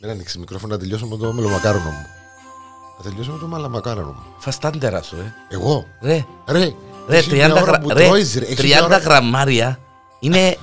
Μην 0.00 0.10
ανοίξεις 0.10 0.38
μικρόφωνο 0.38 0.72
να 0.74 0.78
τελειώσω 0.80 1.06
με 1.06 1.16
το 1.16 1.32
μελομακάρονο 1.32 1.84
μου. 1.90 2.06
Να 2.98 3.10
τελειώσω 3.10 3.32
με 3.32 3.38
το 3.38 3.46
μελομακάρονο 3.46 4.06
μου. 4.06 4.22
Φαστάντερα 4.38 5.02
σου, 5.02 5.16
ε. 5.16 5.34
Εγώ; 5.48 5.86
Ρε, 6.00 6.24
Ρε, 6.48 6.72
ρε, 7.08 7.16
έχει 7.16 7.30
30, 7.30 7.34
μια 7.34 7.52
ώρα 7.52 7.60
γρα... 7.60 7.78
που 7.80 7.88
ρε, 7.88 8.04
τρώεις, 8.06 8.34
ρε. 8.38 8.44
Έχει 8.44 8.54
30 8.60 8.64
μια 8.64 8.84
ώρα- 8.84 8.96
γραμμάρια 8.98 9.78
είναι 10.20 10.56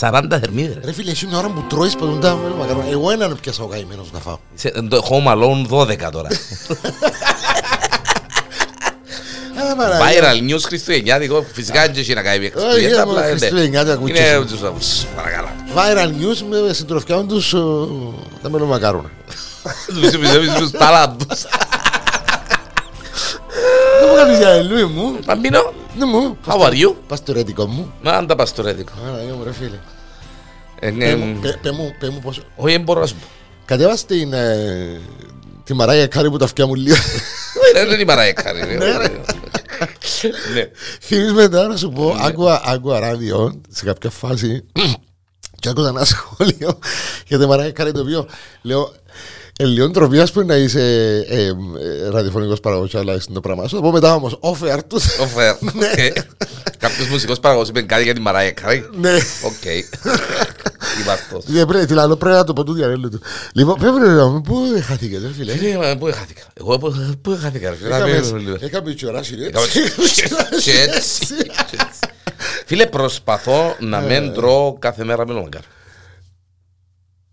240 0.00 0.22
θερμίδες. 0.40 0.84
Ρε 0.84 0.92
φίλε, 0.92 1.10
έχει 1.10 1.26
μια 1.26 1.38
ώρα 1.38 1.48
που 1.48 1.62
τρώεις 1.68 1.96
ποτέ 1.96 2.18
τα 2.18 2.34
μελομακάρονο. 2.36 2.88
Εγώ 2.90 3.10
έναν 3.10 3.38
πιάσα 3.40 3.62
ο 3.62 3.66
καημένος 3.66 4.12
να 4.12 4.18
φάω. 4.18 4.38
Σε- 4.54 4.70
Το 4.70 5.02
Home 5.10 5.26
Alone 5.32 5.66
12 5.68 6.10
τώρα. 6.12 6.28
Α, 9.82 9.98
Παναγία. 9.98 10.32
Viral 10.34 10.50
news 10.54 10.60
χριστουγεννιάτικο. 10.66 11.46
Φυσικά 11.52 11.80
δεν 11.80 11.92
έχει 11.96 12.14
να 12.14 12.22
κάνει 12.22 12.38
με 12.38 12.46
Όχι, 12.46 12.54
Χριστούγεννα. 12.54 12.88
είναι 12.88 13.00
απλά 13.00 13.12
μόνο 13.12 13.26
είναι- 13.28 13.38
Χριστουγεννιάτικα 13.38 13.96
κουτσές. 13.96 14.30
Είναι 14.32 14.44
τους- 14.44 15.04
παρακαλώ. 15.16 15.48
Viral 15.76 16.08
news 16.08 16.44
με 16.66 16.72
συντροφιά 16.72 17.24
τους 17.28 17.52
ε, 17.54 17.58
τα 18.42 18.50
μελομακάρονα. 18.50 19.10
Τους 19.86 20.16
πιστεύεις 20.18 20.52
τους 20.52 20.70
ταλάντους. 20.70 21.40
Δεν 24.00 24.08
μου 24.10 24.16
κάνεις 24.16 24.38
για 24.38 24.48
ελούι 24.48 24.84
μου. 24.84 25.18
Μπαμπίνο, 25.24 25.72
Ναι 25.98 26.04
μου. 26.04 26.38
how 26.46 26.58
are 26.60 26.72
you? 26.72 26.94
Πας 27.08 27.18
στο 27.18 27.32
ρέτικο 27.32 27.66
μου. 27.66 27.92
Να 28.02 28.26
τα 28.26 28.34
πας 28.34 28.48
στο 28.48 28.62
ρέτικο. 28.62 28.92
Παναγία 29.04 29.34
μου 29.34 29.44
ρε 29.44 29.52
φίλε. 29.52 29.78
Ε, 30.80 30.90
ναι, 30.90 31.04
Πέ 31.10 31.14
μου- 31.16 31.38
πέ- 31.40 31.58
Πέ 31.58 31.70
μου, 31.70 31.94
πέ 31.98 32.08
μου 32.10 32.20
πώς. 32.22 32.40
Όχι, 32.56 32.72
δεν 32.72 32.82
μπορώ 32.82 33.00
να 33.00 33.06
σου 33.06 33.14
πω. 33.14 33.26
Κατέβας 33.64 34.06
την... 34.06 34.32
ε, 34.32 35.00
Τη 35.64 35.74
Μαράια 35.74 36.06
Κάρη 36.06 36.30
που 36.30 36.36
τα 36.36 36.44
αυτιά 36.44 36.66
μου 36.66 36.74
λίγο. 36.74 36.96
Δεν 37.74 37.86
είναι 37.90 38.02
η 38.02 38.04
Μαραέκαρη. 38.04 38.78
Ναι. 40.54 40.70
Θυμείς 41.00 41.32
μετά 41.32 41.66
να 41.66 41.76
σου 41.76 41.90
πω, 41.90 42.16
άκουα, 42.20 42.62
άκουα 42.64 43.00
ράδιο 43.00 43.60
σε 43.68 43.84
κάποια 43.84 44.10
φάση 44.10 44.64
και 45.60 45.68
άκουσα 45.68 45.88
ένα 45.88 46.04
σχόλιο 46.14 46.78
για 47.26 47.38
τη 47.38 47.46
Μαράια 47.46 47.72
Κάρη 47.72 47.92
το 47.92 48.00
οποίο 48.00 48.26
λέω 48.62 48.92
ε, 49.58 49.64
λίγο 49.64 49.88
ντροπή 49.88 50.20
ας 50.20 50.32
πούμε 50.32 50.44
να 50.44 50.56
είσαι 50.56 50.80
ε, 51.28 51.46
ε, 51.46 51.52
ραδιοφωνικός 52.10 52.60
παραγωγός 52.60 52.90
και 52.90 52.98
αλλά 52.98 53.20
στην 53.20 53.34
το 53.34 53.40
πράγμα 53.40 53.68
σου. 53.68 53.76
Θα 53.76 53.82
πω 53.82 53.90
μετά 53.90 54.14
όμως, 54.14 54.38
offer 54.40 54.78
τους. 54.88 55.18
Ο 55.18 55.26
Φερ. 55.26 55.54
Κάποιος 56.78 57.08
μουσικός 57.08 57.40
παραγωγός 57.40 57.68
είπε 57.68 57.82
κάτι 57.82 58.02
για 58.02 58.14
τη 58.14 58.20
Μαραέκαρη. 58.20 58.88
Ναι. 59.00 59.14
Οκ. 59.44 59.64
Είπα 61.00 61.12
αυτός. 61.12 61.44
Δεν 61.46 61.66
πρέπει, 61.66 61.86
τι 61.86 61.94
λέω, 61.94 62.16
πρέπει 62.16 62.36
να 62.36 62.44
το 62.44 62.52
πω 62.52 62.64
του 62.64 62.72
διαρρέλου 62.72 63.08
του. 63.10 63.20
Λοιπόν, 63.52 63.74
πρέπει 63.78 63.98
να 63.98 64.26
μου 64.26 64.40
πού 64.40 64.56
χάθηκε, 64.86 65.18
ρε 65.18 65.32
φίλε; 65.36 65.52
Φίλε, 65.56 65.76
μα, 65.76 65.96
πού 65.96 66.04
χάθηκα. 66.14 66.42
Εγώ 66.54 66.78
πού- 66.78 67.18
πού 67.22 67.38
χάθηκα. 67.40 67.70
ρε 67.70 67.76
φίλε; 67.76 67.88
Να 67.88 67.96
Έκαμε- 67.96 68.24
μην- 68.32 68.36
λίγο. 68.36 68.56
Έκαμε 68.60 68.94
τσιοράσι, 68.94 69.34
ρε. 69.36 69.46
Έκαμε- 69.46 69.68
Και 70.64 70.72
έτσι. 70.94 71.26
και 71.36 71.76
έτσι. 71.80 71.98
Φίλε, 72.66 72.86
προσπαθώ 72.86 73.76
να 73.80 74.00
μην 74.00 74.32
τρώω 74.32 74.76
κάθε 74.78 75.04
μέρα 75.04 75.26
μελομακάρ. 75.26 75.62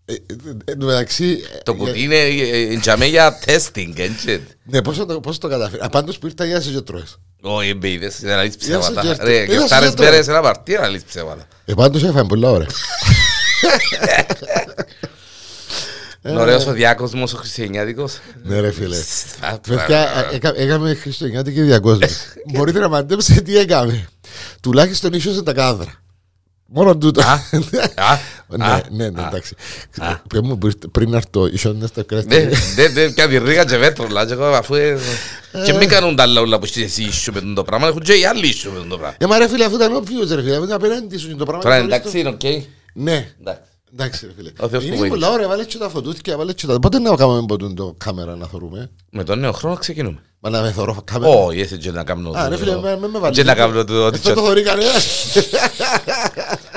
Ε, 0.05 0.13
ε, 0.13 0.35
Εν 0.65 0.79
τω 0.79 0.85
μεταξύ, 0.85 1.39
Το 1.63 1.73
κουτί 1.75 2.01
είναι 2.03 2.15
ε, 2.15 2.73
ε, 2.73 2.77
τζαμέ 2.79 3.05
για 3.05 3.39
testing, 3.45 3.93
έτσι. 3.97 4.43
ναι, 4.63 4.81
πώς 4.81 4.97
θα 4.97 5.05
το- 5.05 5.19
πώς 5.19 5.37
το 5.37 5.47
καταφέρεις; 5.47 5.85
Απάντως 5.85 6.17
που 6.19 6.25
ήρθα, 6.27 6.45
γεια 6.45 6.61
σας 6.61 6.73
και 6.73 6.81
τρώες. 6.81 7.17
Όχι, 7.41 7.69
εμπείδες, 7.69 8.19
είναι 8.19 8.35
να 8.35 8.43
λύσεις 8.43 8.65
Γεια 8.67 8.75
σας, 8.75 8.83
ψέματα. 8.85 9.01
γεια 9.07 9.15
σας. 9.15 9.25
Ρε, 9.25 9.33
Γεια 9.35 9.45
και 9.45 9.53
σας, 9.53 9.65
φτάρες 9.65 9.87
γεια 9.87 9.97
τώρα. 9.97 10.09
μέρες 10.09 10.27
ένα 10.27 10.41
παρτί 10.41 10.73
να 10.73 10.87
λύσεις 10.87 11.03
ψέματα. 11.07 11.47
Επάντως 11.65 12.03
έφαγε 12.03 12.27
πολλά 12.27 12.49
ωραία. 12.49 12.67
Είναι 16.25 16.39
ωραίος 16.41 16.65
ο 16.67 16.71
διάκοσμος, 16.71 17.33
ο 17.33 17.37
χριστιανιάτικος. 17.37 18.19
Ναι 18.43 18.59
ρε 18.59 18.71
φίλε. 18.71 18.97
Α, 19.39 19.57
Παιδιά, 19.59 19.99
ε, 20.31 20.35
έκα- 20.35 20.53
έκαμε 20.57 20.93
χριστουγεννιάτικη 20.93 21.61
διακόσμηση. 21.61 22.15
Μπορείτε 22.53 22.79
να 22.79 22.87
μαντέψετε 22.89 23.41
τι 23.41 23.57
έκαμε. 23.57 24.07
Τουλάχιστον 24.61 25.13
ίσως 25.13 25.43
τα 25.43 25.53
κάδρα. 25.53 25.93
Μόνο 26.73 26.97
τούτο. 26.97 27.21
Α, 27.21 27.33
α, 27.95 28.19
Ναι, 28.47 28.65
α, 28.65 28.81
ναι, 28.89 29.09
ναι, 29.09 29.21
α. 29.21 29.27
εντάξει. 29.27 29.55
Πες 30.27 30.39
μου, 30.41 30.57
πριν- 30.57 30.91
Πριν 30.91 31.13
έρθω, 31.13 31.47
ίσως 31.47 31.75
να 31.75 31.87
στο 31.87 32.05
κρέστα. 32.05 32.35
Ναι, 32.35 32.49
ναι, 32.75 32.87
ναι, 32.87 33.07
κάτι 33.11 33.37
ρίγα 33.37 33.63
και 33.65 33.77
βέτρολα 33.77 34.25
και 34.25 34.33
εγώ 34.33 34.45
αφού... 34.45 34.75
ε, 34.75 34.97
Και 35.65 35.73
μην 35.73 35.87
κάνουν 35.89 36.15
τα 36.15 36.23
άλλα 36.23 36.41
όλα 36.41 36.59
που 36.59 36.65
είσαι 36.65 36.81
εσύ 36.81 37.03
ίσιο 37.03 37.33
με 37.33 37.53
το 37.55 37.63
πράγμα, 37.63 37.87
έχουν 37.87 38.01
και 38.01 38.13
οι 38.13 38.25
άλλοι 38.25 38.47
ίσιο 38.47 38.71
με 38.71 38.85
το 38.89 38.97
πράγμα. 38.97 39.15
Ε, 39.19 39.25
μα 39.25 39.37
ρε 39.37 39.47
φίλε, 39.47 39.65
αφού 39.65 39.75
ήταν 39.75 39.95
όποιος 39.95 40.29
ρε 40.29 40.41
φίλε, 40.41 40.55
αφού 40.55 40.63
ήταν 40.63 40.75
απέναντι 40.75 41.17
σου 41.17 41.35
το 41.35 41.45
πράγμα. 41.45 41.63
Τώρα 41.63 41.77
το 41.77 41.83
εντάξει 41.83 42.19
γνώριστο. 42.19 42.47
είναι 42.47 42.59
οκ. 42.59 42.67
Ναι, 42.93 43.33
Εντάξει. 43.39 43.61
εντάξει 43.93 44.25
ρε 44.25 44.31
φίλε. 44.37 44.51
Ο 44.59 44.67
Θεός 44.69 44.81
του 44.83 44.87
Είναι 44.87 44.97
βοήθησε. 44.97 45.19
πολλά 45.19 45.29
ωραία, 45.33 45.47
βάλε 45.47 45.63
και 45.65 45.77
τα 45.77 45.89
φωτούθηκια, 45.89 46.37
βάλε 46.37 46.53
και 46.53 46.67
τα... 46.67 46.79
Πότε 46.79 46.99
να 46.99 47.15
κάνουμε 47.15 47.45
ποτούν 47.47 47.75
το 47.75 47.95
κάμερα 47.97 48.35
να 48.35 48.47
θωρούμε. 48.47 48.91
Με 49.11 49.23
τον 49.23 49.39
νέο 49.39 49.51
χρόνο 49.51 49.75
ξεκινούμε. 49.75 50.19
Μα 50.39 50.49
να 50.49 50.61
με 50.61 50.71
θωρώ 50.71 50.97
κάμερα. 51.03 51.33
Όχι, 51.35 51.59
έτσι 51.59 51.77
και 51.77 51.91
να 51.91 52.03
κάνω 52.03 52.31
Α, 52.35 52.49
ρε 52.49 52.57
φίλε, 52.57 52.75
με 52.79 52.97
με- 52.97 53.07
με 53.07 53.19
βάλε. 53.19 53.33
Και 53.33 53.43
να 53.43 53.55
κάνω 53.55 53.83
το... 53.83 54.09
Δεν 54.11 54.21
το 54.35 54.41
θωρεί 54.41 54.63
κανένας. 54.63 55.05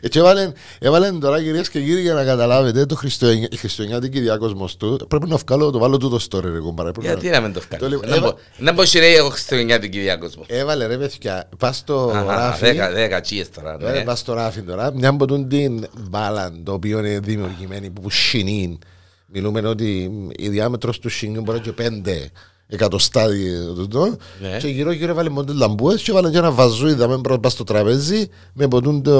Έτσι 0.00 0.18
έβαλεν, 0.18 0.52
έβαλεν 0.78 1.20
τώρα 1.20 1.42
κυρίες 1.42 1.68
και 1.70 1.80
κύριοι 1.80 2.00
για 2.00 2.14
να 2.14 2.24
καταλάβετε 2.24 2.86
το 2.86 2.94
Χριστουγεννιά- 2.94 3.52
η 3.52 3.56
χριστουγεννιάτικη 3.56 4.20
διάκοσμος 4.20 4.76
του 4.76 5.06
πρέπει 5.08 5.28
να 5.28 5.36
βγάλω, 5.36 5.70
το 5.70 5.78
βάλω 5.78 5.96
τούτο 5.96 6.18
story 6.30 6.42
ρε 6.52 6.58
κουμπάρα. 6.58 6.90
Πρέπει 6.92 7.06
Γιατί 7.06 7.26
να- 7.28 7.32
να 7.32 7.40
μην 7.40 7.52
το 7.52 7.60
Το 7.60 7.66
βγάλεις. 7.70 7.88
λέω, 8.00 8.10
Να 8.10 8.16
έβα- 8.16 8.26
μπω- 8.26 8.38
Να 8.58 8.74
πω 8.74 8.84
σειρέ 8.84 9.06
εγώ 9.14 9.28
χριστουγεννιάτικη 9.28 9.98
διάκοσμο. 10.00 10.44
Έβαλε 10.46 10.86
ρε 10.86 10.96
παιδιά, 10.96 11.48
πας 11.58 11.76
στο 11.76 12.12
Αχα, 12.14 12.24
ράφι. 12.36 12.64
Δέκα, 12.64 12.90
δέκα 12.92 13.20
τσίες 13.20 13.50
τώρα. 13.50 13.76
Έβαλε 13.80 13.98
ναι. 13.98 14.04
πας 14.04 14.18
στο 14.18 14.32
ράφι 14.32 14.60
τώρα, 14.62 14.92
μια 14.94 15.08
από 15.08 15.26
τούν 15.26 15.48
την 15.48 15.86
μπάλαν 16.10 16.60
το 16.64 16.72
οποίο 16.72 16.98
είναι 16.98 17.18
δημιουργημένη 17.18 17.90
που 17.90 18.10
σινήν. 18.10 18.78
Μιλούμε 19.26 19.60
ότι 19.60 20.10
η 20.36 20.48
διάμετρος 20.48 20.98
του 20.98 21.08
σινήν 21.08 21.42
μπορεί 21.42 21.58
να 21.58 21.64
είναι 21.64 21.72
και 21.74 21.82
πέντε 21.82 22.30
εκατοστά 22.68 23.26
τούτο 23.74 24.16
Ναι. 24.40 24.56
και 24.56 24.68
γύρω 24.68 24.92
γύρω 24.92 25.10
έβαλε 25.10 25.28
μόνο 25.28 25.44
τις 25.46 25.54
λαμπούες 25.54 26.02
και 26.02 26.10
έβαλε 26.10 26.30
και 26.30 26.38
ένα 26.38 26.50
βαζούι 26.50 26.92
δάμε 26.94 27.16
μπρος 27.16 27.52
στο 27.52 27.64
τραπέζι 27.64 28.28
με 28.52 28.68
ποτούν 28.68 29.02
το... 29.02 29.12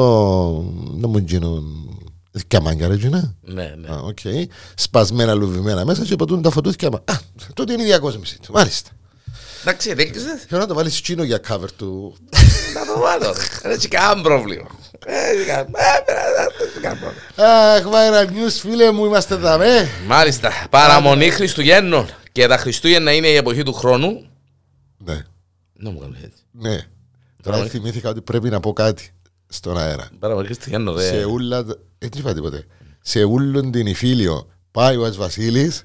να 0.94 1.08
μου 1.08 1.18
γίνουν... 1.18 1.80
Καμάνια 2.48 2.88
ρε 2.88 2.94
γίνα. 2.94 3.34
Ναι, 3.40 3.74
ναι. 3.76 3.88
Α, 3.88 3.98
οκ. 4.04 4.18
Σπασμένα 4.74 5.34
λουβημένα 5.34 5.84
μέσα 5.84 6.04
και 6.04 6.16
ποτούν 6.16 6.42
τα 6.42 6.50
φωτούθηκια. 6.50 6.88
Α, 6.88 7.14
τότε 7.54 7.72
είναι 7.72 7.82
η 7.82 7.84
διακόσμηση 7.84 8.38
του. 8.40 8.52
Μάλιστα. 8.52 8.90
Εντάξει, 9.62 9.94
δέκρισες. 9.94 10.44
Θέλω 10.48 10.60
να 10.60 10.66
το 10.66 10.74
βάλεις 10.74 11.00
τσίνο 11.02 11.22
για 11.22 11.40
cover 11.48 11.68
του. 11.76 12.16
Να 12.74 12.94
το 12.94 13.00
βάλω. 13.00 13.26
ρε. 13.32 13.42
Δεν 13.62 13.70
έχει 13.72 13.88
κανένα 13.88 14.22
πρόβλημα. 14.22 14.66
Δεν 15.06 15.38
έχει 15.38 15.46
κανένα- 15.46 15.78
ε, 15.78 16.02
δεν 16.36 16.68
έχει 16.68 16.80
κανένα 16.80 17.00
πρόβλημα. 17.00 17.72
Αχ, 17.72 17.82
viral 17.84 18.30
news, 18.30 18.52
φίλε 18.60 18.90
μου, 18.92 19.04
είμαστε 19.04 19.34
δαμέ. 19.34 19.88
Μάλιστα. 20.06 20.50
Παραμονή 20.70 21.30
Χριστουγέννων. 21.30 22.08
Και 22.36 22.47
τα 22.47 22.56
Χριστούγεννα 22.58 23.12
είναι 23.12 23.26
η 23.28 23.34
εποχή 23.34 23.62
του 23.62 23.72
χρόνου. 23.72 24.26
Ναι, 24.98 25.22
Να 25.72 25.91
μου 25.91 25.98
κάνεις 25.98 26.22
έτσι. 26.22 26.42
ναι. 26.50 26.78
Τώρα 27.42 27.64
θυμήθηκα 27.66 28.08
ότι 28.08 28.20
πρέπει 28.22 28.48
να 28.48 28.60
πω 28.60 28.72
κάτι 28.72 29.10
στον 29.48 29.78
αέρα. 29.78 30.08
Παραμονή 30.19 30.47
Χριστουγέννων, 30.47 31.00
Σε 31.00 31.10
ρε. 31.10 31.24
ούλα. 31.24 31.62
Δεν 31.98 32.10
είπα 32.16 32.34
τίποτε. 32.34 32.66
Σε 33.00 33.22
ούλον 33.24 33.70
την 33.70 33.86
Ιφίλιο 33.86 34.48
πάει 34.70 34.97
ο 34.97 35.04
Ας 35.04 35.16
Βασίλης, 35.16 35.84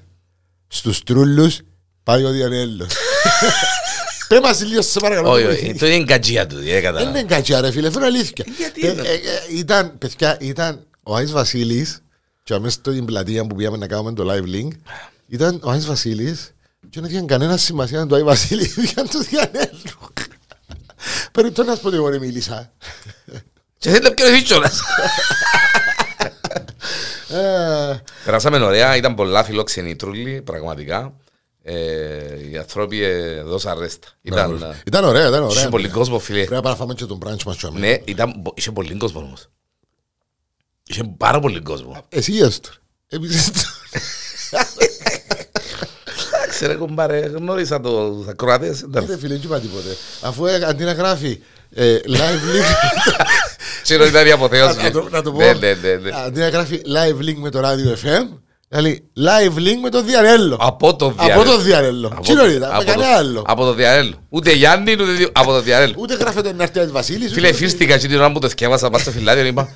στους 0.68 1.02
τρούλους 1.02 1.58
πάει 2.02 2.24
ο 2.24 2.30
Διανέλος. 2.30 2.88
Πέ 4.28 4.40
μας 4.40 4.62
λίγο 4.64 4.82
σε 4.82 5.00
παρακαλώ. 5.00 5.30
Όχι, 5.30 5.42
το 5.44 5.48
όχι. 5.48 5.58
βοηθήσει. 5.58 5.78
Το 5.78 5.86
είναι 5.86 6.04
κατζία 6.04 6.46
του. 6.46 6.54
δεν 6.56 6.64
Δεν 6.64 6.82
κατάλαβα. 6.82 7.10
είναι 7.18 7.22
κατσιά 7.28 7.60
ρε 7.60 7.70
φίλε, 7.70 7.90
φέρω 7.90 8.04
αλήθεια. 8.06 8.44
Γιατί 8.58 8.86
Ε, 8.86 8.90
είναι; 8.90 9.00
ε, 9.02 9.12
ε, 9.14 9.18
Ήταν, 9.58 9.98
παιδιά, 9.98 10.36
ήταν 10.40 10.86
ο 11.02 11.14
Άις 11.14 11.32
Βασίλης 11.32 12.02
και 12.42 12.54
αμέσως 12.54 12.74
στην 12.74 13.04
πλατεία 13.04 13.46
που 13.46 13.54
πήγαμε 13.54 13.76
να 13.76 13.86
κάνουμε 13.86 14.12
το 14.12 14.32
live 14.32 14.54
link 14.54 14.68
ήταν 15.32 15.60
ο 15.64 15.70
Άις 15.70 15.86
Βασίλης 15.86 16.54
και 16.90 17.00
δεν 17.00 17.10
είχαν 17.10 17.26
κανένα 17.26 17.56
σημασία 17.56 18.06
το 18.06 18.14
Άι 18.14 18.22
Βασίλης, 18.22 18.76
είχαν 18.76 19.08
το 19.10 19.18
Διανέλου. 19.20 20.12
Περίπτω 21.32 21.62
να 21.64 21.74
σου 21.74 21.80
πω 21.80 21.88
ότι 21.88 21.96
εγώ 21.96 22.10
δεν 22.10 22.20
μίλησα. 22.20 22.72
Και 23.78 23.90
δεν 23.90 24.00
είναι 24.04 24.10
πιο 24.14 24.30
δύσκολας. 24.30 24.80
Ε, 27.28 28.02
Περάσαμε 28.24 28.58
ωραία, 28.58 28.96
ήταν 28.96 29.14
πολλά 29.14 29.44
φιλόξενοι 29.44 29.96
τρούλοι, 29.96 30.42
πραγματικά. 30.42 31.14
Ε, 31.62 32.48
οι 32.50 32.56
άνθρωποι 32.58 33.02
ε, 33.02 33.42
δώσαν 33.42 33.78
ρέστα. 33.78 34.08
Ήταν, 34.22 34.62
ε, 34.62 34.80
Ήταν 34.86 35.04
ωραία, 35.04 35.28
ήταν 35.28 35.42
ωραία. 35.42 35.58
είχε 35.60 35.68
πολύ 35.68 35.88
κόσμο, 35.88 36.18
φίλε. 36.18 36.36
Πρέπει 36.44 36.52
να 36.54 36.60
πάμε 36.60 36.70
να 36.74 36.76
φάμε 36.80 36.94
και 36.94 37.04
τον 37.04 37.16
μπράντσο 37.16 37.48
μας. 37.48 37.56
τσάμε. 37.56 37.78
Ναι, 37.78 37.96
ήταν, 38.04 38.34
μπο- 38.38 38.52
είχε 38.56 38.70
πολύ 38.72 38.94
κόσμο 38.96 39.20
όμως. 39.20 39.48
Είχε 40.86 41.04
πάρα 41.16 41.40
πολύ 41.40 41.60
κόσμο. 41.60 42.04
Εσύ 42.08 42.32
γες 42.32 42.60
τώρα. 42.60 42.74
Εμείς 43.08 43.50
Εντάξει 46.64 46.66
ρε 46.66 46.74
κομπάρε, 46.86 47.18
γνώρισα 47.34 47.80
το, 47.80 48.10
τους 48.10 48.26
ακροατές. 48.28 48.78
ήταν. 48.80 49.06
Δεν 49.06 49.18
φίλε, 49.18 49.34
δεν 49.34 49.42
είπα 49.44 49.60
τίποτε. 49.60 49.96
Αφού 50.20 50.46
ε, 50.46 50.64
αντί 50.66 50.84
να 50.84 50.92
γράφει 50.92 51.40
ε, 51.74 51.96
live 52.06 52.56
link 52.56 52.64
Ξέρω 53.82 54.06
ήταν 54.06 54.26
η 54.26 54.30
αποθέωση. 54.30 54.82
Να 54.82 54.90
το- 54.90 55.08
να 55.10 55.22
το 55.22 55.32
πω. 55.32 55.38
Ναι, 55.38 55.52
ναι, 55.52 55.72
ναι, 55.82 55.94
ναι. 55.94 56.10
Αντί 56.26 56.40
να 56.40 56.48
γράφει 56.48 56.80
live 56.86 57.24
link 57.28 57.34
με 57.36 57.50
το 57.50 57.60
ράδιο 57.60 57.96
FM, 58.02 58.36
λέει 58.80 59.04
live 59.18 59.56
link 59.58 59.78
με 59.82 59.90
το 59.90 60.02
Διαρέλο. 60.02 60.56
Από 60.60 60.96
το 60.96 61.06
Από 61.06 61.24
Διαρέλο. 61.24 61.50
το 61.50 61.58
Διαρέλο. 61.58 62.06
Από 62.12 62.22
Τι 62.22 62.34
το- 62.36 62.44
είναι, 62.46 62.58
με 62.58 62.66
από 62.66 62.84
κανένα 62.84 63.08
το- 63.10 63.16
άλλο. 63.16 63.42
Από 63.46 63.64
το 63.64 63.74
Διαρέλο. 63.74 64.14
Ούτε 64.28 64.52
Γιάννη, 64.52 64.92
ούτε 64.92 65.04
δι- 65.04 65.28
από 65.32 65.50
το 65.52 65.60
Διαρέλο. 65.62 65.94
Ούτε 65.98 66.14
γράφεται 66.14 66.52
να 66.52 66.62
έρθει 66.62 66.78
ο 66.80 66.88
Βασίλης. 66.92 67.32
Φίλε, 67.32 67.46
ούτε- 67.48 67.56
φίστηκα 67.56 67.98
και 67.98 68.06
την 68.08 68.16
ώρα 68.18 68.32
που 68.32 68.38
το 68.38 68.48
θυκεύασα 68.48 68.90
πάνω 68.90 69.02
στο 69.02 69.10
φυλάδιο 69.10 69.44
είπα 69.44 69.74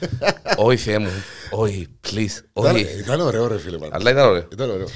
Όχι 0.57 0.77
Θεέ 0.83 0.99
μου, 0.99 1.11
όχι, 1.51 1.87
please, 2.07 2.61
Ήταν- 2.61 2.75
όχι. 2.75 2.87
Ήταν 2.99 3.21
ωραίο 3.21 3.47
ρε 3.49 3.59
φίλε. 3.59 3.77
πάντα. 3.79 3.97
Αλλά 3.97 4.11
ήταν 4.11 4.27
ωραίο. 4.29 4.49
Ήταν 4.53 4.71
ωραίο. 4.71 4.87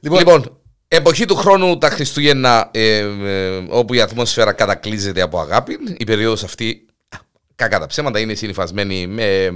Λοιπόν, 0.00 0.58
εποχή 0.96 1.24
του 1.24 1.34
χρόνου 1.34 1.78
τα 1.78 1.90
Χριστούγεννα 1.90 2.68
ε, 2.72 2.98
ε, 2.98 3.64
όπου 3.68 3.94
η 3.94 4.00
ατμόσφαιρα 4.00 4.52
κατακλείζεται 4.52 5.20
από 5.20 5.40
αγάπη. 5.40 5.78
Η 5.96 6.04
περίοδος 6.04 6.44
αυτή, 6.44 6.86
α, 7.08 7.18
κακά 7.54 7.78
τα 7.78 7.86
ψέματα, 7.86 8.18
είναι 8.18 8.34
συνυφασμένη 8.34 9.06
με 9.06 9.50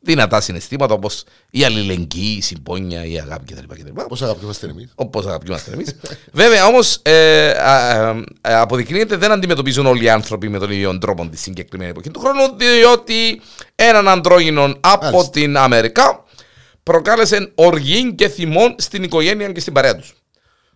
δυνατά 0.00 0.40
συναισθήματα 0.40 0.94
όπως 0.94 1.24
η 1.50 1.64
αλληλεγγύη, 1.64 2.34
η 2.38 2.42
συμπόνια, 2.42 3.04
η 3.04 3.20
αγάπη 3.20 3.54
κτλ. 3.54 3.74
κτλ. 3.74 4.00
Πώ 4.08 4.16
αγαπιόμαστε 4.24 4.66
εμείς. 4.66 4.92
Όπως 4.94 5.26
αγαπιόμαστε 5.26 5.72
εμείς. 5.72 5.96
Βέβαια 6.32 6.66
όμως 6.66 6.98
ε, 7.02 7.48
α, 7.50 8.08
ε, 8.40 8.54
αποδεικνύεται 8.54 9.16
δεν 9.16 9.32
αντιμετωπίζουν 9.32 9.86
όλοι 9.86 10.04
οι 10.04 10.08
άνθρωποι 10.08 10.48
με 10.48 10.58
τον 10.58 10.70
ίδιο 10.70 10.98
τρόπο 10.98 11.28
τη 11.28 11.36
συγκεκριμένη 11.36 11.90
εποχή 11.90 12.10
του 12.10 12.20
χρόνου, 12.20 12.56
διότι 12.56 13.40
έναν 13.74 14.08
αντρόγινο 14.08 14.76
από 14.80 15.04
Μάλιστα. 15.04 15.30
την 15.30 15.56
Αμερικά 15.56 16.24
προκάλεσε 16.82 17.52
οργή 17.54 18.14
και 18.14 18.28
θυμό 18.28 18.74
στην 18.78 19.02
οικογένεια 19.02 19.52
και 19.52 19.60
στην 19.60 19.72
παρέα 19.72 19.96
τους. 19.96 20.14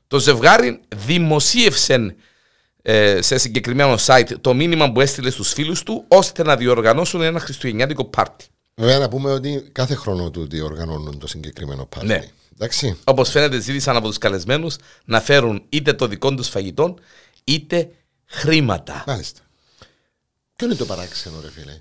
Το 0.08 0.18
ζευγάρι 0.18 0.80
δημοσίευσε 0.96 2.16
ε, 2.82 3.22
σε 3.22 3.38
συγκεκριμένο 3.38 3.96
site 4.06 4.30
το 4.40 4.54
μήνυμα 4.54 4.92
που 4.92 5.00
έστειλε 5.00 5.30
στους 5.30 5.52
φίλους 5.52 5.82
του 5.82 6.04
ώστε 6.08 6.42
να 6.42 6.56
διοργανώσουν 6.56 7.22
ένα 7.22 7.40
χριστουγεννιάτικο 7.40 8.04
πάρτι. 8.04 8.46
Βέβαια 8.74 8.98
να 8.98 9.08
πούμε 9.08 9.32
ότι 9.32 9.68
κάθε 9.72 9.94
χρόνο 9.94 10.30
του 10.30 10.48
διοργανώνουν 10.48 11.18
το 11.18 11.26
συγκεκριμένο 11.26 11.84
πάρτι. 11.86 12.06
Ναι. 12.06 12.28
Εντάξει. 12.54 12.98
Όπως 13.04 13.30
φαίνεται, 13.30 13.60
ζήτησαν 13.60 13.96
από 13.96 14.08
τους 14.08 14.18
καλεσμένους 14.18 14.76
να 15.04 15.20
φέρουν 15.20 15.62
είτε 15.68 15.92
το 15.92 16.06
δικό 16.06 16.34
τους 16.34 16.48
φαγητό 16.48 16.94
είτε 17.44 17.90
χρήματα. 18.24 19.04
Μάλιστα. 19.06 19.40
Ποιο 20.56 20.66
είναι 20.66 20.76
το 20.76 20.84
παράξενο, 20.84 21.40
ρε 21.40 21.50
φίλε; 21.50 21.80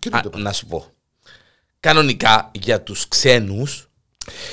Ποιο 0.00 0.10
είναι 0.10 0.18
Α, 0.18 0.20
το 0.20 0.30
παράξενο; 0.30 0.42
να 0.42 0.52
σου 0.52 0.66
πω. 0.66 0.86
Κανονικά 1.80 2.50
για 2.54 2.82
τους 2.82 3.08
ξένους 3.08 3.80
δεν 3.80 3.95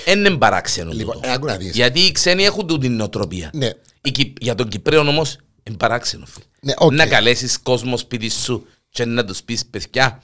είναι 0.05 0.29
παράξενο. 0.29 0.91
Λοιπόν, 0.91 1.15
τούτο. 1.15 1.27
ε, 1.29 1.31
άκου 1.33 1.45
να 1.45 1.55
δεις. 1.57 1.75
Γιατί 1.75 1.99
οι 1.99 2.11
ξένοι 2.11 2.43
έχουν 2.45 2.67
τούτη 2.67 2.87
την 2.87 2.95
νοοτροπία. 2.95 3.49
Ναι. 3.53 3.69
Οι 4.01 4.11
Κυ- 4.11 4.37
για 4.41 4.55
τον 4.55 4.67
Κυπραίο 4.67 4.99
όμως 4.99 5.37
είναι 5.63 5.77
παράξενο. 5.77 6.25
Φίλε. 6.25 6.45
Ναι, 6.61 6.73
οκ. 6.77 6.91
Να 6.93 7.05
καλέσεις 7.07 7.59
κόσμο 7.59 7.97
σπίτι 7.97 8.29
σου 8.29 8.67
και 8.89 9.05
να 9.05 9.25
τους 9.25 9.43
πεις 9.43 9.65
παιδιά, 9.65 10.21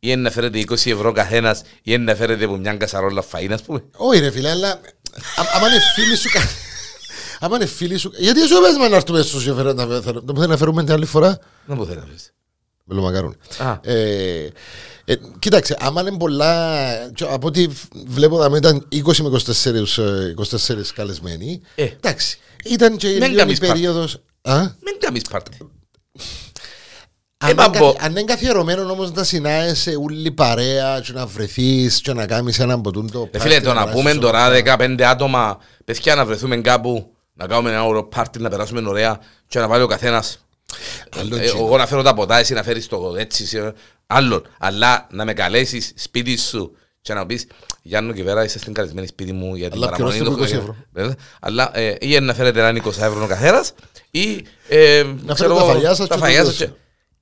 ή 0.00 0.16
να 0.16 0.30
φέρετε 0.30 0.58
20 0.58 0.72
ευρώ 0.90 1.12
καθένας, 1.12 1.62
ή 1.82 1.98
να 1.98 2.14
φέρετε 2.14 2.44
από 2.44 2.56
μια 2.56 2.74
κασαρόλα 2.74 3.24
φαΐν, 3.32 3.50
ας 3.52 3.62
πούμε. 3.62 3.84
Όχι 3.96 4.20
ρε 4.20 4.30
φίλε, 4.30 4.50
αλλά 4.50 4.68
α- 4.70 5.50
άμα 5.54 5.68
είναι 5.68 5.80
φίλοι 5.94 6.16
σου... 6.16 6.28
κα- 6.30 6.48
Άμα 7.40 7.56
είναι 7.56 7.66
φίλοι 7.66 7.96
σου... 7.96 8.12
Γιατί 8.16 8.40
σου 8.40 8.60
πες 8.60 8.76
με 8.76 8.88
να 8.88 8.96
έρθουμε 8.96 9.22
στους 9.22 9.44
και 9.44 9.52
φέρω- 9.52 9.72
να 9.72 10.00
φέρω- 10.00 10.22
να 10.34 10.46
να 10.46 10.56
φέρουμε 10.56 10.84
την 10.84 10.92
άλλη 10.92 11.06
φορά; 11.06 11.38
Να 11.66 11.76
πω 11.76 11.86
θέλω. 11.86 12.00
φίλε. 12.00 12.16
Μελομακάρουν. 12.16 12.39
Α. 13.58 13.78
Ε, 13.82 14.52
ε, 15.04 15.14
κοίταξε, 15.38 15.76
άμα 15.80 16.00
είναι 16.00 16.16
πολλά. 16.16 16.86
και 17.14 17.24
Από 17.30 17.46
ό,τι 17.46 17.66
βλέπω, 18.06 18.38
θα 18.42 18.56
ήταν 18.56 18.88
20 18.92 19.16
με 19.22 19.28
24, 19.28 19.98
ε, 19.98 20.34
24 20.36 20.92
καλεσμένοι. 20.94 21.60
Ε. 21.74 21.82
Εντάξει. 21.84 22.38
Ήταν 22.64 22.96
και 22.96 23.06
Μην 23.08 23.16
λίγο 23.20 23.32
η 23.32 23.36
κάνεις 23.36 23.58
πάρτι. 23.58 23.72
περίοδος. 23.74 24.18
Αν 24.42 24.76
Μην 24.84 24.94
κάνεις 25.00 25.22
πάρτι. 25.30 25.56
είναι 27.44 27.54
μπαμπο. 27.54 27.72
καθι- 27.92 28.04
αν 28.04 28.10
είναι 28.10 28.22
καθιερωμένο 28.22 28.90
όμως 28.90 29.12
να 29.12 29.24
συνάεσαι 29.24 29.94
όλη 30.02 30.30
παρέα, 30.30 31.00
και 31.00 31.12
να 31.12 31.26
βρεθείς, 31.26 32.00
και 32.00 32.12
να 32.12 32.26
κάνεις 32.26 32.58
ένα 32.58 32.74
από 32.74 32.90
τούτο. 32.90 33.28
Ρε 33.32 33.38
φίλε, 33.38 33.52
πάρτι, 33.54 33.66
το 33.66 33.72
να 33.74 33.84
περάσεις 33.84 34.00
πούμε 34.02 34.14
τώρα 34.20 34.38
όμορφα. 34.46 34.76
15 34.76 35.02
άτομα, 35.04 35.58
παιδιά 35.84 36.14
να 36.14 36.24
βρεθούμε 36.26 36.56
κάπου, 36.56 37.14
να 37.32 37.46
κάνουμε 37.46 37.70
ένα 37.70 37.84
ωραίο 37.84 38.04
πάρτι, 38.04 38.38
να 38.40 38.48
περάσουμε 38.48 38.88
ωραία 38.88 39.20
και 39.48 39.58
να 39.58 39.68
βάλει 39.68 39.82
ο 39.82 39.86
καθένας. 39.86 40.44
Άλλο 41.20 41.36
Ε, 41.36 41.40
τσίνο. 41.40 41.64
εγώ 41.64 41.76
να 41.76 41.86
φέρω 41.86 42.02
τα 42.02 42.14
ποτά, 42.14 42.38
εσύ 42.38 42.54
να 42.54 42.62
φέρεις 42.62 42.86
το 42.86 43.14
έτσι, 43.18 43.42
εσύ, 43.42 43.72
άλλον. 44.06 44.46
Αλλά 44.58 45.06
να 45.10 45.24
με 45.24 45.32
καλέσεις 45.32 45.92
σπίτι 45.96 46.36
σου 46.36 46.76
και 47.02 47.14
να 47.14 47.26
πεις 47.26 47.46
Γιάννο 47.82 48.12
και 48.12 48.22
Βέρα, 48.22 48.44
είστε 48.44 48.70
καλεσμένοι 48.72 49.06
σπίτι 49.06 49.32
μου 49.32 49.54
για 49.54 49.70
την 49.70 49.82
Αλλά 49.82 49.90
παραμονή 49.90 50.18
πληρώστε 50.18 50.34
του 50.34 50.40
μου 50.40 50.46
20 50.46 50.48
Χριστουγέννου. 50.48 50.84
Βέβαια. 50.92 51.14
Αλλά 51.40 51.70
ε, 51.78 51.94
ή 52.00 52.18
να 52.20 52.34
φέρετε 52.34 52.60
έναν 52.60 52.82
20 52.84 52.88
ευρώ 52.88 53.22
ο 53.24 53.26
καθένας, 53.26 53.72
ή 54.10 54.44
ε, 54.68 55.02
Να 55.24 55.34
ξέρω 55.34 55.54
φέρετε 55.54 55.54
τα 55.54 55.60
εγώ, 55.64 55.72
φαγιά 55.72 55.94
σας 55.94 56.08
τα 56.08 56.14
και 56.14 56.20
φαγιά 56.20 56.44
το 56.44 56.50
σας 56.50 56.58
δώσω. 56.58 56.70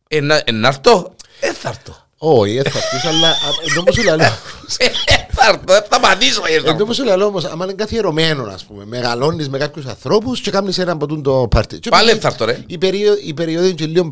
και- 0.08 0.16
Ε, 0.16 0.20
να- 0.20 0.42
ε, 0.44 0.52
να 0.52 0.68
έρθω, 0.68 1.14
ε, 1.40 1.52
θα 1.52 1.68
έρθω. 1.68 2.06
Όχι, 2.18 2.54
δεν 2.60 2.72
θα 2.72 2.78
πεις, 2.90 3.04
αλλά 3.04 3.34
ενώ 3.70 3.82
που 3.82 3.92
σου 3.94 4.02
λέω. 4.02 4.16
Ε, 5.40 5.44
Θα 5.44 5.48
έρθω, 5.48 5.74
ε, 5.74 5.86
θα 5.90 6.00
πατήσω. 6.00 6.42
ε, 6.46 6.60
θα 6.60 6.70
Ενώ 6.70 6.84
που 6.84 6.94
σου 6.94 7.04
λέω 7.04 7.24
όμως, 7.26 7.44
άμα 7.44 7.64
είναι 7.64 7.74
καθιερωμένο, 7.74 8.42
ας 8.44 8.64
πούμε, 8.64 8.84
μεγαλώνεις 8.84 9.48
με 9.48 9.58
κάποιους 9.58 9.86
ανθρώπους 9.86 10.40
και 10.40 10.50
κάνεις 10.50 10.78
ένα 10.78 10.92
από 10.92 11.06
τούτο 11.06 11.40
το 11.40 11.48
πάρτι. 11.48 11.78
Και 11.78 11.88
Πάλι 11.90 12.08
επειδή 12.08 12.22
θα 12.22 12.28
έρθω, 12.28 12.44
ρε. 12.44 12.62
Η 12.66 12.78
περίοδο, 12.78 13.18
η 13.24 13.34
περίοδο 13.34 13.64
είναι 13.66 13.74
και 13.74 13.86
λίγο. 13.86 14.08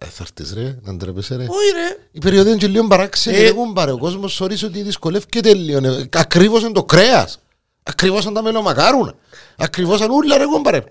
Ε, 0.00 0.06
θα 0.06 0.24
έρθεις 0.36 0.54
ρε, 0.54 0.76
να 0.82 0.94
ντρέπεσαι 0.94 1.36
ρε. 1.36 1.42
Όχι 1.42 1.70
ρε. 1.74 1.96
Η 2.12 2.18
περίοδο 2.18 2.48
είναι 2.48 2.58
και 2.58 2.66
λίγο 2.66 2.86
παράξενη. 2.86 3.36
Ε. 3.36 3.46
Εγώ 3.46 3.72
πάρε. 3.74 3.90
Ο 3.92 3.98
κόσμος 3.98 4.36
θεωρείς 4.36 4.62
ότι 4.62 4.82
δυσκολεύεται 4.82 5.54
λίγο. 5.54 5.80
Ακριβώς 6.12 6.62
είναι 6.62 6.72
το 6.72 6.84
κρέας. 6.84 7.38
Ακριβώς 7.82 8.24
είναι 8.24 8.34
τα 8.34 8.42
μελομακάρουνα. 8.42 9.14
Ακριβώς 9.56 10.00
είναι 10.00 10.12
ούλα 10.12 10.36
ρε 10.36 10.42
εγώ 10.42 10.60
πάρε. 10.60 10.76
Ε, 10.76 10.82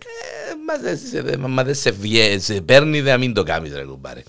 Μα 0.68 0.78
δεν 0.84 1.00
σε- 1.12 1.22
δε- 1.22 1.38
μα 1.38 1.64
δεν 1.64 1.76
σε 1.76 1.92
βγαίνει, 1.92 2.40
σε 2.40 2.54
παίρνει, 2.54 3.02
δεν 3.02 3.20
μην 3.20 3.34
το 3.34 3.44
κάνεις 3.44 3.74
ρε 3.74 3.84
κουμπάρε. 3.84 4.24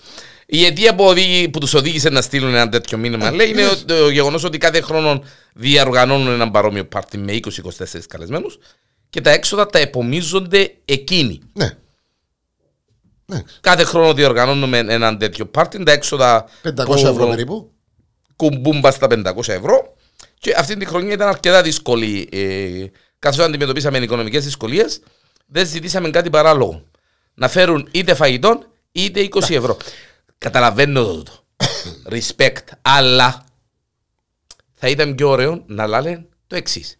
Η 0.50 0.64
αιτία 0.64 0.94
που, 0.94 1.04
οδήγη, 1.04 1.48
που 1.48 1.58
τους 1.58 1.74
οδήγησε 1.74 2.08
να 2.08 2.22
στείλουν 2.22 2.48
ένα 2.54 2.68
τέτοιο 2.68 2.98
μήνυμα 2.98 3.30
λέει 3.30 3.48
είναι 3.48 3.66
ο- 3.66 3.84
το 3.86 4.08
γεγονός 4.10 4.44
ότι 4.44 4.58
κάθε 4.58 4.80
χρόνο 4.80 5.22
διαργανώνουν 5.54 6.32
ένα 6.32 6.50
παρόμοιο 6.50 6.84
πάρτι 6.84 7.18
με 7.18 7.32
20-24 7.32 8.06
καλεσμένους 8.08 8.58
και 9.10 9.20
τα 9.20 9.30
έξοδα 9.30 9.66
τα 9.66 9.78
επομίζονται 9.78 10.74
εκείνοι. 10.84 11.40
Ναι. 11.52 11.70
Εντάξει. 13.26 13.54
Κάθε 13.60 13.84
χρόνο 13.84 14.14
διοργανώνουμε 14.14 14.78
ένα 14.78 15.16
τέτοιο 15.16 15.46
πάρτι, 15.46 15.82
τα 15.84 15.92
έξοδα 15.92 16.44
500 16.62 17.08
ευρώ 17.08 17.24
που 17.24 17.28
περίπου. 17.30 17.70
κουμπούν 18.36 18.80
πας 18.80 18.94
στα 18.94 19.06
500 19.06 19.52
ευρώ 19.52 19.94
και 20.38 20.54
αυτή 20.58 20.76
τη 20.76 20.84
χρονιά 20.84 21.12
ήταν 21.12 21.28
αρκετά 21.28 21.62
δύσκολη. 21.62 22.28
Ε, 22.32 22.84
καθώς 23.18 23.44
αντιμετωπίσαμε 23.44 23.98
οικονομικές 23.98 24.44
δυσκολίες, 24.44 25.00
δεν 25.46 25.66
ζητήσαμε 25.66 26.10
κάτι 26.10 26.30
παράλογο. 26.30 26.82
Να 27.34 27.48
φέρουν 27.48 27.88
είτε 27.90 28.14
φαγητό 28.14 28.62
είτε 28.92 29.20
20 29.20 29.54
ευρώ. 29.54 29.76
Καταλαβαίνω 30.38 31.04
το 31.04 31.14
τούτο. 31.14 31.32
Respect. 32.14 32.64
Αλλά 32.82 33.44
θα 34.74 34.88
ήταν 34.88 35.14
πιο 35.14 35.28
ωραίο 35.28 35.62
να 35.66 35.86
λένε 35.86 36.26
το 36.46 36.56
εξής. 36.56 36.98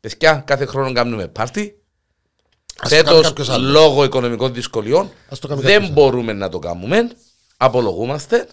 Παιδιά, 0.00 0.34
κάθε 0.46 0.66
χρόνο 0.66 0.92
κάνουμε 0.92 1.28
πάρτι. 1.28 1.74
Ας 2.80 2.88
το 2.90 2.96
κάνει 2.96 3.08
Φέτος, 3.08 3.26
κάποιος 3.26 3.48
άλλος. 3.48 3.70
λόγω 3.70 4.04
οικονομικών 4.04 4.54
δυσκολιών, 4.54 5.10
Ας 5.28 5.38
το 5.38 5.48
κάνει 5.48 5.60
δεν 5.60 5.72
κάποιος 5.72 5.90
μπορούμε 5.92 6.32
να 6.32 6.48
το 6.48 6.58
κάνουμε. 6.58 7.10
Απολογούμαστε. 7.56 8.48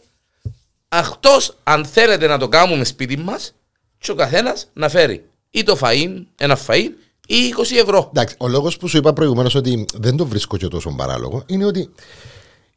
Αυτός, 0.89 1.57
αν 1.63 1.85
θέλετε 1.85 2.27
να 2.27 2.37
το 2.37 2.47
κάνουμε 2.47 2.83
σπίτι 2.83 3.17
μας, 3.17 3.53
και 3.97 4.11
ο 4.11 4.15
καθένας 4.15 4.69
να 4.73 4.89
φέρει 4.89 5.29
ή 5.51 5.63
το 5.63 5.77
φαΐν, 5.81 6.23
ένα 6.37 6.57
φαΐν, 6.67 6.89
ή 7.27 7.35
20 7.57 7.75
ευρώ. 7.77 8.07
Εντάξει, 8.13 8.35
ο 8.37 8.47
λόγος 8.47 8.77
που 8.77 8.87
σου 8.87 8.97
είπα 8.97 9.13
προηγουμένως 9.13 9.55
ότι 9.55 9.85
δεν 9.93 10.15
το 10.17 10.25
βρίσκω 10.25 10.57
και 10.57 10.67
τόσο 10.67 10.95
παράλογο 10.97 11.43
είναι 11.47 11.65
ότι 11.65 11.89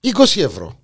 20 0.01 0.41
ευρώ. 0.43 0.79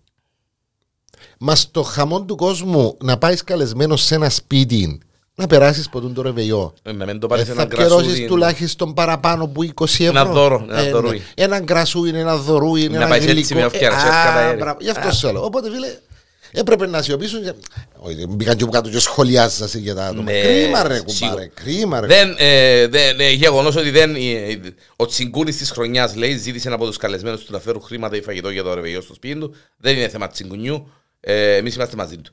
Μα 1.38 1.54
το 1.70 1.82
χαμό 1.82 2.22
του 2.22 2.36
κόσμου 2.36 2.96
να 3.00 3.18
πάεις 3.18 3.44
καλεσμένο 3.44 3.96
σε 3.96 4.14
ένα 4.14 4.30
σπίτι 4.30 5.00
να 5.34 5.46
περάσεις 5.46 5.88
ποτέ 5.88 6.08
το 6.08 6.22
ρεβεϊό. 6.22 6.74
Ε, 6.82 6.92
Να 6.92 7.04
μην 7.06 7.18
το 7.20 7.26
Ε, 7.26 7.28
πάρεις 7.28 7.44
θα 7.46 7.52
ένα 7.52 7.66
πληρώσει 7.66 7.94
κρασούδι. 8.04 8.26
τουλάχιστον 8.26 8.94
παραπάνω 8.94 9.46
που 9.46 9.62
20 9.62 9.84
ευρώ. 10.04 10.06
Ένα 10.20 10.24
δώρο, 10.24 10.66
ένα 10.70 10.82
ναι. 10.82 10.90
δωρούι. 10.90 11.22
Έναν 11.34 11.64
κρασούι, 11.64 12.08
ένα 12.08 12.36
δωρούι, 12.36 12.88
Να 12.88 12.96
ένα 12.96 13.06
πάεις 13.08 13.22
έτσι 13.26 13.34
γλυκό. 13.34 13.54
με 13.54 13.62
αυτιά, 13.64 13.86
Ε, 13.86 13.90
να 13.90 13.96
ξέρεις 13.96 14.14
α, 14.16 14.22
κατά 14.24 14.38
αέρι. 14.38 14.56
μπράβο, 14.58 14.78
Γι' 14.80 14.90
αυτό 14.90 15.08
Α. 15.08 15.12
σου 15.12 15.32
λέω. 15.32 15.44
Οπότε 15.44 15.70
φίλε, 15.70 15.86
έπρεπε 16.52 16.86
να 16.86 17.02
σιωπήσουν. 17.02 17.42
και- 17.42 17.52
Όχι, 17.98 18.26
μπήκαν 18.28 18.56
και 18.56 18.62
από 18.62 18.72
κάτω 18.72 18.88
και 18.88 18.98
σχολιάζασαν 18.98 19.80
για 19.80 19.94
τα 19.94 20.04
άτομα. 20.06 20.22
Ναι, 20.22 20.40
Κρίμα 20.40 20.82
ρε 20.82 20.94
σίγουρα. 21.06 21.28
κουμπάρε, 21.28 21.50
κρίμα 21.54 22.00
ρε. 22.00 22.06
Δεν, 22.06 22.34
ε, 22.38 22.86
δεν, 22.86 23.20
ε, 23.20 23.30
γεγονός 23.30 23.76
ότι 23.76 23.90
δεν, 23.90 24.14
ε, 24.14 24.58
ο 24.96 25.06
τσιγκούνης 25.06 25.56
της 25.56 25.70
χρονιάς 25.70 26.14
λέει 26.16 26.36
ζήτησε 26.36 26.68
από 26.72 26.86
τους 26.86 26.96
καλεσμένους 26.96 27.44
του 27.44 27.52
να 27.52 27.58
φέρουν 27.58 27.82
χρήματα 27.82 28.16
ή 28.16 28.22
φαγητό 28.22 28.50
για 28.50 28.62
το 28.62 28.74
ρεβεγιό 28.74 29.00
στο 29.00 29.14
σπίτι 29.14 29.38
του. 29.38 29.54
Δεν 29.76 29.96
είναι 29.96 30.08
θέμα 30.08 30.28
τσιγκουνιού. 30.28 30.88
Ε, 31.28 31.56
εμείς 31.56 31.74
είμαστε 31.74 31.96
μαζί 31.96 32.16
του. 32.18 32.32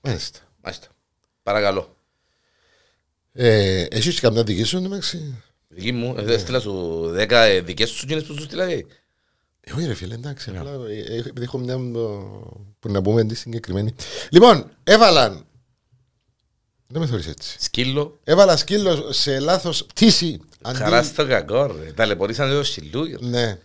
Μάλιστα. 0.00 0.38
Μάλιστα. 0.62 0.86
Παρακαλώ. 1.42 1.96
Ε, 3.32 3.82
Έχεις 3.90 4.14
και 4.14 4.20
καμιά 4.20 4.42
δική 4.42 4.62
σου 4.62 4.76
εντάξει. 4.76 5.42
Δική 5.68 5.92
μου, 5.92 6.14
ε, 6.18 6.32
έστειλα 6.34 6.60
σου 6.60 7.02
10 7.16 7.30
ε, 7.30 7.60
δικές 7.60 7.90
σου 7.90 8.04
γίνες 8.08 8.24
που 8.24 8.34
σου 8.34 8.42
στείλα. 8.42 8.64
ε. 8.64 8.84
Ε, 9.60 9.72
Όχι 9.72 9.86
ρε 9.86 9.94
φίλε, 9.94 10.14
εντάξει. 10.14 10.50
απλά, 10.56 10.70
ε, 10.88 10.98
ε, 10.98 11.18
Επειδή 11.18 11.42
έχω 11.42 11.58
μια 11.58 11.74
ε, 11.74 11.76
που 12.78 12.88
να 12.90 13.02
πούμε 13.02 13.24
τη 13.24 13.34
συγκεκριμένη. 13.34 13.94
Λοιπόν, 14.30 14.70
έβαλαν. 14.84 15.46
Δεν 16.86 17.00
με 17.00 17.06
θεωρείς 17.06 17.26
έτσι. 17.26 17.56
Σκύλο. 17.60 18.18
Έβαλα 18.24 18.56
σκύλο 18.56 19.12
σε 19.12 19.38
λάθος 19.38 19.84
πτήση. 19.86 20.40
αντί- 20.62 20.76
Χαρά 20.78 21.02
στο 21.02 21.26
κακό 21.26 21.66
ρε. 21.66 21.92
Ταλαιπωρήσαν 21.92 22.50
το 22.50 22.62
σιλούγιο. 22.64 23.18
Ναι. 23.22 23.58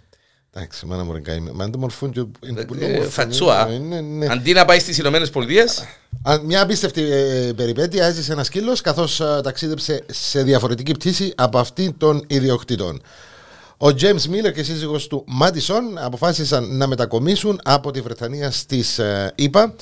Εντάξει, 0.56 0.86
μάνα 0.86 1.04
μου 1.04 1.14
ρε 1.14 1.20
καημένη. 1.20 1.56
Μα 1.56 1.64
είναι 1.64 1.72
το 1.74 1.80
μορφούν 1.80 2.12
και 2.12 2.26
είναι 2.48 2.66
πολύ 2.66 2.84
Ε, 2.84 2.92
όμορφο. 2.92 3.10
Φατσούα. 3.10 3.66
Ναι, 3.68 3.78
ναι, 3.78 4.02
ναι. 4.02 4.28
Αντί 4.30 4.54
να 4.54 4.66
πάει 4.66 4.80
στις 4.80 4.98
Ηνωμένες 4.98 5.30
Πολιτείες, 5.30 5.84
Αν- 6.24 6.42
Μια 6.46 6.62
απίστευτη 6.62 7.02
ε, 7.12 7.52
περιπέτεια 7.56 8.06
έζησε 8.06 8.32
ένας 8.32 8.46
σκύλος 8.46 8.82
καθώς 8.82 9.22
ταξίδεψε 9.44 10.04
σε 10.12 10.44
διαφορετική 10.44 10.92
πτήση 10.92 11.34
από 11.38 11.58
αυτή 11.60 11.94
των 11.98 12.24
ιδιοκτήτων. 12.28 13.02
Ο 13.78 13.88
James 13.88 14.30
Miller 14.30 14.54
και 14.54 14.60
η 14.60 14.64
σύζυγος 14.64 15.08
του 15.08 15.24
Μάτισον 15.28 15.98
αποφάσισαν 15.98 16.78
να 16.78 16.88
μετακομίσουν 16.88 17.60
από 17.64 17.92
τη 17.92 18.02
Βρετανία 18.02 18.52
στις 18.52 19.00
ε, 19.00 19.32
ΗΠΑ 19.36 19.74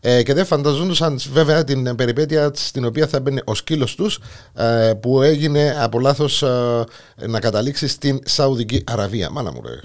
ε, 0.00 0.22
και 0.22 0.34
δεν 0.34 0.44
φανταζόντουσαν 0.46 1.20
βέβαια 1.32 1.64
την 1.64 1.94
περιπέτεια 1.96 2.50
στην 2.54 2.84
οποία 2.84 3.06
θα 3.06 3.20
μπαίνει 3.20 3.40
ο 3.44 3.54
σκύλος 3.54 3.94
τους 3.94 4.18
ε, 4.54 4.92
που 5.00 5.22
έγινε 5.22 5.76
από 5.80 6.00
λάθος 6.00 6.42
ε, 6.42 6.84
να 7.26 7.40
καταλήξει 7.40 7.88
στην 7.88 8.20
Σαουδική 8.24 8.82
Αραβία. 8.86 9.30
Μάνα 9.30 9.52
μου 9.52 9.60
ρε. 9.64 9.80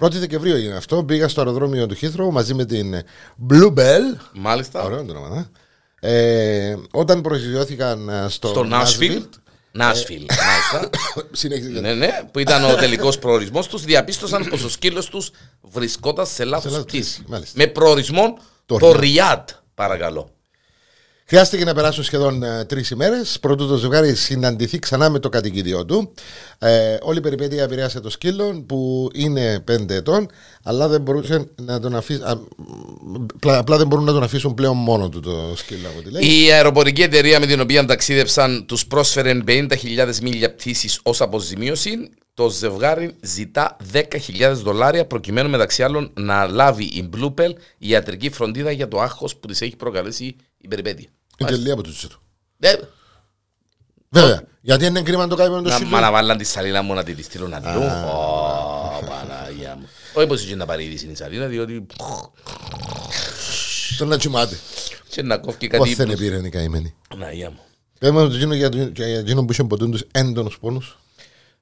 1η 0.00 0.12
Δεκεμβρίου 0.12 0.54
έγινε 0.54 0.74
αυτό. 0.76 1.04
Πήγα 1.04 1.28
στο 1.28 1.40
αεροδρόμιο 1.40 1.86
του 1.86 1.96
Heathrow 2.00 2.30
μαζί 2.32 2.54
με 2.54 2.64
την 2.64 3.02
Bluebell 3.50 4.18
μάλιστα. 4.32 4.82
Ωραίο 4.82 5.04
το 5.04 5.12
όνομα, 5.12 5.36
ε. 5.36 5.50
Ε, 6.02 6.76
όταν 6.90 7.20
προσγειώθηκαν 7.20 8.08
ε, 8.08 8.26
στο, 8.28 8.48
Στο 8.48 8.64
Νάσφιλ. 8.64 9.22
Nashville, 9.22 9.38
Νάσφιλ, 9.72 10.26
μάλιστα. 10.28 10.90
συνέχιζε. 11.32 11.80
ναι, 11.80 11.94
ναι, 11.94 12.08
που 12.32 12.38
ήταν 12.38 12.64
ο 12.64 12.74
τελικός 12.74 13.18
προορισμός 13.18 13.66
τους, 13.68 13.84
διαπίστωσαν 13.84 14.46
πως 14.50 14.64
ο 14.64 14.68
σκύλος 14.68 15.06
τους 15.06 15.30
βρισκόταν 15.60 16.26
σε 16.26 16.44
λάθος 16.44 16.70
λάθος 16.70 16.86
πτήση. 16.86 17.02
πτήση, 17.02 17.24
μάλιστα. 17.28 17.54
Με 17.56 17.66
προορισμό 17.66 18.38
Το 18.66 18.76
το, 18.78 18.86
Ριάντ. 18.86 19.00
Ριάντ, 19.00 19.48
παρακαλώ. 19.74 20.30
Χρειάστηκε 21.30 21.64
να 21.64 21.74
περάσουν 21.74 22.04
σχεδόν 22.04 22.44
τρεις 22.66 22.90
ημέρες 22.90 23.38
πρωτού 23.40 23.66
το 23.68 23.76
ζευγάρι 23.76 24.14
συναντηθεί 24.14 24.78
ξανά 24.78 25.10
με 25.10 25.18
το 25.18 25.28
κατοικίδιο 25.28 25.84
του. 25.84 26.12
Ε, 26.58 26.96
όλη 27.02 27.18
η 27.18 27.20
περιπέτεια 27.20 27.62
επηρέασε 27.62 28.00
το 28.00 28.10
σκύλο 28.10 28.64
που 28.66 29.08
είναι 29.14 29.64
5 29.70 29.90
ετών, 29.94 30.28
αλλά 30.62 30.88
δεν 30.88 31.00
μπορούσε 31.00 31.46
να 31.62 31.80
τον 31.80 31.94
αφήσει. 31.96 32.20
α, 32.22 32.38
πλα- 33.40 33.58
Απλά 33.58 33.76
δεν 33.76 33.86
μπορούν 33.86 34.04
να 34.04 34.12
τον 34.12 34.22
αφήσουν 34.22 34.54
πλέον 34.54 34.76
μόνο 34.76 35.08
του 35.08 35.20
το 35.20 35.52
σκύλο 35.56 35.88
από 35.88 35.98
ό,τι 35.98 36.10
λέει. 36.10 36.44
Η 36.44 36.50
αεροπορική 36.52 37.02
εταιρεία 37.02 37.40
με 37.40 37.46
την 37.46 37.60
οποία 37.60 37.84
ταξίδεψαν 37.86 38.66
τους 38.66 38.86
πρόσφερε 38.86 39.40
50.000 39.46 40.20
μίλια 40.22 40.54
πτήσης 40.54 41.00
ως 41.02 41.20
αποζημίωση. 41.20 42.10
Το 42.34 42.48
ζευγάρι 42.48 43.14
ζητά 43.22 43.76
10.000 43.92 44.52
δολάρια 44.62 45.06
προκειμένου 45.06 45.48
μεταξύ 45.50 45.82
άλλων 45.82 46.10
να 46.14 46.46
λάβει 46.46 46.84
η 46.84 47.08
Bluepel 47.16 47.50
ιατρική 47.78 48.30
φροντίδα 48.30 48.70
για 48.70 48.88
το 48.88 49.00
άγχος 49.00 49.36
που 49.36 49.46
της 49.46 49.60
έχει 49.60 49.76
προκαλέσει 49.76 50.36
η 50.58 50.68
περιπέτεια. 50.68 51.08
Είναι 51.40 51.50
και 51.50 51.56
λίγα 51.56 51.72
από 51.72 51.82
του 51.82 51.92
του. 52.08 52.20
Ε, 52.58 52.74
Βέβαια. 54.08 54.42
Γιατί 54.60 54.86
είναι 54.86 55.02
κρίμα 55.02 55.22
να 55.22 55.28
το 55.28 55.36
κάνουμε 55.36 55.56
με 55.56 55.62
το 55.62 55.68
να, 55.68 55.74
σκύλο. 55.74 55.90
μα 55.90 56.00
να 56.00 56.10
βάλαν 56.10 56.38
τη 56.38 56.44
σαλίνα 56.44 56.82
μου 56.82 56.94
να 56.94 57.02
τη 57.04 57.22
στείλουν 57.22 57.54
αλλού. 57.54 57.82
Ω, 57.82 59.04
Παναγία 59.08 59.76
μου. 59.76 59.88
Όχι 60.14 60.26
πως 60.26 60.44
είχε 60.44 60.54
να 60.54 60.66
πάρει 60.66 60.84
είδηση 60.84 61.06
η 61.06 61.14
σαλίνα, 61.14 61.46
διότι 61.46 61.86
Τον 63.98 64.08
να 64.08 64.18
τσιμάται. 64.18 64.56
και 65.08 65.22
να 65.22 65.38
κόφει 65.38 65.68
Πώς 65.68 65.78
κάτι 65.78 65.94
δεν 65.94 66.06
ύπνος. 66.10 66.20
πήρε 66.20 66.46
η 66.46 66.48
καημένη. 66.50 66.94
Παναγία 67.08 67.50
μου. 67.50 67.58
Πέμε 67.98 68.20
το 68.28 68.36
γίνο 68.36 68.54
για 68.54 68.68
το- 68.68 68.78
για 68.94 69.06
εκείνο 69.18 69.44
που 69.44 69.52
είχε 69.52 69.64
ποτέ 69.64 69.86
τους 69.88 70.04
έντονους 70.12 70.58
πόνους. 70.58 70.98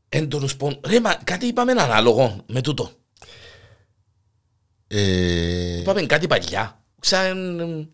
Έντονος 0.08 0.56
πόν. 0.56 0.80
Ρε, 0.87 1.00
μα 1.00 1.14
κάτι 1.14 1.47
είπαμε 1.47 1.73
ανάλογο 1.73 2.44
με 2.47 2.61
τούτο. 2.61 2.90
Ε, 4.87 5.78
Είπαμε 5.78 6.02
κάτι 6.02 6.26
παλιά. 6.26 6.82
Ξαν... 7.00 7.88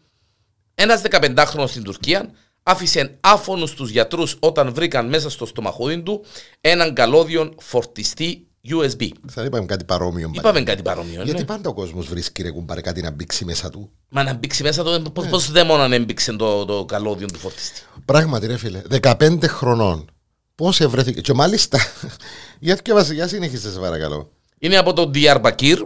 Ένας 0.74 1.02
15χρονος 1.10 1.68
στην 1.68 1.82
Τουρκία 1.82 2.30
άφησε 2.62 3.16
άφωνους 3.20 3.74
τους 3.74 3.90
γιατρούς 3.90 4.36
όταν 4.40 4.74
βρήκαν 4.74 5.08
μέσα 5.08 5.30
στο 5.30 5.46
στομαχούδι 5.46 6.02
του 6.02 6.24
έναν 6.60 6.94
καλώδιο 6.94 7.54
φορτιστή 7.58 8.46
USB. 8.68 9.08
θα 9.26 9.44
είπαμε 9.44 9.64
κάτι 9.66 9.84
παρόμοιο. 9.84 10.26
πάλι. 10.26 10.38
Είπαμε 10.38 10.62
κάτι 10.62 10.82
παρόμοιο, 10.82 11.22
Γιατί 11.22 11.40
ναι. 11.40 11.44
πάντα 11.44 11.68
ο 11.68 11.74
κόσμος 11.74 12.06
βρίσκει 12.06 12.42
ρε 12.42 12.50
κουμπάρε 12.50 12.80
κάτι 12.80 13.02
να 13.02 13.10
μπήξει 13.10 13.44
μέσα 13.44 13.70
του. 13.70 13.90
Μα 14.08 14.22
να 14.22 14.34
μπήξει 14.34 14.62
μέσα 14.62 14.82
το... 14.82 15.10
Πώς, 15.10 15.26
πώς 15.26 15.50
δαίμοναν 15.50 15.92
έμπηξε 15.92 16.32
το, 16.32 16.64
το 16.64 16.84
καλώδιο 16.84 17.26
του 17.26 17.38
φορτιστή. 17.38 17.80
Πράγματι, 18.04 18.46
ρε 18.46 18.56
φίλε, 18.56 18.82
15 19.02 19.38
χρονών. 19.46 20.10
Πώς 20.54 20.80
ευρέθηκε. 20.80 21.20
Και 21.20 21.32
μάλιστα. 21.32 21.78
για 22.60 22.74
και 22.76 22.92
βασιλιά 22.92 23.28
συνέχισε, 23.28 23.70
σε 23.70 23.78
παρακαλώ. 23.78 24.30
Είναι 24.58 24.76
από 24.76 24.92
το 24.92 25.10
Diyarbakir. 25.14 25.76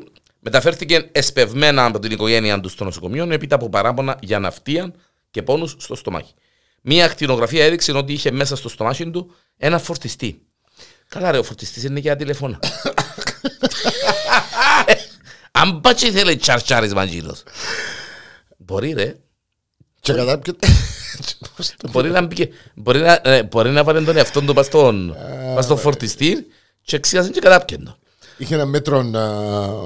Μεταφέρθηκε 0.50 1.09
εσπευμένα 1.12 1.85
από 1.85 1.99
την 1.99 2.11
οικογένειά 2.11 2.61
τους 2.61 2.73
στο 2.73 2.85
νοσοκομείο 2.85 3.33
έπειτα 3.33 3.55
από 3.55 3.69
παράπονα 3.69 4.19
για 4.23 4.38
ναυτία 4.38 4.95
και 5.31 5.43
πόνους 5.43 5.76
στο 5.78 5.95
στομάχι. 5.95 6.35
Μία 6.83 7.05
ακτινογραφία 7.05 7.64
έδειξε 7.64 7.93
ότι 7.93 8.12
είχε 8.12 8.31
μέσα 8.31 8.57
στο 8.57 8.69
στομάχι 8.69 9.11
του 9.11 9.35
ένα 9.57 9.78
φορτιστή. 9.78 10.43
Καλά 11.09 11.31
ρε, 11.31 11.38
ο 11.38 11.43
φορτιστής 11.43 11.85
είναι 11.85 12.00
για 12.00 12.17
τηλεφώνα. 12.17 12.59
Αν 15.61 15.81
πάτσι 15.81 16.11
θέλει 16.11 16.37
τσαρτσάρις 16.37 16.95
μαγίλος. 16.95 17.43
Μπορεί 18.57 18.93
ρε. 18.93 19.17
Και 20.00 20.12
κατά 20.12 20.38
ποιο. 20.38 20.57
Μπορεί 21.90 22.11
να, 22.11 22.23
μπήκε, 22.23 22.49
μπορεί 22.75 23.00
να, 23.00 23.21
ε, 23.25 23.43
μπορεί 23.43 23.71
να 23.71 23.85
βάλει 23.85 24.05
τον 24.05 24.17
εαυτόν 24.17 24.47
του 24.47 24.55
πας 24.55 24.67
στον, 24.67 25.17
πας 25.55 25.64
στον 25.64 25.78
φορτιστή 25.78 26.47
και 26.83 26.97
εξήγασαν 26.97 27.33
και 27.33 27.40
κατάπιεν 27.40 27.85
το. 27.85 27.99
Είχε 28.38 28.54
ένα 28.54 28.66
μέτρο 28.66 29.02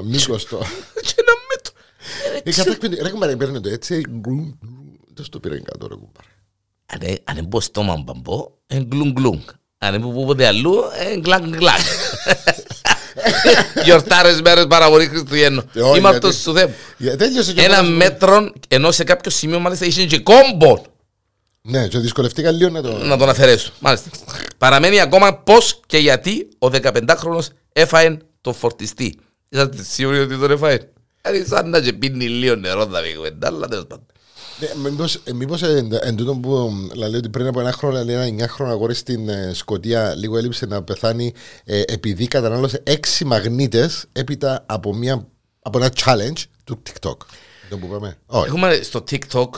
μήκος 0.04 0.44
το. 0.46 0.58
Και 1.02 1.14
ένα 1.16 1.32
μέτρο. 1.48 1.72
Ε, 2.44 2.50
Ε, 2.50 2.52
κατάκπιν- 2.52 3.02
Ρε 3.02 3.10
κουμπάρε, 3.10 3.36
παίρνει 3.36 3.60
το 3.60 3.68
έτσι. 3.68 4.00
γκλουμ, 4.00 4.20
γκλουμ, 4.20 4.52
Δεν 5.14 5.24
στο 5.24 5.40
πήρε 5.40 5.60
κάτω, 5.60 5.86
ρε 5.86 5.94
κουμπάρε. 5.94 6.26
Αν 6.86 6.98
ε- 7.02 7.20
Αν 7.24 7.36
είναι 7.36 7.46
πως 7.46 7.64
στόμα 7.64 7.96
μπαμπό, 8.04 8.46
είναι 8.66 8.84
γκλουμ 8.84 9.12
γκλουμ. 9.12 9.40
Αν 9.78 9.94
είναι 9.94 10.04
που 10.12 10.24
πότε 10.26 10.46
αλλού, 10.46 10.74
είναι 11.06 11.20
γκλακ 11.20 11.42
γκλακ. 11.42 11.80
Γιορτάρες 13.84 14.40
μέρες 14.40 14.66
παραβολή 14.66 15.06
Χριστουγέννου. 15.06 15.62
Ε, 15.74 15.80
όχι, 15.80 15.98
Είμαι 15.98 16.10
γιατί- 16.10 16.26
αυτός 16.26 16.42
του 16.42 16.54
Θεού. 16.54 16.70
Για- 16.96 17.16
Τέλειωσε 17.16 17.52
και 17.52 17.60
Ένα 17.62 17.74
μόνος 17.76 17.90
μου. 17.90 17.96
μέτρο, 17.96 18.52
ενώ 18.68 18.90
σε 18.90 19.04
κάποιο 19.04 19.30
σημείο 19.30 19.60
μάλιστα 19.60 19.84
είχε 19.86 20.06
και 20.06 20.18
κόμπο 20.18 20.82
Ναι, 21.62 21.88
και 21.88 21.98
δυσκολευτήκα 21.98 22.50
λίγο 22.50 22.70
να 22.70 22.82
το. 22.82 22.92
να 22.92 23.16
τον 23.16 23.28
αφαιρέσω. 23.28 23.72
Μάλιστα. 23.80 24.10
Παραμένει 24.58 25.00
ακόμα 25.00 25.34
πώς 25.36 25.80
και 25.86 25.98
γιατί 25.98 26.48
ο 26.58 26.68
15χρονος 26.68 27.46
έφαε 27.72 28.16
το 28.42 28.52
φορτιστή. 28.52 29.18
Είσαστε 29.48 29.82
σίγουροι 29.82 30.18
ότι 30.18 30.38
τον 30.38 30.50
έφαε. 30.50 30.78
Δηλαδή 31.22 31.48
σαν 31.48 31.70
να 31.70 31.80
και 31.80 31.92
πίνει 31.92 32.28
λίγο 32.28 32.54
νερό 32.54 32.86
θα 32.86 33.00
πει 33.02 33.14
κουβέντα, 33.14 33.46
αλλά 33.46 33.68
τέλος 33.68 33.86
πάντων. 33.86 34.06
Ναι, 34.58 34.90
μήπως, 34.90 35.14
ε, 35.14 35.32
μήπως 35.32 35.62
ε, 35.62 35.76
εν, 35.76 35.90
εν 36.00 36.16
τούτο 36.16 36.34
που 36.34 36.72
ε, 36.92 36.94
λέει 36.94 37.14
ότι 37.14 37.28
πριν 37.28 37.46
από 37.46 37.60
ένα 37.60 37.72
χρόνο 37.72 38.04
λέει, 38.04 38.16
ένα 38.16 38.44
9 38.44 38.48
χρόνο 38.48 38.72
αγόρι 38.72 38.94
στην 38.94 39.28
ε, 39.28 39.50
Σκωτία 39.54 40.14
λίγο 40.14 40.38
έλειψε 40.38 40.66
να 40.66 40.82
πεθάνει 40.82 41.34
ε, 41.64 41.82
επειδή 41.86 42.26
κατανάλωσε 42.26 42.82
6 42.86 42.96
μαγνήτες 43.24 44.04
έπειτα 44.12 44.64
από, 44.66 44.94
μια, 44.94 45.28
από 45.62 45.78
ένα 45.78 45.92
challenge 46.04 46.42
του 46.64 46.82
TikTok. 46.86 47.16
Δεν 47.68 47.78
που 47.78 47.86
είπαμε. 47.86 48.16
Όχι. 48.26 48.46
Έχουμε 48.46 48.80
στο 48.82 49.04
TikTok, 49.10 49.48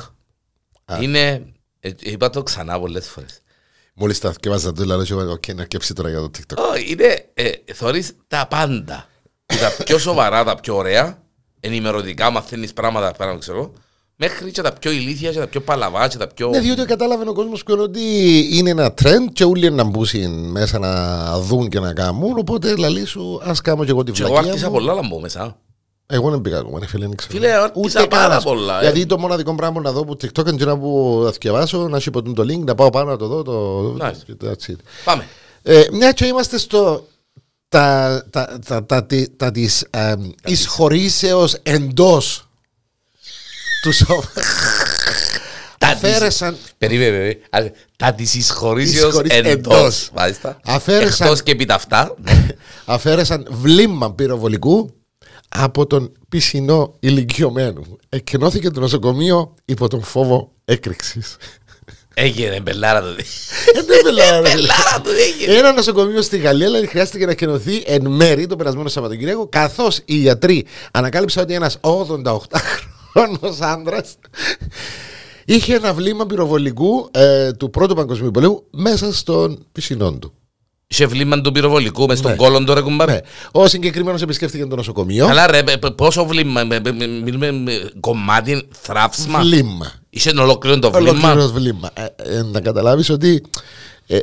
είναι, 1.00 1.52
ε, 1.80 1.90
είπα 1.98 2.30
το 2.30 2.42
ξανά 2.42 2.80
πολλές 2.80 3.08
φορές. 3.08 3.40
Μόλις 3.94 4.18
τα 4.18 4.32
θυκευάζα 4.32 4.72
το 4.72 4.84
λέω 4.84 5.04
και 5.04 5.14
οκ, 5.14 5.54
να 5.54 5.64
κέψει 5.64 5.94
τώρα 5.94 6.08
για 6.10 6.20
το 6.20 6.30
TikTok. 6.38 6.56
Όχι, 6.72 6.92
είναι, 6.92 7.30
ε, 7.34 7.50
θωρείς 7.74 8.12
τα 8.28 8.46
πάντα. 8.50 9.06
τα 9.46 9.84
πιο 9.84 9.98
σοβαρά, 9.98 10.44
τα 10.44 10.54
πιο 10.54 10.76
ωραία, 10.76 11.22
ενημερωτικά, 11.60 12.30
μαθαίνεις 12.30 12.72
πράγματα, 12.72 13.12
πράγματα 13.12 13.38
ξέρω, 13.38 13.72
μέχρι 14.16 14.50
και 14.50 14.62
τα 14.62 14.72
πιο 14.72 14.90
ηλίθια 14.90 15.30
και 15.32 15.38
τα 15.38 15.46
πιο 15.46 15.60
παλαβά 15.60 16.08
και 16.08 16.16
τα 16.16 16.26
πιο... 16.26 16.48
Ναι, 16.48 16.60
διότι 16.60 16.84
κατάλαβε 16.84 17.28
ο 17.28 17.32
κόσμος 17.32 17.62
πλέον 17.62 17.80
ότι 17.80 18.00
είναι 18.52 18.70
ένα 18.70 18.94
trend 19.02 19.32
και 19.32 19.44
όλοι 19.44 19.70
να 19.70 19.84
μπούσουν 19.84 20.50
μέσα 20.50 20.78
να 20.78 21.40
δουν 21.40 21.68
και 21.68 21.80
να 21.80 21.92
κάνουν. 21.92 22.38
Οπότε 22.38 22.76
λαλή 22.76 23.04
σου, 23.04 23.40
ας 23.42 23.60
κάνω 23.60 23.84
και 23.84 23.90
εγώ 23.90 24.02
τη 24.02 24.12
και 24.12 24.22
εγώ 24.22 24.30
βλακία. 24.30 24.50
άρχισα 24.50 24.70
μου. 24.70 24.74
πολλά 24.74 24.94
να 24.94 25.06
μπω 25.08 25.20
μέσα. 25.20 25.58
Εγώ 26.06 26.30
δεν 26.30 26.40
πήγα 26.40 26.58
ακόμα, 26.58 26.78
ναι, 26.78 26.86
φίλε, 26.86 27.06
δεν 27.06 27.16
ξέρω. 27.16 27.32
Φίλε, 27.32 27.52
άρχισα 27.52 28.06
πάρα 28.06 28.22
κανένας. 28.22 28.42
πολλά, 28.44 28.78
ε. 28.78 28.82
Γιατί 28.82 29.06
το 29.06 29.18
μοναδικό 29.18 29.54
πράγμα 29.54 29.74
που 29.76 29.80
να 29.82 29.92
δω 29.92 30.04
που 30.04 30.12
TikTok 30.12 30.46
είναι 30.52 30.64
να 30.64 30.78
που 30.78 31.22
θα 31.24 31.32
θυκευάσω, 31.32 31.88
να 31.88 31.98
σου 31.98 32.08
υποτούν 32.08 32.34
το 32.34 32.42
link, 32.42 32.64
να 32.64 32.74
πάω 32.74 32.90
πάνω 32.90 33.10
να 33.10 33.16
το 33.16 33.26
δω. 33.26 33.42
Το... 33.42 34.06
Nice. 34.06 34.16
και 34.26 34.32
That's 34.44 34.70
it. 34.70 34.76
Πάμε. 35.04 35.26
Ε, 35.62 35.82
μια 35.92 36.12
και 36.12 36.24
είμαστε 36.26 36.58
στο. 36.58 37.06
Τα, 37.68 38.24
τα, 38.30 38.58
τα, 38.66 38.84
τα, 38.84 39.06
τα, 39.06 39.26
τα 39.36 39.50
της 39.50 39.86
ε, 39.90 40.14
εισχωρήσεως 40.46 41.54
εντός 41.62 42.48
του 43.82 43.92
σώμα. 43.92 44.22
Τα 45.78 45.88
Αφαίρεσαν 45.88 46.56
Περίμενε, 46.78 47.10
περίμενε. 47.10 47.40
Α, 47.50 47.72
Τα 47.96 48.12
της 48.12 48.34
εισχωρήσεως 48.34 49.08
Εισχωρείς 49.10 49.32
εντός. 49.32 49.52
εντός. 49.52 50.10
Μάλιστα. 50.14 50.60
Αφαίρεσαν- 50.64 51.20
Εκτός 51.20 51.42
και 51.42 51.50
επί 51.52 51.64
τα 51.64 51.74
αυτά. 51.74 52.14
ναι. 52.22 52.46
αφαίρεσαν 52.94 53.46
βλήμμα 53.50 54.12
πυροβολικού 54.12 54.94
από 55.48 55.86
τον 55.86 56.12
πισινό 56.28 56.94
ηλικιωμένο. 57.00 57.82
Εκκαινώθηκε 58.08 58.70
το 58.70 58.80
νοσοκομείο 58.80 59.54
υπό 59.64 59.88
τον 59.88 60.02
φόβο 60.02 60.52
έκρηξης. 60.64 61.36
Έγινε 62.14 62.60
μπελάρα 62.60 63.00
το. 63.00 63.08
Ε, 63.08 63.82
δεν 63.86 64.02
πελάρα, 64.02 64.40
ρε. 64.40 64.50
Μπελάρα 64.50 65.00
το 65.04 65.10
έγινε. 65.10 65.58
Ένα 65.58 65.72
νοσοκομείο 65.72 66.22
στη 66.22 66.38
Γαλλία 66.38 66.66
δηλαδή, 66.66 66.86
χρειάστηκε 66.86 67.26
να 67.26 67.34
κενωθεί 67.34 67.82
εν 67.86 68.06
μέρη 68.06 68.46
το 68.46 68.56
περασμένο 68.56 68.88
Σαββατοκύριακο, 68.88 69.48
καθώς 69.48 70.00
οι 70.04 70.14
γιατροί 70.16 70.66
ανακάλυψαν 70.90 71.42
ότι 71.42 71.54
ένας 71.54 71.78
88χρονο 71.80 73.54
άντρα 73.60 74.04
είχε 75.44 75.74
ένα 75.74 75.94
βλήμα 75.94 76.26
πυροβολικού 76.26 77.08
ε, 77.10 77.52
του 77.52 77.70
Πρώτου 77.70 77.94
Παγκοσμίου 77.94 78.30
Πολέμου 78.30 78.62
μέσα 78.70 79.12
στον 79.12 79.66
πισινό 79.72 80.12
του. 80.12 80.32
Είχε 80.94 81.06
βλήμμα 81.06 81.40
του 81.40 81.52
πυροβολικού 81.52 82.06
μες 82.06 82.18
στον 82.18 82.30
Ναι. 82.30 82.36
κόλλον 82.36 82.64
τώρα 82.64 82.80
κουμπάρε. 82.80 83.12
Ναι. 83.12 83.20
Ο 83.52 83.66
συγκεκριμένος 83.68 84.22
επισκέφθηκε 84.22 84.66
το 84.66 84.76
νοσοκομείο. 84.76 85.26
Αλλά 85.26 85.46
ρε, 85.46 85.62
π- 85.62 85.78
π- 85.78 85.90
πόσο 85.90 86.24
βλήμμα, 86.26 86.64
με- 86.64 86.80
με- 86.80 86.92
με- 86.92 87.06
μιλούμε 87.06 87.52
με 87.52 87.90
κομμάτι, 88.00 88.68
θράψμα. 88.82 89.38
Βλήμα. 89.40 89.92
Είχε 90.10 90.30
ολόκληρο 90.38 90.78
το 90.78 90.90
βλήμμα. 90.90 91.10
Ολόκληρος 91.10 91.52
βλήμα. 91.52 91.90
Ε, 91.94 92.36
ε, 92.38 92.42
να 92.42 92.60
καταλάβεις 92.60 93.10
ότι 93.10 93.42
ε, 94.06 94.18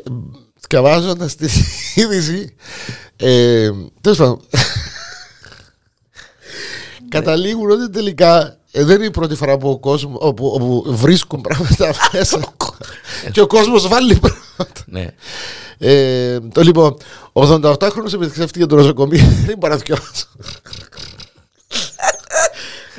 διαβάζοντα 0.69 1.25
τη 1.37 1.49
είδηση. 1.95 2.55
Ε, 3.15 3.69
Τέλος 4.01 4.17
πάντων. 4.17 4.39
καταλήγουν 7.09 7.71
ότι 7.71 7.89
τελικά 7.89 8.57
ε, 8.71 8.83
δεν 8.83 8.95
είναι 8.95 9.05
η 9.05 9.11
πρώτη 9.11 9.35
φορά 9.35 9.57
που, 9.57 9.69
ο 9.69 9.79
κόσμο, 9.79 10.17
όπου, 10.19 10.45
όπου 10.47 10.83
βρίσκουν 10.87 11.41
πράγματα 11.41 11.93
μέσα. 12.13 12.39
και 13.31 13.41
ο 13.41 13.47
κόσμος 13.47 13.87
βάλει 13.87 14.15
πράγματα. 14.19 14.81
Ναι. 14.85 15.07
Ε, 15.83 16.39
το 16.39 16.61
λοιπόν, 16.61 16.97
ο 17.33 17.41
88χρονο 17.41 18.13
επισκέφτηκε 18.13 18.65
το 18.65 18.75
νοσοκομείο. 18.75 19.23
Δεν 19.47 19.57
μπορώ 19.57 19.73
να 19.73 19.79
διαβάσω. 19.85 20.25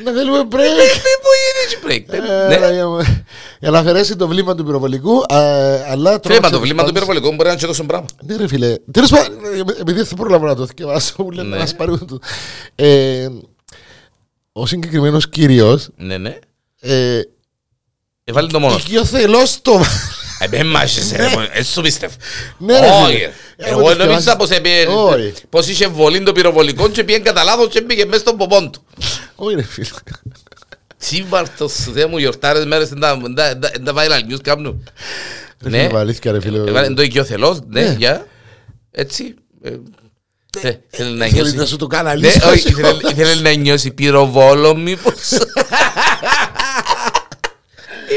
Να 0.05 0.13
θέλουμε 0.13 0.39
break. 0.51 0.57
Μη 0.57 1.13
μου 1.23 1.33
γίνει 1.45 1.83
break. 2.09 2.15
Ε, 2.15 2.19
Ναι. 2.49 2.55
Παναγία 2.55 2.89
μου. 2.89 2.99
Για 3.61 3.71
να 3.71 3.79
αφαιρέσει 3.79 4.17
το 4.17 4.29
βλήμα 4.29 4.55
του 4.55 4.65
πυροβολικού. 4.65 5.23
ε, 5.29 5.35
Αλλά 5.91 5.91
Φίλε, 5.91 6.11
μα 6.11 6.11
το 6.21 6.29
τρόμαξε 6.29 6.59
βλήμα 6.59 6.79
του 6.83 6.85
τις 6.85 6.93
πυροβολικού 6.93 7.29
μπορεί 7.29 7.43
να 7.43 7.49
είναι 7.51 7.61
και 7.61 7.67
τόσο 7.67 7.85
πράγμα. 7.85 8.07
Ναι, 8.27 8.37
ρε 8.37 8.49
φίλε. 8.49 8.75
Τέλος 8.91 9.11
πάντων, 9.11 9.33
ε, 9.45 9.81
επειδή 9.81 10.03
δεν 10.03 10.15
προλαβαίνω 10.17 10.51
να 10.51 10.57
το 10.57 10.67
θυκευάσω, 10.67 11.15
μου 11.19 11.31
λένε 11.31 11.49
Ναι. 11.49 11.57
να 11.57 11.67
σπαρούν 11.67 12.07
του. 12.07 12.21
Ε, 12.75 13.29
ο 14.53 14.67
συγκεκριμένος 14.67 15.29
κύριος. 15.29 15.89
Ναι, 15.97 16.17
ναι. 16.19 16.39
Ε, 16.81 17.21
Έβαλε 18.25 18.47
το 18.49 18.61
μόνος. 18.61 18.83
οικειοθελώ 18.83 19.39
το. 19.63 19.81
Ε, 20.43 20.47
με 20.51 20.65
μάχεσαι, 20.65 21.17
ρε, 21.17 21.29
μόνο. 21.29 21.47
έτσι 21.53 21.73
σου 21.73 21.81
πίστευ. 21.81 22.13
Ναι, 22.59 22.79
ρε, 22.81 22.87
Όχι. 22.87 23.13
φίλε. 23.15 23.31
Εγώ 23.57 23.77
το 23.83 23.95
νόμιζα 23.95 23.97
θυκευάσεις. 24.05 24.35
πως 24.37 24.51
επίε- 24.51 24.89
Όχι. 24.89 25.33
πως 25.49 25.69
είχε 25.69 25.87
βολή 25.87 26.23
το 26.23 26.33
πυροβολικό 26.33 26.89
και 26.89 27.05
πήγε 27.05 27.19
κατά 27.19 27.45
λάθος 27.45 27.69
και 27.69 27.81
πήγε 27.81 28.05
μέσα 28.05 28.19
στον 28.21 28.37
ποπόν 28.37 28.73
του. 28.73 28.85
Όχι, 29.35 29.55
ρε 29.55 29.63
φίλε. 29.63 29.87
Σύμπαρτος, 30.97 31.73
Θεέ 31.95 32.07
μου, 32.07 32.19
γιορτάρες 32.19 32.65
μέρες 32.65 32.91
εν 32.91 33.01
τα- 33.01 33.19
εν 33.25 33.35
τα- 33.35 33.49
εν 33.49 33.61
τα- 33.61 33.71
εν 33.73 33.85
τα 33.85 33.93
viral 33.97 34.33
news 34.33 34.41
κάπνου. 34.43 34.83
Ρε 35.63 35.69
Ναι, 35.71 35.87
φίλε, 35.87 35.99
αλήθεια, 35.99 36.33
ρε 36.33 36.41
φίλε. 36.41 36.59
έβαλε 36.59 36.95
το 36.95 37.03
οικειοθελώς, 37.03 37.59
ναι, 37.69 37.81
Ναι. 37.83 37.95
για. 37.99 38.27
Έτσι. 38.91 39.35
ε, 39.63 39.69
ε, 40.61 40.73
Θέλει 40.91 41.11
να 41.17 41.25
Θέλει 41.27 41.35
νιώσει. 41.41 41.55
να 41.57 41.65
σου 41.67 41.77
το 41.77 41.87
Ναι, 41.91 41.97
καναλίσει. 41.97 42.41
όχι, 42.47 42.69
ήθελε- 42.69 43.11
ήθελε 43.11 43.35
να 43.35 43.53
νιώσει 43.55 43.91
πυροβόλο 43.91 44.77
μήπως. 44.77 45.15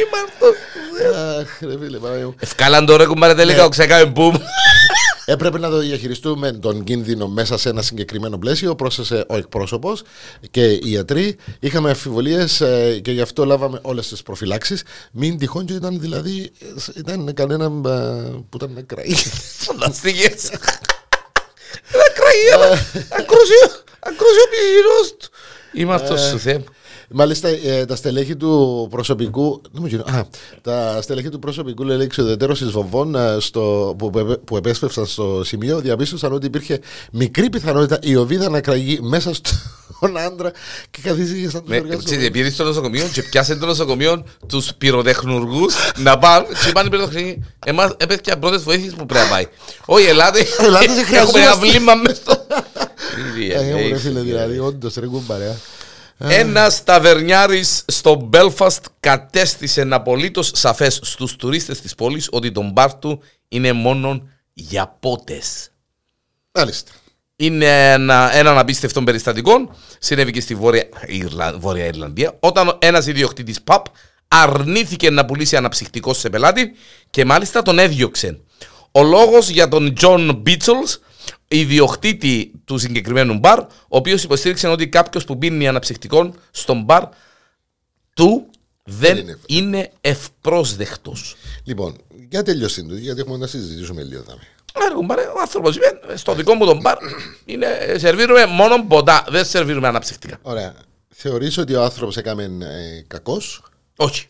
Ήμαρτος. 0.01 0.55
Αχ, 1.39 1.59
ρε 1.61 1.77
φίλε, 1.79 1.97
Παναγία 1.97 2.25
μου. 2.25 2.35
Ευκάλαν 2.39 2.85
τώρα 2.85 3.05
κουμπάρε 3.05 3.33
τελικά, 3.33 3.57
Ναι. 3.57 3.63
ο 3.63 3.69
ξεκάμε 3.69 4.05
μπουμ. 4.05 4.35
Έπρεπε 5.27 5.59
να 5.59 5.69
το 5.69 5.77
διαχειριστούμε 5.77 6.51
τον 6.51 6.83
κίνδυνο 6.83 7.27
μέσα 7.27 7.57
σε 7.57 7.69
ένα 7.69 7.81
συγκεκριμένο 7.81 8.37
πλαίσιο. 8.37 8.75
Πρόσθεσε 8.75 9.25
ο 9.29 9.35
εκπρόσωπος 9.37 10.03
και 10.51 10.65
οι 10.71 10.91
ιατροί. 10.91 11.35
Είχαμε 11.59 11.89
αμφιβολίες 11.89 12.63
και 13.01 13.11
γι' 13.11 13.21
αυτό 13.21 13.45
λάβαμε 13.45 13.79
όλες 13.81 14.07
τις 14.07 14.21
προφυλάξεις. 14.23 14.83
Μην 15.11 15.37
τυχόν 15.37 15.65
και 15.65 15.73
ήταν 15.73 15.99
δηλαδή. 15.99 16.51
ε, 16.59 16.99
Ήταν 16.99 17.33
κανένα 17.33 17.65
ε, 17.65 17.69
που 18.49 18.57
ήταν 18.57 18.71
νεκρά. 18.73 19.01
Φανταστικές. 19.65 20.49
Ένα 21.91 22.09
κραγία, 22.13 22.71
ακροσιο, 23.09 23.67
ακροσιο 23.99 24.45
πισινός 24.51 25.15
του. 25.19 25.29
Είμαστε 25.73 26.17
σου 26.17 26.39
Θεέ 26.39 26.57
μου. 26.57 26.65
Μάλιστα 27.09 27.47
ε, 27.47 27.85
τα 27.85 27.95
στελέχη 27.95 28.35
του 28.35 28.87
προσωπικού. 28.91 29.61
δεν 29.71 29.81
μου 29.81 29.87
γίνεται, 29.87 30.11
Α, 30.11 30.27
τα 30.61 31.01
στελέχη 31.01 31.29
του 31.29 31.39
προσωπικού 31.39 31.83
λέει 31.83 32.01
εξοδετέρωση 32.01 32.65
βομβών 32.65 33.15
ε, 33.15 33.37
στο, 33.39 33.95
που, 33.97 34.09
που, 34.09 34.41
που 34.45 34.57
επέσπευσαν 34.57 35.05
στο 35.05 35.41
σημείο 35.43 35.79
διαπίστωσαν 35.79 36.33
ότι 36.33 36.45
υπήρχε 36.45 36.79
μικρή 37.11 37.49
πιθανότητα 37.49 37.99
η 38.01 38.15
οβίδα 38.15 38.49
να 38.49 38.61
κραγεί 38.61 38.99
μέσα 39.01 39.33
στον 39.33 40.17
άντρα 40.17 40.51
και 40.91 40.99
καθίσει 41.03 41.49
σαν 41.49 41.61
τους 41.63 41.69
Ναι, 41.69 41.95
ξέρετε, 42.03 42.29
Πήγε 42.29 42.49
στο 42.49 42.63
νοσοκομείο 42.63 43.07
και 43.13 43.21
πιάσε 43.23 43.55
το 43.55 43.65
νοσοκομείο 43.65 44.23
τους 44.47 44.73
πυροτεχνουργούς 44.77 45.75
να 45.97 46.17
πάνε 46.17 46.45
και 46.65 46.71
πάνε 46.71 46.89
πυροτεχνικοί. 46.89 47.43
Εμάς 47.65 47.91
έπαιξε 47.97 48.21
και 48.21 48.35
πρώτες 48.35 48.63
βοήθειες 48.63 48.93
που 48.93 49.05
πρέπει 49.05 49.23
να 49.23 49.29
πάει. 49.29 49.47
Όχι, 49.85 50.05
ελάτε, 50.05 50.45
Ελάτε, 50.59 50.85
δεν 50.85 50.97
έχουμε 50.97 51.39
ένα 51.39 51.51
χρειαζόμαστε. 51.51 51.59
βλήμα 51.59 51.95
μες 51.95 52.17
στο... 52.17 52.45
Ε, 53.49 53.87
ρε 53.87 53.97
φίλε, 53.97 54.19
δηλαδή, 54.19 54.59
όντως 54.59 54.93
ρε 54.95 55.05
κουμπαρέα. 55.05 55.55
Ένας 56.17 56.83
ταβερνιάρης 56.83 57.83
στο 57.87 58.29
Belfast 58.33 58.79
κατέστησε 58.99 59.87
απολύτως 59.89 60.51
σαφές 60.53 60.99
στους 61.03 61.35
τουρίστες 61.35 61.81
της 61.81 61.95
πόλης 61.95 62.27
ότι 62.31 62.51
το 62.51 62.61
μπαρ 62.73 62.95
του 62.95 63.21
είναι 63.47 63.73
μόνο 63.73 64.29
για 64.53 64.97
πότες. 64.99 65.69
Μάλιστα. 66.51 66.91
Είναι 67.35 67.91
ένα, 67.91 68.35
έναν 68.35 68.57
απίστευτο 68.57 69.03
περιστατικό. 69.03 69.75
Συνέβη 69.99 70.31
και 70.31 70.41
στη 70.41 70.55
Βόρεια, 70.55 70.87
Ιρλα, 71.07 71.57
Βόρεια 71.57 71.85
Ιρλανδία 71.85 72.37
όταν 72.39 72.77
ένας 72.79 73.07
ιδιοκτήτης 73.07 73.59
pub 73.67 73.81
αρνήθηκε 74.27 75.09
να 75.09 75.25
πουλήσει 75.25 75.55
αναψυκτικός 75.55 76.17
σε 76.17 76.29
πελάτη 76.29 76.71
και 77.09 77.25
μάλιστα 77.25 77.61
τον 77.61 77.79
έδιωξε. 77.79 78.39
Ο 78.91 79.03
λόγος 79.03 79.49
για 79.49 79.67
τον 79.67 79.93
John 80.01 80.41
Beatles, 80.45 80.99
ιδιοκτήτη 81.47 82.51
του 82.65 82.77
συγκεκριμένου 82.77 83.37
μπαρ, 83.39 83.59
ο 83.59 83.67
οποίος 83.87 84.23
υποστήριξε 84.23 84.67
ότι 84.67 84.87
κάποιος 84.87 85.25
που 85.25 85.37
πίνει 85.37 85.67
αναψυκτικό 85.67 86.33
στον 86.51 86.83
μπαρ 86.83 87.03
του 88.15 88.49
δεν 88.83 89.17
είναι 89.17 89.37
είναι 89.45 89.91
ευπρόσδεκτος. 90.01 91.35
Λοιπόν, 91.63 91.95
για 92.29 92.43
τελειώσει 92.43 92.85
το, 92.85 92.95
γιατί 92.95 93.19
έχουμε 93.19 93.37
να 93.37 93.47
συζητήσουμε 93.47 94.03
λίγο. 94.03 94.23
δάμε. 94.23 94.41
Άρα, 94.73 94.93
κουμπάρε, 94.93 95.21
ο 95.21 95.39
άνθρωπος 95.39 95.75
είπε: 95.75 96.17
Στο 96.17 96.33
δικό 96.33 96.53
μου 96.53 96.65
τον 96.65 96.79
μπαρ 96.81 96.97
είναι, 97.45 97.67
σερβίρουμε 97.97 98.45
μόνο 98.45 98.85
ποτά, 98.87 99.25
δεν 99.29 99.45
σερβίρουμε 99.45 99.87
αναψυκτικά. 99.87 100.37
Ωραία. 100.41 100.73
Θεωρείς 101.09 101.57
ότι 101.57 101.75
ο 101.75 101.83
άνθρωπος 101.83 102.17
έκαμε 102.17 102.43
ε, 102.43 103.03
κακός; 103.07 103.63
Όχι. 103.95 104.27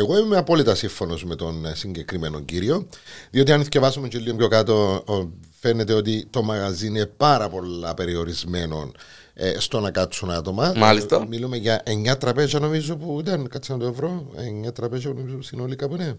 Εγώ 0.00 0.18
είμαι 0.18 0.36
απόλυτα 0.36 0.74
σύμφωνος 0.74 1.24
με 1.24 1.34
τον 1.36 1.64
ε, 1.66 1.74
συγκεκριμένο 1.74 2.40
κύριο. 2.40 2.86
Διότι 3.30 3.52
αν 3.52 3.64
διαβάσουμε 3.64 4.08
και 4.08 4.18
λίγο 4.18 4.36
πιο 4.36 4.48
κάτω, 4.48 5.02
ο- 5.06 5.30
φαίνεται 5.60 5.92
ότι 5.92 6.26
το 6.30 6.42
μαγαζί 6.42 6.86
είναι 6.86 7.06
πάρα 7.06 7.48
πολλά 7.48 7.94
περιορισμένο 7.94 8.90
ε, 9.34 9.54
στο 9.58 9.80
να 9.80 9.90
κάτσουν 9.90 10.30
άτομα. 10.30 10.72
Μάλιστα. 10.76 11.16
Ε, 11.16 11.26
μιλούμε 11.28 11.56
για 11.56 11.82
9 12.10 12.18
τραπέζια 12.18 12.58
νομίζω 12.58 12.96
που 12.96 13.20
ήταν, 13.20 13.48
κάτσε 13.48 13.72
να 13.72 13.78
το 13.78 13.92
βρω. 13.92 14.30
9 14.66 14.74
τραπέζια 14.74 15.12
νομίζω 15.12 15.42
συνολικά 15.42 15.88
που 15.88 15.94
είναι. 15.94 16.18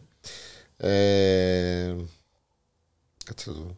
Ε, 0.77 1.95
κάτσε 3.25 3.49
να 3.49 3.55
το 3.55 3.61
δω. 3.61 3.75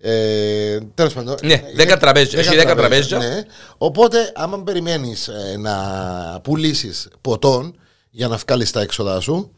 Ε, 0.00 0.78
Τέλος 0.94 1.12
πάντων. 1.14 1.36
Ναι, 1.42 1.52
ε, 1.76 1.94
10 1.94 1.96
τραπέζια. 2.00 2.38
Έχει 2.38 2.56
10 2.56 2.74
τραπέζια. 2.76 3.18
Ναι. 3.18 3.42
Οπότε, 3.78 4.32
άμα 4.34 4.62
περιμένεις 4.62 5.30
να 5.58 5.74
πουλήσεις 6.42 7.08
ποτών 7.20 7.78
για 8.16 8.28
να 8.28 8.36
βγάλεις 8.36 8.70
τα 8.70 8.80
έξοδα 8.80 9.20
σου. 9.20 9.50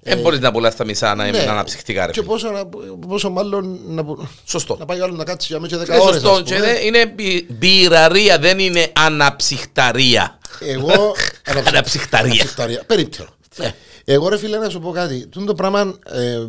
Δεν 0.00 0.18
μπορείς 0.20 0.40
να 0.40 0.52
πουλάς 0.52 0.76
τα 0.76 0.84
μισά 0.84 1.14
να 1.14 1.26
είναι 1.26 1.38
ναι. 1.44 1.50
αναψυκτικά. 1.50 2.06
Ρε. 2.06 2.12
Και 2.12 2.22
πόσο, 2.22 2.50
να- 2.50 2.66
πόσο 3.08 3.30
μάλλον 3.30 3.78
να, 3.86 4.04
που- 4.04 4.28
Σωστό. 4.44 4.76
να 4.78 4.84
πάει 4.84 5.00
ο 5.00 5.04
άλλος 5.04 5.16
να 5.16 5.24
κάτσει 5.24 5.46
για 5.50 5.60
μέσα 5.60 5.78
10 5.78 5.86
Είναι 5.88 5.98
ώρες, 6.02 6.14
σωστό. 6.14 6.30
ας 6.30 6.42
Και 6.42 6.54
πούμε. 6.54 6.66
δεν- 6.66 6.86
είναι 6.86 7.06
μπι- 7.06 7.52
μπειραρία, 7.52 8.38
δεν 8.38 8.58
είναι 8.58 8.92
αναψυχταρία. 8.92 10.38
Εγώ. 10.60 11.14
Αναψυχταρία. 11.68 12.32
Αναψυχταρία. 12.32 12.82
Περίπτερο. 12.86 13.28
Ναι. 13.56 13.74
Εγώ 14.04 14.28
ρε 14.28 14.38
φίλε 14.38 14.58
να 14.58 14.68
σου 14.68 14.80
πω 14.80 14.90
κάτι. 14.90 15.26
Τούτο 15.26 15.46
το 15.46 15.54
πράγμα 15.54 15.98
ε, 16.10 16.46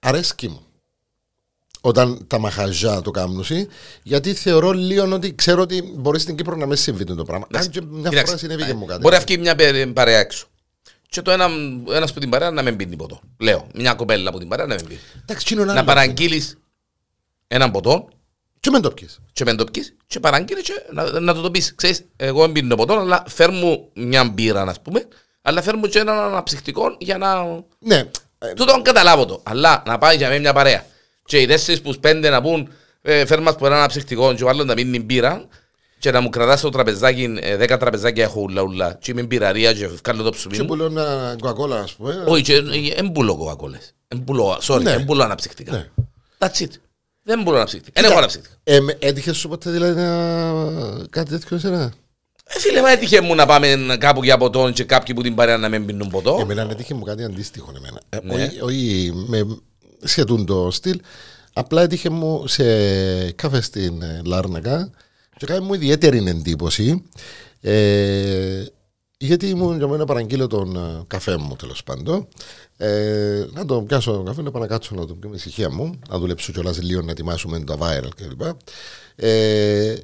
αρέσκει 0.00 0.48
μου. 0.48 0.60
Όταν 1.84 2.24
τα 2.26 2.38
μαχαζιά 2.38 3.00
το 3.00 3.10
κάνουν, 3.10 3.44
γιατί 4.02 4.34
θεωρώ 4.34 4.72
λίγο 4.72 5.12
ότι 5.14 5.34
ξέρω 5.34 5.62
ότι 5.62 5.92
μπορεί 5.96 6.18
στην 6.18 6.36
Κύπρο 6.36 6.56
να 6.56 6.66
με 6.66 6.76
συμβεί 6.76 7.04
το 7.04 7.24
πράγμα. 7.24 7.46
Αν 7.54 7.68
και 7.70 7.80
μια 7.80 7.98
Κοίταξε, 8.08 8.24
φορά 8.26 8.36
συνέβη 8.38 8.64
και 8.64 8.74
μου 8.74 8.84
κάτι. 8.84 9.00
Μπορεί 9.00 9.14
να 9.14 9.20
βγει 9.20 9.38
μια 9.38 9.54
πε- 9.54 9.86
παρέα 9.86 10.18
έξω. 10.18 10.46
Και 11.08 11.22
το 11.22 11.30
ένα 11.30 11.48
ένας 11.92 12.12
που 12.12 12.20
την 12.20 12.30
παρέα 12.30 12.50
να 12.50 12.62
μην 12.62 12.76
πίνει 12.76 12.96
ποτό. 12.96 13.20
Λέω, 13.40 13.66
μια 13.74 13.94
κοπέλα 13.94 14.28
από 14.28 14.38
την 14.38 14.48
παρέα 14.48 14.66
να 14.66 14.74
μην 14.74 14.84
πίνει. 14.86 15.00
Εντάξει, 15.22 15.46
τι 15.46 15.52
είναι 15.54 15.62
ένα 15.62 15.72
Να 15.72 15.80
άλλος. 15.80 15.94
παραγγείλεις 15.94 16.56
έναν 17.48 17.70
ποτό 17.70 18.08
Και 18.60 18.70
με 18.70 18.80
το 18.80 18.90
πιες. 18.90 19.18
και 19.32 19.44
με 19.44 19.54
το 19.54 19.64
πεις 19.64 19.94
και 20.06 20.20
παραγγείλεις 20.20 20.62
και 20.62 20.72
να, 20.92 21.20
να 21.20 21.34
του 21.34 21.40
το 21.40 21.50
πεις. 21.50 21.74
Ξέρεις, 21.74 22.04
εγώ 22.16 22.40
δεν 22.40 22.52
πίνω 22.52 22.74
ποτό, 22.76 22.94
αλλά 22.98 23.24
φέρ 23.28 23.50
μου 23.50 23.88
μια 23.94 24.24
μπύρα, 24.24 24.64
να 24.64 24.74
πούμε, 24.82 25.08
αλλά 25.42 25.62
φέρ 25.62 25.76
μου 25.76 25.86
και 25.86 25.98
έναν 25.98 26.18
αναψυκτικό 26.18 26.96
για 26.98 27.18
να... 27.18 27.44
Ναι. 27.78 28.04
Ε, 28.38 28.52
Τούτο 28.54 28.82
καταλάβω 28.82 29.26
το. 29.26 29.40
Αλλά 29.42 29.82
να 29.86 29.98
πάει 29.98 30.16
για 30.16 30.28
μένα 30.28 30.40
μια 30.40 30.52
παρέα. 30.52 30.86
Και 31.24 31.38
οι 31.38 31.46
τέσσερις 31.46 31.80
που 31.80 31.94
πέντε 32.00 32.28
να 32.28 32.42
πούν 32.42 32.68
ε, 33.02 33.26
φέρ 33.26 33.40
μας 33.40 33.56
που 33.56 33.66
ένα 33.66 33.76
αναψυκτικό 33.76 34.34
και 34.34 34.44
ο 34.44 34.48
άλλος 34.48 34.64
να 34.66 34.74
πίνει 34.74 35.00
μπύρα 35.00 35.46
και 35.98 36.10
να 36.10 36.20
μου 36.20 36.28
κρατάς 36.28 36.60
το 36.60 36.68
τραπεζάκι, 36.70 37.34
ε, 37.40 37.56
δέκα 37.56 37.76
τραπεζάκια 37.76 38.24
έχω 38.24 38.40
ούλα 38.40 38.62
ούλα 38.62 38.96
και 39.00 39.10
είμαι 39.10 39.22
μπειραρία 39.22 39.72
και 39.72 39.86
βγάλω 39.88 40.22
το 40.22 40.30
ψουμί 40.30 40.56
Και 40.56 40.62
μου. 40.62 40.68
που 40.68 40.74
λέω 40.74 40.90
μια 40.90 41.36
κοκακόλα, 41.40 41.80
ας 41.80 41.92
πούμε. 41.92 42.24
Όχι, 42.26 42.42
και 42.42 42.60
δεν 42.96 43.12
πουλώ 43.12 43.36
κοκακόλες. 43.36 43.94
Δεν 44.08 44.24
πουλώ, 44.24 44.58
sorry, 44.62 44.82
Ναι. 44.82 44.90
δεν 44.90 45.04
πουλώ 45.04 45.22
αναψυκτικά. 45.22 45.72
Ναι. 45.72 45.88
That's 46.38 46.62
it. 46.62 46.68
Δεν 47.22 47.42
πουλώ 47.42 47.56
αναψυκτικά. 47.56 48.00
Δεν 48.00 48.10
έχω 48.10 48.18
αναψυκτικά. 48.18 48.54
Ε, 48.64 48.80
με- 48.80 48.96
έτυχες 48.98 49.36
σου 49.36 49.48
ποτέ 49.48 49.70
δηλαδή 49.70 50.00
να... 50.00 51.06
κάτι 51.10 51.30
τέτοιο 51.30 51.56
εσένα; 51.56 51.92
Ε, 52.44 52.58
φίλε, 52.58 52.80
μα 52.80 52.90
έτυχε 52.90 53.20
μου 53.20 53.34
να 53.34 53.46
πάμε 53.46 53.96
κάπου 53.98 54.24
για 54.24 54.36
ποτό 54.36 54.70
και 54.70 54.84
κάποιοι 54.84 55.14
που 55.14 55.22
την 55.22 55.34
παρέα 55.34 55.56
να 55.56 55.68
μην 55.68 55.86
πίνουν 55.86 56.08
ποτό. 56.08 56.38
Εμένα 56.40 56.66
έτυχε 56.70 56.94
μου 56.94 57.02
κάτι 57.04 57.24
αντίστοιχο 57.24 57.72
εμένα. 57.76 58.00
Ε, 58.08 58.18
Ναι. 58.22 58.34
όχι- 58.44 58.60
Όχι 58.60 59.12
με 59.26 59.46
σχετούν 60.02 60.46
το 60.46 60.70
στυλ. 60.70 61.00
Απλά 61.52 61.82
έτυχε 61.82 62.10
μου 62.10 62.46
σε 62.46 62.64
καφέ 63.32 63.60
στην 63.60 64.02
ε, 64.02 64.20
Λάρνακα 64.24 64.90
και 65.36 65.46
κάνει 65.46 65.66
μου 65.66 65.74
ιδιαίτερη 65.74 66.24
εντύπωση. 66.26 67.02
Ε, 67.60 68.64
γιατί 69.18 69.48
ήμουν 69.48 69.76
για 69.76 69.88
μένα 69.88 70.04
παραγγείλω 70.04 70.46
τον 70.46 70.76
ε, 70.76 71.04
καφέ 71.06 71.36
μου 71.36 71.56
τέλος 71.56 71.82
πάντων. 71.82 72.28
Ε, 72.76 73.46
να 73.52 73.64
τον 73.64 73.86
πιάσω 73.86 74.12
τον 74.12 74.24
καφέ, 74.24 74.42
να 74.42 74.50
πάω 74.50 74.62
να 74.62 74.68
κάτσω 74.68 74.94
να 74.94 75.06
τον 75.06 75.18
πιω 75.18 75.30
με 75.30 75.36
ησυχία 75.36 75.70
μου, 75.70 75.98
να 76.08 76.18
δουλέψω 76.18 76.52
κιόλας 76.52 76.82
λίγο 76.82 77.02
να 77.02 77.10
ετοιμάσουμε 77.10 77.60
τα 77.60 77.76
viral 77.80 78.08
κλπ. 78.16 78.40
Ε, 79.16 79.94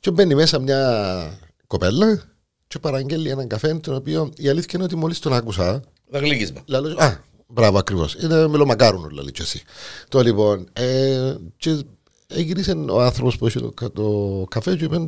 και 0.00 0.10
μπαίνει 0.10 0.34
μέσα 0.34 0.58
μια 0.58 1.38
κοπέλα 1.66 2.22
και 2.66 2.78
παραγγέλει 2.78 3.28
έναν 3.28 3.48
καφέ, 3.48 3.74
τον 3.74 3.94
οποίο 3.94 4.32
η 4.36 4.48
αλήθεια 4.48 4.70
είναι 4.74 4.84
ότι 4.84 4.96
μόλις 4.96 5.18
τον 5.18 5.32
άκουσα, 5.32 5.82
Τα 6.10 6.18
γλύκισμα. 6.18 6.60
Λαλός, 6.66 6.96
α, 6.96 7.20
μπράβο 7.52 7.78
ακριβώς. 7.78 8.14
Είναι 8.14 8.48
μελομακάρουνο, 8.48 9.08
λέει 9.08 9.30
και 9.32 9.42
εσύ. 9.42 9.62
Το 10.08 10.20
λοιπόν. 10.22 10.68
Ε, 10.72 11.34
και 11.56 11.84
γύρισε 12.28 12.72
ο 12.72 13.02
άνθρωπος 13.02 13.36
που 13.36 13.46
είχε 13.46 13.60
το, 13.60 13.70
κα- 13.70 13.92
το 13.92 14.44
καφέ 14.50 14.76
και 14.76 14.84
είπε, 14.84 15.04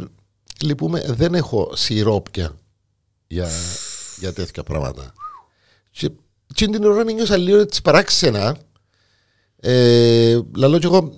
λυπούμε, 0.62 1.04
δεν 1.08 1.34
έχω 1.34 1.70
σιρόπια 1.74 2.56
για, 3.26 3.48
για 4.18 4.32
τέτοια 4.32 4.62
πράγματα. 4.62 5.12
Και, 5.90 6.10
και 6.54 6.66
την 6.66 6.84
ώρα 6.84 7.04
νιώσα 7.04 7.36
λίγο 7.36 7.58
έτσι 7.58 7.82
παράξενα. 7.82 8.56
Ε, 9.60 10.38
λαλώ 10.56 10.78
και 10.78 10.86
εγώ, 10.86 11.12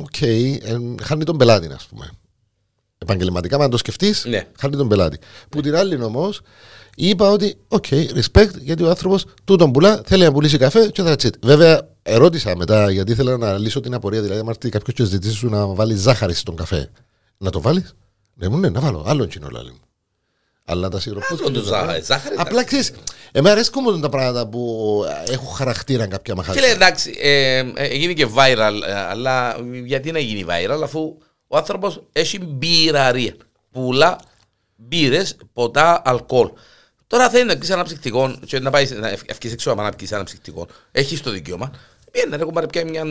οκ, 0.00 0.20
ε, 0.20 0.60
χάνει 1.02 1.24
τον 1.24 1.36
πελάτη, 1.36 1.66
ας 1.72 1.86
πούμε. 1.86 2.10
Επαγγελματικά, 2.98 3.56
αν 3.56 3.70
το 3.70 3.76
σκεφτείς, 3.76 4.24
Ναι. 4.24 4.46
χάνει 4.58 4.76
τον 4.76 4.88
πελάτη. 4.88 5.18
Που 5.48 5.60
την 5.60 5.74
άλλη 5.74 6.02
όμως, 6.02 6.40
είπα 6.96 7.30
ότι, 7.30 7.56
OK, 7.68 7.84
respect, 7.90 8.54
γιατί 8.60 8.82
ο 8.82 8.88
άνθρωπος 8.88 9.24
τούτον 9.44 9.72
πουλά, 9.72 10.00
θέλει 10.04 10.24
να 10.24 10.32
πουλήσει 10.32 10.58
καφέ 10.58 10.88
και 10.88 11.02
that's 11.06 11.22
it. 11.26 11.30
Βέβαια, 11.42 11.88
ερώτησα 12.02 12.56
μετά, 12.56 12.90
γιατί 12.90 13.12
ήθελα 13.12 13.36
να 13.36 13.58
λύσω 13.58 13.80
την 13.80 13.94
απορία. 13.94 14.20
Δηλαδή, 14.22 14.40
αν 14.40 14.48
έρθει 14.48 14.68
κάποιος 14.68 14.96
και 14.96 15.04
ζητήσει 15.04 15.34
σου 15.34 15.48
να 15.48 15.66
βάλεις 15.66 16.00
ζάχαρη 16.00 16.34
στον 16.34 16.56
καφέ, 16.56 16.90
να 17.38 17.50
το 17.50 17.60
βάλεις; 17.60 17.94
Ναι, 18.34 18.48
μου 18.48 18.58
ναι, 18.58 18.68
να 18.68 18.80
βάλω. 18.80 19.04
Άλλο 19.06 19.24
κοινό 19.26 19.48
λαλεί 19.50 19.70
μου. 19.70 19.78
Αλλά 20.66 20.88
τα 20.88 21.00
σιροπούς 21.00 21.30
Άλλο 21.30 21.40
και 21.50 21.50
το 21.52 21.60
τα- 21.62 21.66
ζάχαρη, 21.78 22.02
ζάχαρη, 22.02 22.34
Απλά 22.38 22.64
ξέρεις, 22.64 22.92
εμένα 23.32 23.54
αρέσκουν 23.54 23.82
μου 23.86 24.00
τα 24.00 24.08
πράγματα 24.08 24.48
που 24.48 25.02
έχουν 25.30 25.48
χαρακτήρα 25.48 26.06
κάποια 26.06 26.34
μαχάλια. 26.34 26.62
Φίλε, 26.62 26.72
εντάξει, 26.74 27.14
ε, 27.20 27.56
ε, 27.58 27.72
έγινε 27.74 28.12
και 28.12 28.26
viral, 28.36 28.80
ε, 28.88 28.94
αλλά 28.94 29.56
γιατί 29.84 30.12
να 30.12 30.18
γίνει 30.18 30.44
viral, 30.48 30.80
αφού 30.82 31.16
ο 31.46 31.56
άνθρωπος 31.56 32.02
έχει 32.12 32.38
μπειραρία. 32.44 33.34
Πουλά 33.70 34.18
μπύρες, 34.76 35.36
ποτά, 35.52 36.02
αλκοόλ. 36.04 36.48
Τώρα 37.14 37.30
θέλει 37.30 37.44
να 37.44 37.56
πει 37.58 37.72
ένα 37.72 37.84
ψυχτικό, 37.84 38.36
και 38.46 38.58
να 38.60 38.70
πάει 38.70 38.88
να 38.88 39.08
ευκεί 39.26 39.46
έξω 39.46 39.70
άμα 39.70 39.82
να 39.82 39.90
πει 39.90 40.08
ένα 40.10 40.24
ψυχτικό. 40.24 40.66
Έχεις 40.92 41.20
το 41.20 41.30
δικαίωμα. 41.30 41.70
Πήγαινε, 42.10 42.36
έχω 42.36 42.52
πάρει 42.52 42.66
πια 42.66 42.84
μια 42.84 43.02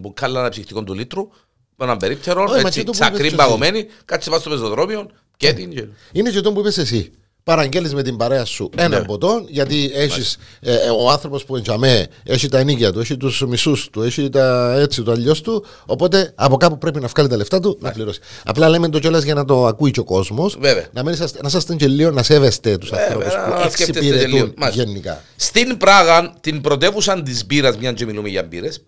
μπουκάλα 0.00 0.40
ένα 0.40 0.48
ψυχτικό 0.48 0.82
του 0.84 0.94
λίτρου, 0.94 1.28
με 1.76 1.84
έναν 1.84 1.96
περίπτερο, 1.96 2.42
Όχι, 2.42 2.52
μα 2.52 2.58
έτσι, 2.58 2.78
και 2.78 2.84
το 2.84 2.90
που 2.92 2.96
είπες 2.96 3.08
τσακρή 3.08 3.28
και 3.28 3.34
παγωμένη, 3.36 3.86
κάτσε 4.04 4.28
πάνω 4.30 4.40
στο 4.40 4.50
πεζοδρόμιο 4.50 5.10
και 5.36 5.52
την. 5.52 5.70
και- 5.70 5.86
Είναι 6.12 6.30
και 6.30 6.40
το 6.40 6.52
που 6.52 6.60
είπες 6.60 6.78
εσύ. 6.78 7.12
Παραγγέλνεις 7.44 7.94
με 7.94 8.02
την 8.02 8.16
παρέα 8.16 8.44
σου 8.44 8.70
ένα 8.76 8.98
Ναι. 8.98 9.04
ποτό, 9.04 9.44
γιατί 9.48 9.90
έχεις, 9.94 10.36
ε, 10.60 10.74
ε, 10.74 10.88
ο 10.90 11.10
άνθρωπος 11.10 11.44
που 11.44 11.56
εντιαμέ 11.56 12.06
έχει 12.24 12.48
τα 12.48 12.58
ενίκια 12.58 12.92
του, 12.92 13.00
έχει 13.00 13.16
τους 13.16 13.44
μισούς 13.46 13.88
του, 13.90 14.02
έχει 14.02 14.28
τα 14.28 14.74
έτσι 14.78 15.02
το 15.02 15.12
αλλιώς 15.12 15.40
του. 15.40 15.64
Οπότε 15.86 16.32
από 16.34 16.56
κάπου 16.56 16.78
πρέπει 16.78 17.00
να 17.00 17.06
βγάλει 17.08 17.28
τα 17.28 17.36
λεφτά 17.36 17.60
του 17.60 17.78
να 17.80 17.90
πληρώσει. 17.90 18.20
Απλά 18.44 18.68
λέμε 18.68 18.88
το 18.88 18.98
κιόλας 18.98 19.22
για 19.24 19.34
να 19.34 19.44
το 19.44 19.66
ακούει 19.66 19.90
και 19.90 20.00
ο 20.00 20.04
κόσμος. 20.04 20.56
Βέβαια. 20.60 20.86
Να, 20.92 21.02
μην 21.02 21.12
είσαστε, 21.12 21.38
να 21.42 21.48
είσαστε 21.48 21.74
και 21.74 21.86
λίγο 21.88 22.10
να 22.10 22.22
σέβεστε 22.22 22.78
τους 22.78 22.92
ανθρώπους 22.92 23.34
να 23.34 23.42
που 23.62 23.70
σκέφτεστε 23.70 23.92
και 23.92 24.00
λίγο. 24.00 24.14
εξυπηρετούν 24.16 24.54
Μάλιστα. 24.56 24.82
γενικά. 24.84 25.22
Στην 25.36 25.76
Πράγα, 25.76 26.34
την 26.40 26.60
πρωτεύουσα 26.60 27.22
της 27.22 27.46
μπύρας, 27.46 27.76
μια 27.76 27.92
και 27.92 28.04
μιλούμε 28.04 28.28
για 28.28 28.42
μπύρες, 28.42 28.84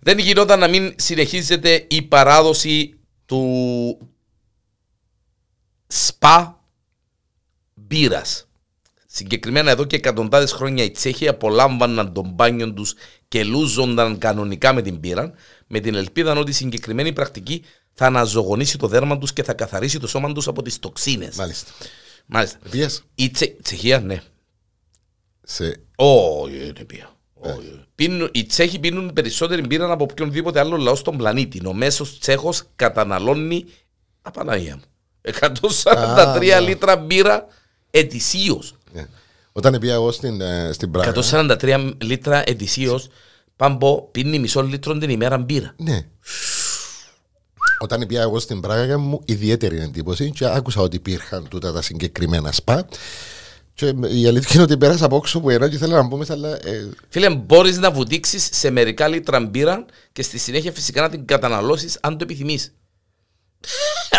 δεν 0.00 0.18
γινόταν 0.18 0.58
να 0.58 0.68
μην 0.68 0.94
συνεχίζεται 0.96 1.84
η 1.88 2.02
παράδοση 2.02 2.98
του 3.26 3.98
σπα 5.86 6.56
μπύρας. 7.86 8.46
Συγκεκριμένα 9.06 9.70
εδώ 9.70 9.84
και 9.84 9.96
εκατοντάδες 9.96 10.52
χρόνια 10.52 10.84
οι 10.84 10.90
Τσέχοι 10.90 11.28
απολάμβαναν 11.28 12.12
τον 12.12 12.30
μπάνιο 12.30 12.72
τους 12.72 12.94
και 13.28 13.44
λούζονταν 13.44 14.18
κανονικά 14.18 14.72
με 14.72 14.82
την 14.82 14.96
μπύρα, 14.96 15.32
με 15.66 15.80
την 15.80 15.94
ελπίδα 15.94 16.32
ότι 16.38 16.50
η 16.50 16.54
συγκεκριμένη 16.54 17.12
πρακτική 17.12 17.64
θα 17.92 18.06
αναζωογονήσει 18.06 18.78
το 18.78 18.86
δέρμα 18.86 19.18
τους 19.18 19.32
και 19.32 19.42
θα 19.42 19.52
καθαρίσει 19.54 19.98
το 19.98 20.06
σώμα 20.06 20.32
τους 20.32 20.46
από 20.48 20.62
τις 20.62 20.78
τοξίνες. 20.78 21.36
Μάλιστα. 21.36 21.70
Μάλιστα. 22.26 22.58
Πήγες 22.70 23.02
Η 23.14 23.30
Τσε... 23.30 23.46
Τσεχία, 23.62 24.00
ναι. 24.00 24.22
σε. 25.42 25.80
Όχι, 25.96 26.72
δεν 26.76 26.86
πια. 26.86 27.16
Όχι. 27.34 27.84
Πίνουν- 27.94 28.30
Οι 28.32 28.44
Τσέχοι 28.44 28.78
πίνουν 28.78 29.12
περισσότερη 29.12 29.66
μπύρα 29.66 29.92
από 29.92 30.06
οποιονδήποτε 30.10 30.60
άλλο 30.60 30.76
λαός 30.76 30.98
στον 30.98 31.16
πλανήτη. 31.16 31.66
Ο 31.66 31.72
μέσος 31.72 32.18
Τσέχος 32.18 32.62
καταναλώνει. 32.76 33.64
Απαναγία 34.22 34.76
μου. 34.76 34.82
143 35.40 36.38
ναι. 36.38 36.60
λίτρα 36.60 36.96
μπύρα 36.96 37.46
ετησίως. 37.94 38.74
ναι. 38.92 39.06
Όταν 39.52 39.78
πήγα 39.78 39.92
εγώ 39.92 40.12
στην, 40.12 40.40
ε, 40.40 40.70
στην 40.72 40.90
Πράγα. 40.90 41.08
143 41.08 41.92
λίτρα 42.02 42.42
ετησίως. 42.46 43.08
Πάμπο 43.56 44.02
πίνει 44.02 44.38
μισό 44.38 44.62
λίτρο 44.62 44.98
την 44.98 45.10
ημέρα 45.10 45.38
μπύρα. 45.38 45.74
Ναι. 45.76 46.06
Όταν 47.78 48.06
πήγα 48.06 48.22
εγώ 48.22 48.38
στην 48.38 48.60
Πράγα 48.60 48.82
έκανα 48.82 48.98
μου 48.98 49.20
ιδιαίτερη 49.24 49.80
εντύπωση 49.80 50.30
και 50.30 50.46
άκουσα 50.46 50.80
ότι 50.80 50.96
υπήρχαν 50.96 51.48
τούτα 51.48 51.72
τα 51.72 51.82
συγκεκριμένα 51.82 52.52
σπα 52.52 52.88
και 53.74 53.86
η 54.08 54.26
αλήθεια 54.26 54.50
είναι 54.52 54.62
ότι 54.62 54.76
πέρασα 54.76 55.04
από 55.04 55.16
όξω 55.16 55.40
που 55.40 55.50
ενώ 55.50 55.68
και 55.68 55.74
ήθελα 55.74 56.02
να 56.02 56.08
πούμε 56.08 56.24
αλλά 56.28 56.48
ε, 56.66 56.88
Φίλε, 57.08 57.30
μπορείς 57.30 57.78
να 57.78 57.90
βουτήξεις 57.90 58.48
σε 58.52 58.70
μερικά 58.70 59.08
λίτρα 59.08 59.40
μπύρα 59.40 59.84
και 60.12 60.22
στη 60.22 60.38
συνέχεια 60.38 60.72
φυσικά 60.72 61.00
να 61.00 61.08
την 61.08 61.26
καταναλώσεις 61.26 61.98
αν 62.00 62.18
το 62.18 62.24
επιθυμείς. 62.24 62.72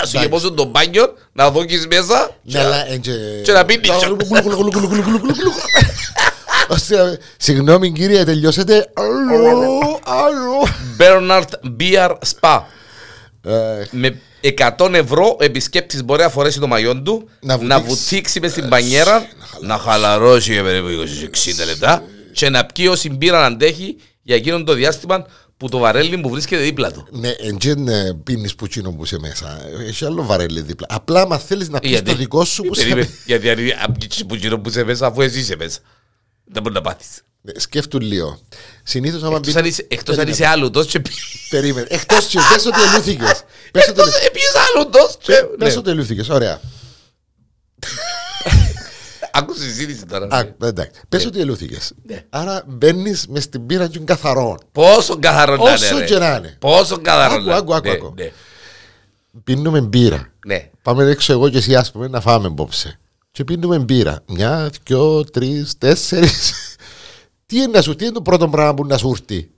Α 0.01 0.05
σου 0.05 0.17
γεμώσουν 0.19 0.55
το 0.55 0.63
μπάνιο, 0.63 1.13
να 1.33 1.49
δόκεις 1.51 1.87
μέσα. 1.87 2.35
ναι, 2.43 2.59
αλλά 2.59 2.87
ε, 2.91 2.97
και- 2.97 3.41
και 3.43 3.51
να 3.51 3.65
πίνεις. 3.65 3.89
Ώστε, 6.67 7.19
Συγγνώμη 7.37 7.91
κύριε 7.91 8.23
τελειώσετε 8.23 8.89
Άλλο, 8.93 9.99
άλλο 10.03 10.67
Bernard 10.99 11.69
Beer 11.79 12.09
Spa. 12.39 12.61
Ε, 13.45 13.51
Με 13.91 14.19
100 14.77 14.93
ευρώ 14.93 15.35
επισκέπτη 15.39 16.03
μπορεί 16.03 16.21
να 16.23 16.29
φορέσει 16.29 16.59
το 16.59 16.67
μαγιό 16.67 17.01
του, 17.01 17.29
Να 17.39 17.57
να, 17.57 17.79
βουτήξει. 17.79 17.87
βουτήξει 18.03 18.39
με 18.39 18.47
στην 18.47 18.69
πανιέρα, 18.69 19.25
να 19.61 19.77
χαλαρώσει 19.77 20.51
για 20.53 20.63
περίπου 20.63 20.87
20-60 20.87 21.65
λεπτά 21.65 22.03
και 22.33 22.49
να 22.49 22.65
πιει 22.65 22.87
όση 22.89 23.09
μπύρα 23.09 23.45
αντέχει 23.45 23.95
για 24.23 24.35
εκείνο 24.35 24.63
το 24.63 24.73
διάστημα 24.73 25.25
που 25.57 25.69
το 25.69 25.77
βαρέλι 25.77 26.17
που 26.17 26.29
βρίσκεται 26.29 26.61
δίπλα 26.61 26.91
του. 26.91 27.07
Ναι, 27.11 27.29
εντζεν 27.29 27.87
πίνεις 28.23 28.55
πουτσίνο 28.55 28.91
που 28.91 29.03
είσαι 29.03 29.19
μέσα. 29.19 29.59
Έχει 29.87 30.05
άλλο 30.05 30.23
βαρέλι 30.23 30.61
δίπλα. 30.61 30.87
Απλά 30.89 31.21
άμα 31.21 31.37
θέλεις 31.39 31.69
να 31.69 31.79
πεις 31.79 32.01
το 32.01 32.15
δικό 32.15 32.45
σου 32.45 32.63
που 32.63 32.73
σε 32.73 32.81
Περίμενε, 32.81 33.09
Γιατί 33.25 33.49
αν 33.49 33.57
αν 33.85 33.95
πιεις 33.99 34.25
που 34.25 34.35
γύρω 34.35 34.59
που 34.59 34.69
είσαι 34.69 34.83
μέσα, 34.83 35.05
αφού 35.07 35.21
εσύ 35.21 35.39
είσαι 35.39 35.55
μέσα. 35.55 35.79
Δεν 36.45 36.61
μπορεί 36.61 36.75
να 36.75 36.81
πάθεις. 36.81 37.07
Ναι, 37.41 37.51
Σκέφτου 37.59 37.99
λίγο. 37.99 38.39
Συνήθως 38.83 39.23
άμα 39.23 39.35
Εκτός 39.35 39.55
αν 39.55 39.65
είσαι- 39.65 39.85
Εκτός 39.89 40.17
αν 40.17 40.27
είσαι 40.27 40.45
άλλο 40.47 40.69
τόσο 40.69 40.89
και 40.89 40.99
πει- 40.99 41.11
Περίμενε. 41.49 41.87
Εκτός 41.89 42.25
και 42.25 42.39
πες 42.53 42.65
ότι 42.65 42.77
ελούθηκες. 42.81 43.43
Πες 43.71 43.87
ότι 43.87 43.99
Εκτός 43.99 44.15
έπιες 44.25 44.51
άλλο 44.55 44.87
τόσο 44.89 45.17
και- 45.21 45.43
Πες 45.57 45.73
Ναι. 45.73 45.79
ότι 45.79 45.89
ελούθηκες, 45.89 46.29
ωραία 46.29 46.59
Άκουσε 49.35 49.61
συζήτηση 49.63 50.05
τώρα. 50.05 50.27
Α, 50.31 50.47
εντάξει. 50.63 51.01
Πες 51.09 51.25
ότι 51.25 51.39
ελούθηκες 51.39 51.93
Ναι. 52.03 52.23
Άρα 52.29 52.63
μπαίνεις 52.67 53.27
μες 53.27 53.43
στην 53.43 53.65
πύρα 53.65 53.87
και 53.87 53.93
είναι 53.97 54.05
καθαρό 54.05 54.57
Πόσο 54.71 55.19
καθαρό 55.19 55.55
να 55.55 55.61
Όσο 55.71 55.87
είναι. 55.89 55.99
ρε. 55.99 56.05
και 56.05 56.17
να 56.17 56.35
είναι. 56.35 56.55
Πόσο 56.59 56.97
καθαρό 57.01 57.33
Άκου, 57.33 57.45
να 57.45 57.55
άκου, 57.55 57.73
άκου, 57.75 57.87
Ναι, 57.87 57.93
άκου. 57.93 58.13
ναι, 58.17 58.31
Πίνουμε 59.43 59.81
μπύρα 59.81 60.27
Ναι. 60.45 60.69
Πάμε 60.81 61.03
έξω 61.03 61.33
εγώ 61.33 61.49
και 61.49 61.57
εσύ 61.57 61.75
ας 61.75 61.91
πούμε 61.91 62.07
να 62.07 62.21
φάμε 62.21 62.49
μπόψε 62.49 62.99
Και 63.31 63.43
πίνουμε 63.43 63.79
μπύρα 63.79 64.19
Μια, 64.27 64.69
δυο, 64.85 65.23
τρεις, 65.23 65.77
τέσσερις 65.77 66.53
Τι 67.45 67.57
είναι 67.57 67.67
να 67.67 67.81
σου, 67.81 67.95
τι 67.95 68.03
είναι 68.03 68.13
το 68.13 68.21
πρώτο 68.21 68.47
πράγμα 68.49 68.73
που 68.73 68.85
να 68.85 68.97
σου 68.97 69.09
έρθει 69.09 69.49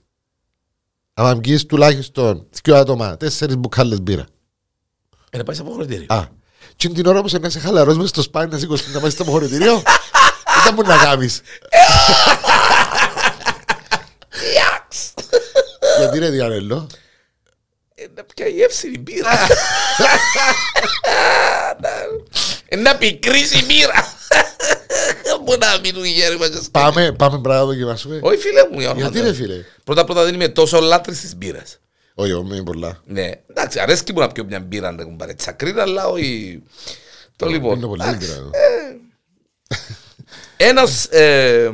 Αν 1.14 1.36
βγεις 1.38 1.66
τουλάχιστον 1.66 2.46
δυο 2.64 2.76
άτομα, 2.76 3.16
τέσσερις 3.16 3.56
μπουκάλες 3.56 4.00
μπύρα 4.00 4.24
Ε, 5.30 5.36
να 5.36 5.44
πάεις 5.44 5.58
σε 5.58 5.64
αποχωρητήριο. 5.64 6.06
Α, 6.08 6.24
και 6.76 6.88
την 6.88 7.06
ώρα 7.06 7.22
που 7.22 7.28
σε 7.28 7.38
να 7.38 7.46
είσαι 7.46 7.58
χαλαρός 7.58 7.96
μες 7.96 8.08
στο 8.08 8.22
σπάνι 8.22 8.50
να 8.52 8.58
σηκωθείς 8.58 8.94
να 8.94 9.00
πάει 9.00 9.10
στο 9.10 9.22
αποχωρητήριο 9.22 9.82
Δεν 10.64 10.74
μπορεί 10.74 10.88
να 10.88 10.96
κάνεις 10.96 11.40
Ιάξ. 14.54 15.14
Γιατί 15.98 16.18
ρε 16.18 16.28
Διανέλο 16.30 16.86
Ε, 17.94 18.04
Να 18.14 18.24
πιάει 18.34 18.62
εύσηρη 18.62 18.98
μπύρα. 18.98 19.30
Να- 21.80 22.76
Να 22.82 22.96
πικρίσει 22.96 23.58
η 23.58 23.64
μπύρα. 23.66 24.14
Πού 25.44 25.56
να 25.60 25.78
μείνουν 25.82 26.04
οι 26.04 26.08
γέροι 26.08 26.36
μας. 26.38 26.50
Πάμε, 26.70 27.12
πάμε 27.12 27.38
πράγμα 27.40 27.60
να 27.60 27.66
δοκιμάσουμε 27.70 28.18
Όχι 28.22 28.36
φίλε 28.38 28.68
μου. 28.72 28.78
για 28.80 28.90
όνομα 28.90 29.00
Γιατί 29.02 29.18
του 29.18 29.24
ρε 29.24 29.32
Θεού. 29.32 29.42
φίλε; 29.42 29.64
Πρώτα 29.84 30.04
πρώτα 30.04 30.24
δεν 30.24 30.34
είμαι 30.34 30.48
τόσο 30.48 30.80
λάτρης 30.80 31.20
της 31.20 31.36
μπύρας. 31.36 31.78
Όχι, 32.18 32.32
όχι, 32.32 32.44
μην 32.50 32.64
πολλά 32.64 33.02
Ναι, 33.06 33.30
εντάξει, 33.50 33.78
αρέσκει 33.80 34.12
μου 34.12 34.20
να 34.20 34.28
πιω 34.28 34.44
μια 34.44 34.60
μπύρα 34.60 34.92
να 34.92 35.02
έχουν 35.02 35.16
πάρει 35.16 35.34
τσακρίνα, 35.34 35.82
αλλά 35.82 36.06
όχι... 36.06 36.62
Το 37.36 37.46
Είναι 37.46 37.54
λοιπόν, 37.56 37.80
πολύ 37.80 38.02
εντάξει, 38.02 38.28
λίτρα 38.28 38.50
ένας, 40.56 41.04
ε, 41.04 41.72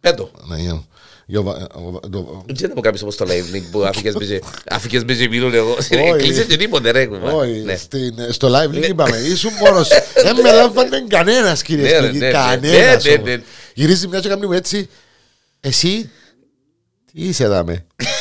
πέτω, 0.00 0.30
Ναι, 0.48 0.56
γεια. 0.56 0.84
Γεια, 1.26 1.40
βα- 1.42 1.66
ο- 1.74 2.00
το- 2.10 2.42
δεν 2.46 2.54
ξέρω 2.56 2.80
κάποιος 2.80 3.02
όπως 3.02 3.16
το 3.16 3.24
λέει, 3.24 3.44
Νίκ, 3.52 3.70
που 3.70 3.82
άφηκες 3.84 4.14
με 4.14 4.24
σε- 4.24 4.40
άφηκες 4.76 5.04
με 5.04 5.14
σε 5.14 5.28
μήνουν 5.28 5.54
εγώ, 5.54 5.70
Όχι. 5.72 6.16
κλείσε 6.16 6.44
και 6.44 6.56
τίποτε 6.56 6.90
ρε, 6.90 7.06
κουβά. 7.06 7.32
Όχι, 7.32 7.50
Ναι. 7.50 7.76
στην- 7.76 8.32
στο 8.32 8.48
live 8.52 8.74
link 8.74 8.88
είπαμε, 8.88 9.16
ήσουν 9.16 9.50
μόνος. 9.60 9.88
Δεν 10.22 10.36
με 10.42 10.52
λάμβανε 10.52 11.04
κανένας 11.08 11.58
Ναι, 11.58 11.64
κύριε 11.66 11.98
ρε, 12.00 12.06
Σπίγη, 12.06 12.18
ναι, 12.18 12.26
ναι. 12.26 12.32
κανένας 12.32 13.04
Ναι, 13.04 13.10
ναι, 13.10 13.16
όμως. 13.16 13.28
ναι. 13.28 13.42
Γυρίζει 13.74 14.08
μια 14.08 14.20
και 14.20 14.28
κάνει 14.28 14.46
μου 14.46 14.52
έτσι, 14.52 14.88
εσύ, 15.60 16.10
τι 17.12 17.22
είσαι 17.28 17.44
εδώ 17.44 17.64
με. 17.64 17.84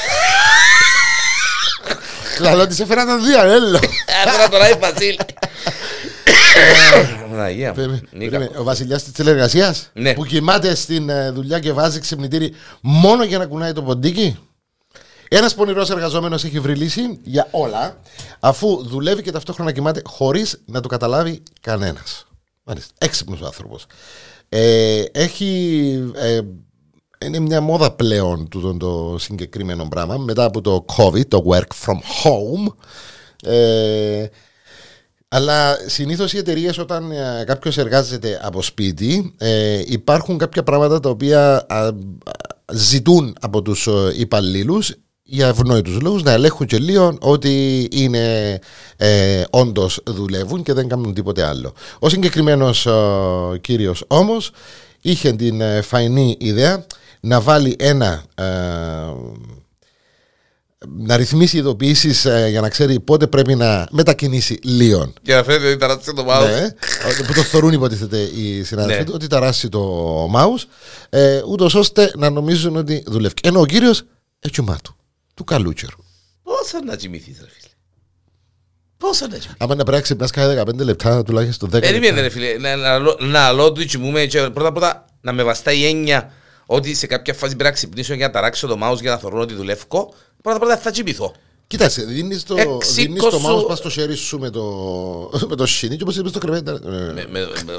Λαλό 2.39 2.67
της 2.67 2.79
έφερα 2.79 3.05
τον 3.05 3.25
Διανέλο. 3.25 3.79
Άκουρα 4.27 4.49
τώρα 4.49 4.69
η 4.69 4.73
Βασίλη. 4.79 5.19
Παναγία 7.29 7.67
μου. 7.67 7.73
Περίμενε, 7.75 8.01
Νίκα. 8.11 8.29
περίμενε. 8.31 8.59
Ο 8.59 8.63
βασιλιάς 8.63 9.03
της 9.03 9.11
τηλεργασίας 9.11 9.89
Ναι. 9.93 10.13
που 10.13 10.25
κοιμάται 10.25 10.75
στην 10.75 11.09
ε, 11.09 11.29
δουλειά 11.31 11.59
και 11.59 11.71
βάζει 11.71 11.99
ξυπνητήρι 11.99 12.53
μόνο 12.81 13.23
για 13.23 13.37
να 13.37 13.45
κουνάει 13.45 13.71
το 13.73 13.81
ποντίκι. 13.83 14.37
Ένας 15.29 15.55
πονηρός 15.55 15.89
εργαζόμενος 15.89 16.43
έχει 16.43 16.59
βρει 16.59 16.75
λύση 16.75 17.19
για 17.23 17.47
όλα, 17.51 17.97
αφού 18.39 18.83
δουλεύει 18.85 19.21
και 19.21 19.31
ταυτόχρονα 19.31 19.71
κοιμάται 19.71 20.01
χωρίς 20.05 20.61
να 20.65 20.79
το 20.81 20.87
καταλάβει 20.87 21.43
κανένας. 21.61 22.25
Μάλιστα. 22.63 22.93
Έξυπνος 22.97 23.41
άνθρωπος. 23.41 23.85
Ε, 24.49 25.03
έχει. 25.11 26.11
Ε, 26.15 26.39
είναι 27.25 27.39
μια 27.39 27.61
μόδα 27.61 27.91
πλέον 27.91 28.47
του 28.49 28.77
το 28.79 29.15
συγκεκριμένο 29.19 29.87
πράγμα 29.89 30.17
μετά 30.17 30.43
από 30.43 30.61
το 30.61 30.85
COVID, 30.97 31.27
το 31.27 31.43
work 31.47 31.85
from 31.85 31.97
home. 32.23 32.73
Ε, 33.43 34.25
αλλά 35.27 35.77
συνήθως 35.85 36.33
οι 36.33 36.37
εταιρείες 36.37 36.77
όταν 36.77 37.11
ε, 37.11 37.43
κάποιος 37.45 37.77
εργάζεται 37.77 38.39
από 38.43 38.61
σπίτι, 38.61 39.33
ε, 39.37 39.81
υπάρχουν 39.85 40.37
κάποια 40.37 40.63
πράγματα 40.63 40.99
τα 40.99 41.09
οποία 41.09 41.65
ζητούν 42.73 43.35
από 43.41 43.61
τους 43.61 43.87
ε, 43.87 44.13
υπαλλήλους 44.17 44.95
για 45.23 45.47
ευνόητους 45.47 46.01
λόγους 46.01 46.23
να 46.23 46.31
ελέγχουν 46.31 46.67
και 46.67 46.77
λίγο 46.77 47.17
ότι 47.21 47.87
είναι 47.91 48.59
ε, 48.97 49.43
όντως 49.49 50.01
δουλεύουν 50.05 50.63
και 50.63 50.73
δεν 50.73 50.87
κάνουν 50.87 51.13
τίποτε 51.13 51.43
άλλο. 51.43 51.73
Ο 51.99 52.09
συγκεκριμένος 52.09 52.87
κύριος 53.61 54.03
όμως 54.07 54.51
είχε 55.01 55.31
την 55.31 55.61
φαϊνή 55.83 56.35
ιδέα 56.39 56.85
να 57.19 57.41
βάλει 57.41 57.75
ένα 57.79 58.23
να 60.87 61.17
ρυθμίσει 61.17 61.57
ειδοποιήσει 61.57 62.29
ε, 62.29 62.47
για 62.47 62.61
να 62.61 62.69
ξέρει 62.69 62.99
πότε 62.99 63.27
πρέπει 63.27 63.55
να 63.55 63.87
μετακινήσει 63.91 64.59
λίον. 64.63 65.13
Και 65.21 65.33
να 65.33 65.43
φαίνεται 65.43 65.67
ότι 65.67 65.77
ταράσει 65.77 66.13
το 66.13 66.25
mouse. 66.29 66.45
Ναι, 66.45 66.69
που 67.25 67.33
το 67.33 67.41
θεωρούν 67.41 67.73
υποτίθεται 67.73 68.17
οι 68.19 68.63
συνάδελφοι 68.63 69.03
του, 69.03 69.11
ότι 69.15 69.27
ταράσει 69.27 69.69
το 69.69 70.25
mouse, 70.35 70.63
ε, 71.09 71.41
ούτω 71.47 71.69
ώστε 71.73 72.11
να 72.15 72.29
νομίζουν 72.29 72.75
ότι 72.75 73.03
δουλεύει. 73.07 73.33
Ενώ 73.43 73.59
ο 73.59 73.65
κύριο 73.65 73.93
έχει 74.39 74.63
του, 74.63 74.95
του 75.33 75.43
καλούτσερου. 75.43 75.97
Πόσα 76.43 76.83
να 76.85 76.95
κοιμηθεί, 76.95 77.31
ρε 77.31 77.47
φίλε. 77.49 77.73
Πόσα 78.97 79.27
να 79.27 79.37
κοιμηθεί. 79.37 79.55
Άμα 79.57 79.75
να 79.75 79.83
πρέπει 79.83 79.97
να 79.97 80.03
ξυπνά 80.03 80.27
κάθε 80.29 80.63
15 80.67 80.75
λεπτά, 80.75 81.23
τουλάχιστον 81.23 81.69
10 81.69 81.73
λεπτά. 81.73 81.87
Περίμενε, 81.87 82.21
ρε 82.21 82.29
φίλε. 82.29 82.57
Να, 82.57 82.75
να, 82.75 82.99
να, 82.99 83.15
να 83.19 83.53
λέω 83.53 83.71
του 83.71 83.85
κοιμούμε. 83.85 84.27
Πρώτα 84.27 84.71
πρώτα 84.71 85.05
να 85.21 85.33
με 85.33 85.43
βαστάει 85.43 85.77
η 85.77 85.85
έννοια 85.85 86.31
ότι 86.71 86.93
σε 86.93 87.07
κάποια 87.07 87.33
φάση 87.33 87.55
πρέπει 87.55 87.63
να 87.63 87.71
ξυπνήσω 87.71 88.13
για 88.13 88.27
να 88.27 88.33
ταράξω 88.33 88.67
το 88.67 88.77
mouse 88.83 89.01
για 89.01 89.11
να 89.11 89.17
θεωρώ 89.17 89.39
ότι 89.39 89.53
δουλεύω. 89.53 90.13
Πρώτα 90.41 90.59
πρώτα 90.59 90.77
θα 90.77 90.91
τσιμπηθώ. 90.91 91.33
Κοίταξε, 91.67 92.03
δίνεις 92.03 92.43
το, 92.43 92.55
δίνεις 92.93 93.21
το 93.21 93.41
mouse 93.47 93.67
πας 93.67 93.77
στο 93.77 93.89
χέρι 93.89 94.15
σου 94.15 94.39
με 94.39 94.49
το, 94.49 94.63
με 95.47 95.55
το 95.55 95.65
σινί 95.65 95.95
και 95.95 96.03
όπως 96.03 96.17
είπες 96.17 96.31
το 96.31 96.39
κρεβέντα. 96.39 96.79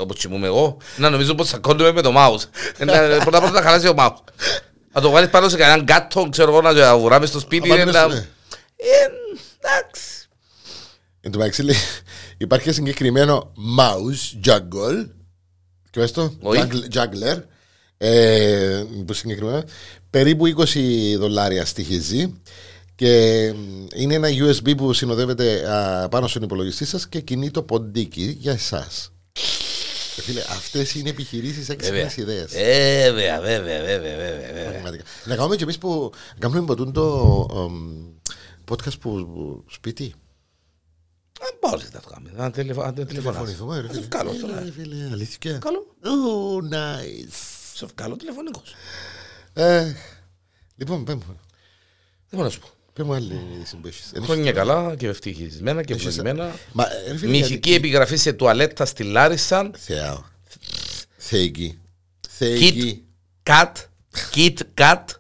Όπως 0.01 0.17
τσιμούμε 0.17 0.47
εγώ, 0.47 0.77
να 0.97 1.11
νομίζω 1.11 1.35
πως 1.35 1.49
σακώνουμε 1.49 1.93
με 1.93 2.03
το 2.03 2.13
mouse. 2.17 2.43
Πρώτα 2.79 3.25
πρώτα 3.25 3.51
να 3.51 3.63
χαλάσει 3.63 3.87
το 3.87 3.95
mouse. 3.99 4.33
Να 4.93 5.01
το 5.01 5.11
βάλεις 5.11 5.31
πάνω 5.31 5.49
σε 5.49 5.57
κανέναν 5.57 5.85
κάτω, 5.85 6.29
ξέρω 6.31 6.51
εγώ, 6.51 6.61
να 6.61 6.97
βουράμε 6.99 7.27
στο 7.27 7.39
σπίτι. 7.39 7.71
Ε, 7.71 7.81
εντάξει. 7.81 8.13
Εν 11.21 11.31
τω 11.31 11.39
μεταξύ 11.39 11.65
υπάρχει 12.39 12.73
συγκεκριμένο 12.73 13.53
mouse 13.79 14.49
juggle. 14.49 15.09
Και 15.91 16.05
το, 16.05 16.33
juggler. 16.95 17.43
Ε, 18.03 18.85
που 19.07 19.13
συγκεκριμένα 19.13 19.65
περίπου 20.11 20.47
20 20.47 21.17
δολάρια 21.19 21.65
στοιχίζει 21.65 22.41
και 22.95 23.43
είναι 23.95 24.15
ένα 24.15 24.29
USB 24.29 24.77
που 24.77 24.93
συνοδεύεται 24.93 25.73
α, 25.73 26.09
πάνω 26.09 26.27
στον 26.27 26.43
υπολογιστή 26.43 26.85
σας 26.85 27.09
και 27.09 27.21
κινεί 27.21 27.51
το 27.51 27.63
ποντίκι 27.63 28.37
για 28.39 28.53
εσάς. 28.53 29.13
Φίλε, 30.17 30.41
αυτές 30.41 30.95
είναι 30.95 31.09
επιχειρήσεις 31.09 31.69
έξυπνες 31.69 32.17
ιδέες. 32.17 32.53
Βέβαια, 32.53 33.41
βέβαια, 33.41 33.83
βέβαια, 33.85 34.17
βέβαια. 34.83 35.01
Να 35.25 35.37
κάνουμε 35.37 35.57
και 35.57 35.63
εμείς 35.63 35.79
που 35.79 36.13
κάνουμε 36.39 36.65
ποτούν 36.65 36.93
το 36.93 37.47
podcast 38.71 38.99
που 39.01 39.65
σπίτι. 39.71 40.15
Αν 41.41 41.49
μπορείς 41.61 41.93
να 41.93 42.01
το 42.01 42.09
κάνουμε, 42.09 42.33
να 42.97 43.07
τηλεφωνήσουμε. 43.07 43.91
Καλό 44.09 44.33
τώρα. 44.41 44.65
Αλήθεια. 45.13 45.59
Καλό. 45.59 45.87
Oh, 46.03 46.75
nice. 46.75 47.60
Σε 47.87 47.87
καλό 47.95 48.17
τηλεφωνικός. 48.17 48.75
Ε, 49.53 49.93
λοιπόν, 50.77 51.05
πέμπω. 51.05 51.23
Δεν 51.27 51.37
μπορώ 52.31 52.45
να 52.45 52.51
σου 52.51 52.61
πω. 52.61 52.69
Πέμπω 52.93 53.13
άλλη 53.13 53.63
συμπέση. 53.65 54.03
Χρόνια 54.23 54.53
καλά 54.53 54.95
και 54.97 55.07
ευτυχισμένα 55.07 55.83
και 55.83 55.93
ευλογημένα. 55.93 56.55
Μυθική 57.27 57.75
επιγραφή 57.75 58.17
σε 58.17 58.33
τουαλέτα 58.33 58.85
στη 58.85 59.03
Λάρισαν. 59.03 59.75
Θεά. 59.77 60.31
Θεϊκή. 61.17 61.79
Θεϊκή. 62.29 63.05
Κατ. 63.43 63.77
Κιτ 64.31 64.61
κατ. 64.75 65.11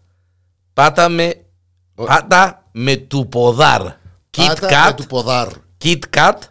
Πάτα 0.72 1.08
με. 1.08 1.44
Πάτα 1.94 2.68
με 2.72 2.96
του 2.96 3.28
ποδάρ. 3.28 3.82
Κιτ 4.30 4.58
κατ. 4.58 4.96
του 4.96 5.06
ποδάρ. 5.06 5.48
Κιτ 5.76 6.04
κατ. 6.10 6.42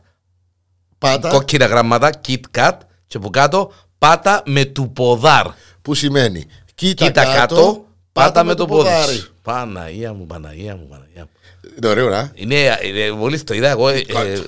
Πάτα. 0.98 1.30
Κόκκινα 1.30 1.66
γραμμάτα. 1.66 2.12
Κιτ 2.12 2.46
κατ. 2.52 2.82
Και 3.08 3.18
από 3.18 3.30
κάτω 3.30 3.74
πάτα 3.98 4.44
με 4.46 4.66
του 4.66 4.92
ποδάρ. 4.92 5.48
Που 5.82 5.94
σημαίνει 5.94 6.46
κοίτα, 6.76 7.06
κοίτα 7.06 7.24
κάτω, 7.24 7.36
κάτω, 7.36 7.86
πάτα 8.12 8.44
με 8.44 8.56
το 8.56 8.66
πόδι 8.66 8.90
σου. 9.14 9.34
Παναγία 9.42 10.14
μου, 10.14 10.26
Παναγία 10.26 10.76
μου, 10.76 10.88
Παναγία 10.88 11.22
μου. 11.22 11.30
Είναι 11.78 11.88
ωραίο, 11.88 12.10
να. 12.10 12.32
Είναι, 12.34 12.80
είναι 12.84 13.12
μόλις 13.12 13.44
το 13.44 13.54
είδα 13.54 13.70
εγώ 13.70 13.90
ε, 13.90 13.98
ε, 13.98 14.42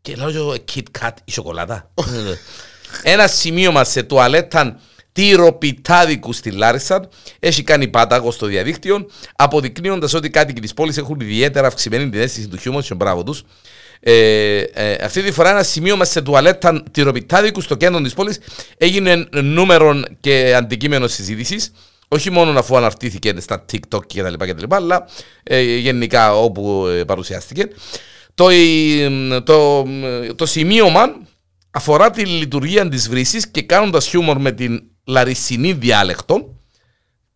και 0.00 0.14
λέω 0.16 0.54
Kit 0.74 0.82
Kat 1.00 1.12
η 1.24 1.32
σοκολάτα. 1.32 1.90
Ένα 3.02 3.26
σημείωμα 3.26 3.84
σε 3.84 4.02
τουαλέτα 4.02 4.80
τυροπιτάδικου 5.12 6.32
στη 6.32 6.50
Λάρισα 6.50 7.08
έχει 7.38 7.62
κάνει 7.62 7.88
πάταγο 7.88 8.30
στο 8.30 8.46
διαδίκτυο, 8.46 9.06
αποδεικνύοντας 9.36 10.14
ότι 10.14 10.30
κάτοικοι 10.30 10.60
της 10.60 10.74
πόλης 10.74 10.96
έχουν 10.96 11.20
ιδιαίτερα 11.20 11.66
αυξημένη 11.66 12.10
την 12.10 12.20
αίσθηση 12.20 12.48
του 12.48 12.56
χιούμορ 12.56 12.82
και 12.82 12.94
μπράβο 12.94 13.22
τους. 13.22 13.44
Ε, 14.00 14.58
ε, 14.58 15.04
αυτή 15.04 15.22
τη 15.22 15.32
φορά 15.32 15.50
ένα 15.50 15.62
σημείο 15.62 15.96
μας 15.96 16.10
σε 16.10 16.22
τουαλέτα 16.22 16.82
τυροπιτάδικου 16.90 17.60
στο 17.60 17.74
κέντρο 17.74 18.00
της 18.00 18.14
πόλης 18.14 18.38
έγινε 18.76 19.28
νούμερο 19.30 20.02
και 20.20 20.54
αντικείμενο 20.54 21.06
συζήτησης. 21.06 21.72
Όχι 22.08 22.30
μόνο 22.30 22.58
αφού 22.58 22.76
αναρτήθηκε 22.76 23.34
στα 23.40 23.64
TikTok 23.72 24.06
κτλ. 24.06 24.64
αλλά 24.68 25.08
ε, 25.42 25.62
γενικά 25.62 26.36
όπου 26.36 26.86
ε, 26.86 27.04
παρουσιάστηκε. 27.04 27.68
Το, 28.34 28.48
ε, 28.48 29.40
το, 29.44 29.86
το 30.36 30.46
σημείωμα 30.46 31.14
αφορά 31.70 32.10
τη 32.10 32.24
λειτουργία 32.24 32.88
της 32.88 33.08
βρύσης 33.08 33.48
και 33.48 33.62
κάνοντας 33.62 34.06
χιούμορ 34.06 34.38
με 34.38 34.52
την 34.52 34.82
λαρισινή 35.04 35.72
διάλεκτο, 35.72 36.54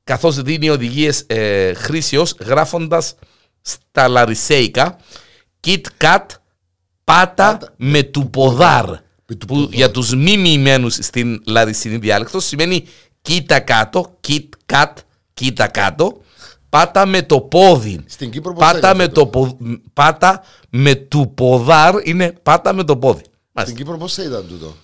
καθώς 0.05 0.42
δίνει 0.42 0.71
οδηγίες 0.71 1.25
ε, 1.27 1.73
χρήσεως 1.75 2.35
γράφοντας 2.40 3.14
στα 3.61 4.09
λαρισέικα 4.09 4.99
Kit 5.66 5.83
Kat 6.01 6.25
πάτα 7.09 7.59
με 7.77 8.03
του 8.03 8.31
ποδάρ. 8.31 8.85
Που 9.47 9.68
για 9.73 9.90
τους 9.90 10.14
μη 10.14 10.37
μοιημένους 10.37 10.94
στην 10.94 11.42
λαρισινή 11.47 11.97
διάλεκτος 11.97 12.44
σημαίνει 12.44 12.85
κοίτα 13.23 13.61
κάτω, 13.61 14.16
κιτ 14.21 14.53
κατ, 14.66 14.99
κοίτα 15.35 15.66
κάτω. 15.68 16.21
Πάτα 16.68 17.07
με 17.07 17.23
το 17.23 17.40
πόδι. 17.40 18.01
Στην 18.07 18.31
Κύπρο 18.31 18.53
πάτα, 18.53 18.94
με 18.94 19.09
το 19.09 19.31
πάτα 19.92 20.42
με 20.68 20.94
του 20.94 21.33
ποδάρ 21.35 21.94
είναι 22.09 22.33
πάτα 22.42 22.73
με 22.73 22.85
το 22.85 22.97
πόδι. 22.97 23.23
Στην 23.55 23.77
Κύπρο 23.77 23.97
πώς 23.97 24.14
θα 24.14 24.23
ήταν 24.23 24.47
τούτο; 24.49 24.77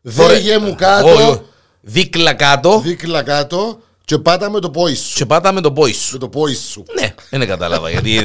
Δέγε 0.00 0.58
μου 0.58 0.74
κάτω. 0.74 1.44
Δίκλα 1.80 2.34
κάτω. 2.34 2.80
Δίκλα 2.80 3.22
κάτω. 3.22 3.80
Και 4.08 4.18
πάτα 4.18 4.50
με 4.50 4.60
το 4.60 4.70
πόη 4.70 4.94
σου. 4.94 5.14
Και 5.14 5.26
πάτα 5.26 5.52
με 5.52 5.60
το 5.60 5.72
πόη 5.72 5.92
σου. 5.92 6.12
Με 6.12 6.18
το 6.18 6.28
πόη 6.28 6.54
σου. 6.54 6.84
Ναι, 7.00 7.14
δεν 7.30 7.48
κατάλαβα 7.48 7.90
γιατί. 7.90 8.18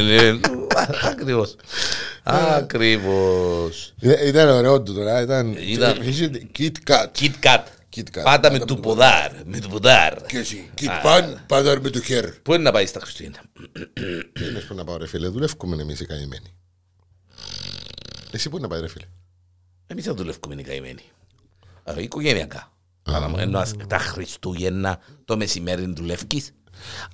Ακριβώς. 1.03 1.55
Ακριβώς. 2.23 3.93
Ήταν 4.25 4.49
ωραίο 4.49 4.81
του 4.81 4.93
τώρα. 4.93 5.21
Ήταν. 5.21 5.55
Kit 6.57 6.71
Kat. 6.87 7.05
Kit 7.19 7.31
Kat. 7.45 8.23
Πάτα 8.23 8.51
με 8.51 8.59
το 8.59 8.75
ποδάρ. 8.75 9.31
Με 9.45 9.59
το 9.59 9.67
ποδάρ. 9.67 10.25
Και 10.25 10.37
εσύ. 10.37 10.69
Kit 10.81 11.05
Pan, 11.05 11.33
πάτα 11.47 11.79
με 11.81 11.89
το 11.89 12.01
χέρ. 12.01 12.31
Πού 12.31 12.53
είναι 12.53 12.63
να 12.63 12.71
πάει 12.71 12.85
στα 12.85 12.99
Χριστούγεννα; 12.99 13.41
Δεν 14.33 14.49
είναι 14.49 14.59
που 14.59 14.73
να 14.75 14.83
πάω, 14.83 14.97
ρε 14.97 15.07
φίλε. 15.07 15.27
Δουλεύουμε 15.27 15.81
εμείς 15.81 15.99
οι 15.99 16.05
καημένοι. 16.05 16.53
Εσύ 18.31 18.49
πού 18.49 18.57
είναι 18.57 18.67
να 18.67 18.71
πάει, 18.71 18.81
ρε 18.81 18.87
φίλε; 18.87 19.05
Εμείς 19.87 20.03
δεν 20.05 20.15
δουλεύουμε 20.15 20.55
οι 20.57 20.63
καημένοι. 20.63 21.03
Οικογενειακά. 21.97 22.72
Ενώ 23.37 23.63
τα 23.87 23.97
Χριστούγεννα 23.97 24.99
το 25.25 25.37
μεσημέρι 25.37 25.93
δουλεύκεις. 25.95 26.51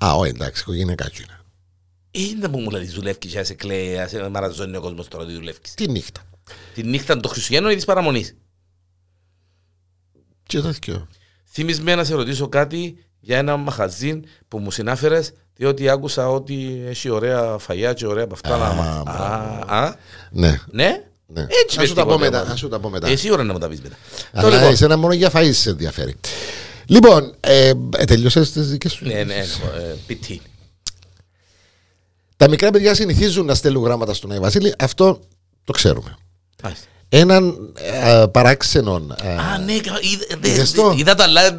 Α, 0.05 0.13
όχι 0.13 0.29
εντάξει, 0.29 0.61
οικογενειακά 0.61 1.09
είναι. 1.17 1.39
Είναι 2.11 2.49
που 2.49 2.59
μου 2.59 2.69
λέει 2.69 2.85
δουλεύκεις 2.85 3.31
και 3.31 3.43
σε 3.43 3.53
κλαίει, 3.53 4.07
σε 4.07 4.29
μαραζώνει 4.29 4.77
ο 4.77 4.81
κόσμος 4.81 5.07
τώρα 5.07 5.23
ότι 5.23 5.33
δουλεύκεις. 5.33 5.73
Τη 5.73 5.89
νύχτα. 5.91 6.21
Τη 6.73 6.83
νύχτα 6.83 7.19
των 7.19 7.31
Χριστουγέννων 7.31 7.71
ή 7.71 7.75
της 7.75 7.85
παραμονής. 7.85 8.35
Και 10.43 10.59
το 10.59 10.73
θυκιο. 10.73 11.07
Θυμισμένα 11.45 11.97
να 11.97 12.03
σε 12.03 12.13
ρωτήσω 12.13 12.49
κάτι 12.49 13.05
για 13.19 13.37
ένα 13.37 13.57
μαχαζίν 13.57 14.23
που 14.47 14.59
μου 14.59 14.71
συνάφερες 14.71 15.33
διότι 15.55 15.89
άκουσα 15.89 16.29
ότι 16.29 16.83
έχει 16.85 17.09
ωραία 17.09 17.57
φαγιά 17.57 17.93
και 17.93 18.07
ωραία 18.07 18.23
από 18.23 18.33
αυτά 18.33 18.57
να 18.57 19.97
Ναι. 20.31 20.61
Ναι; 20.71 21.08
Ναι. 21.33 21.47
Έτσι 21.63 21.77
να 21.77 21.85
σου 21.85 21.93
τα 21.93 22.05
πω 22.05 22.17
μετά. 22.17 22.43
Να 22.43 22.55
σου 22.55 22.67
τα 22.67 22.79
πω 22.79 22.89
μετά. 22.89 23.07
Εσύ 23.07 23.31
ώρα 23.31 23.43
να 23.43 23.53
μου 23.53 23.59
τα 23.59 23.67
πεις 23.67 23.81
μετά. 23.81 23.95
Αλλά 24.33 24.49
λοιπόν. 24.49 24.71
εσένα 24.71 24.97
μόνο 24.97 25.13
για 25.13 25.31
φαΐ 25.33 25.49
σε 25.53 25.69
ενδιαφέρει. 25.69 26.15
Λοιπόν, 26.85 27.35
ε, 27.39 27.71
ε, 27.97 28.05
τελειώσες 28.05 28.51
τις 28.51 28.69
δικές 28.69 28.91
σου. 28.91 29.05
Ναι, 29.05 29.23
ναι, 29.23 29.35
ε, 29.35 29.95
πιτή. 30.07 30.41
Τα 32.37 32.49
μικρά 32.49 32.71
παιδιά 32.71 32.95
συνηθίζουν 32.95 33.45
να 33.45 33.55
στέλνουν 33.55 33.83
γράμματα 33.83 34.13
στον 34.13 34.31
Άι 34.31 34.39
Βασίλη. 34.39 34.73
Αυτό 34.79 35.19
το 35.63 35.71
ξέρουμε. 35.73 36.15
Μάλιστα. 36.63 36.85
Έναν 37.11 37.55
ε, 38.21 38.25
παράξενον. 38.31 39.15
ε, 39.23 39.27
Α, 39.29 39.57
ναι, 39.65 39.73
κα- 39.73 39.99
είδα- 40.01 40.37
δε- 40.41 40.49
Είδες 40.49 40.71
το; 40.71 40.93
είδα 40.97 41.15
το, 41.15 41.23
αλλά 41.23 41.45
ε, 41.45 41.53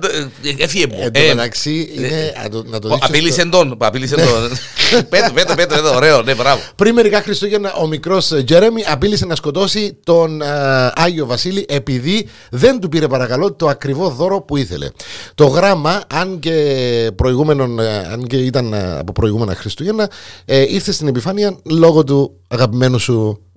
έφυγε 0.59 0.87
μου. 0.87 0.97
Εν 1.01 1.13
τω 1.13 1.21
Ε, 1.21 1.29
μεταξύ, 1.35 1.91
είναι, 1.97 2.33
να 2.43 2.49
το- 2.49 2.65
να 2.67 2.79
το 2.79 2.89
ο- 2.89 2.91
δείξω 2.93 3.07
Απείλησε 3.09 3.41
στο- 3.41 3.51
τον, 3.51 3.77
απείλησε 3.79 4.15
τον. 4.15 4.25
Πέτω, 5.09 5.33
πέτω, 5.33 5.55
πέτω, 5.55 5.75
πέτω, 5.75 5.95
ωραίο, 5.95 6.23
ναι, 6.23 6.35
μπράβο. 6.35 6.61
Πριν 6.77 6.95
μερικά 6.95 7.23
Χριστούγεννα, 7.23 7.73
ο 7.75 7.87
μικρός 7.87 8.33
Τζέρεμι 8.45 8.83
απείλησε 8.89 9.27
να 9.27 9.35
σκοτώσει 9.35 9.99
τον 10.05 10.43
ε, 10.43 10.47
Άγιο 10.95 11.27
Βασίλη 11.27 11.67
επειδή 11.69 12.29
δεν 12.51 12.81
του 12.81 12.89
πήρε 12.89 13.07
παρακαλώ 13.09 13.53
το 13.53 13.69
ακριβό 13.69 14.09
δώρο 14.09 14.41
που 14.41 14.57
ήθελε. 14.57 14.89
Το 15.35 15.47
γράμμα, 15.47 16.03
αν 16.15 16.39
και, 16.39 17.11
προηγούμενον, 17.17 17.79
ε, 17.79 17.99
αν 17.99 18.27
και 18.27 18.37
ήταν 18.37 18.73
ε, 18.73 18.99
από 18.99 19.13
προηγούμενα 19.13 19.55
Χριστούγεννα, 19.55 20.11
ε, 20.45 20.61
ήρθε 20.61 20.93
στην 20.93 21.07
επιφάνεια 21.09 21.57
λόγω 21.65 22.05
του 22.05 22.37
αγαπημένου 22.49 22.99
σου 22.99 23.41
ε, 23.43 23.50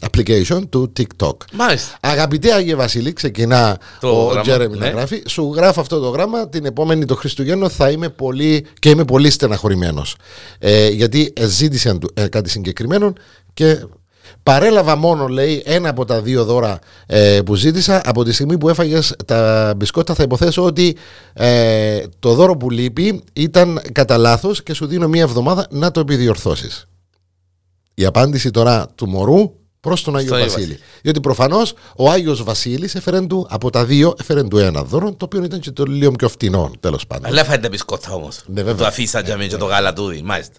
application 0.00 0.60
του 0.68 0.92
TikTok. 0.98 1.34
Μάλιστα. 1.52 1.96
Αγαπητέ 2.00 2.52
Άγιε 2.52 2.74
Βασίλη, 2.74 3.12
ξεκινά 3.12 3.78
Το 4.00 4.08
ο 4.08 4.24
γράμμα, 4.24 4.40
Τζέρεμι 4.40 4.76
να 4.78 4.84
ναι. 4.86 4.90
γράφει. 4.92 5.22
Σου 5.26 5.52
γράφω 5.56 5.80
αυτό 5.80 5.98
το 6.00 6.08
γράμμα. 6.08 6.48
Την 6.48 6.64
επόμενη 6.64 7.04
το 7.04 7.14
Χριστουγέννο 7.14 7.68
θα 7.68 7.90
είμαι 7.90 8.08
πολύ 8.08 8.66
και 8.78 8.88
είμαι 8.90 9.04
πολύ 9.04 9.30
στεναχωρημένος. 9.30 10.16
Ε, 10.58 10.88
γιατί 10.88 11.32
ζήτησαν 11.40 11.98
του- 11.98 12.10
ε, 12.14 12.26
κάτι 12.28 12.50
συγκεκριμένο 12.50 13.12
και 13.54 13.78
παρέλαβα 14.42 14.96
μόνο, 14.96 15.26
λέει, 15.26 15.62
ένα 15.66 15.88
από 15.88 16.04
τα 16.04 16.20
δύο 16.20 16.44
δώρα 16.44 16.78
ε, 17.06 17.40
που 17.44 17.54
ζήτησα. 17.54 18.00
Από 18.04 18.24
τη 18.24 18.32
στιγμή 18.32 18.58
που 18.58 18.68
έφαγες 18.68 19.14
τα 19.26 19.72
μπισκότα, 19.76 20.14
θα 20.14 20.22
υποθέσω 20.22 20.64
ότι 20.64 20.96
ε, 21.32 22.02
το 22.18 22.34
δώρο 22.34 22.56
που 22.56 22.70
λείπει 22.70 23.22
ήταν 23.32 23.80
κατά 23.92 24.16
λάθος 24.16 24.62
και 24.62 24.74
σου 24.74 24.86
δίνω 24.86 25.08
μία 25.08 25.22
εβδομάδα 25.22 25.66
να 25.70 25.90
το 25.90 26.00
επιδιορθώσεις. 26.00 26.86
Η 27.98 28.04
απάντηση 28.04 28.50
τώρα 28.50 28.88
του 28.94 29.08
μωρού 29.08 29.52
προς 29.86 30.02
τον 30.02 30.16
Άγιο 30.16 30.34
Άγιος 30.34 30.52
Βασίλη. 30.52 30.66
Βασίλης. 30.66 30.88
Διότι 31.02 31.20
προφανώς 31.20 31.74
ο 31.96 32.10
Άγιος 32.10 32.42
Βασίλης 32.42 32.94
έφερε 32.94 33.20
του 33.20 33.46
από 33.50 33.70
τα 33.70 33.84
δύο, 33.84 34.14
έφερε 34.20 34.42
του 34.42 34.58
ένα 34.58 34.82
δώρο, 34.82 35.12
το 35.12 35.24
οποίο 35.24 35.42
ήταν 35.44 35.60
και 35.60 35.70
το 35.70 35.84
λίγο 35.84 36.12
πιο 36.12 36.28
φτηνό 36.28 36.70
τέλος 36.80 37.06
πάντων. 37.06 37.26
Αλλά 37.26 37.44
φάει 37.44 37.58
τα 37.58 37.68
μπισκότα 37.68 38.12
όμως. 38.12 38.42
Ναι, 38.46 38.62
βέβαια. 38.62 38.74
Το 38.74 38.86
αφήσα 38.86 39.20
για 39.20 39.36
μένα 39.36 39.48
και 39.50 39.56
το 39.56 39.64
γαλατούδι, 39.64 40.22
μάλιστα. 40.24 40.54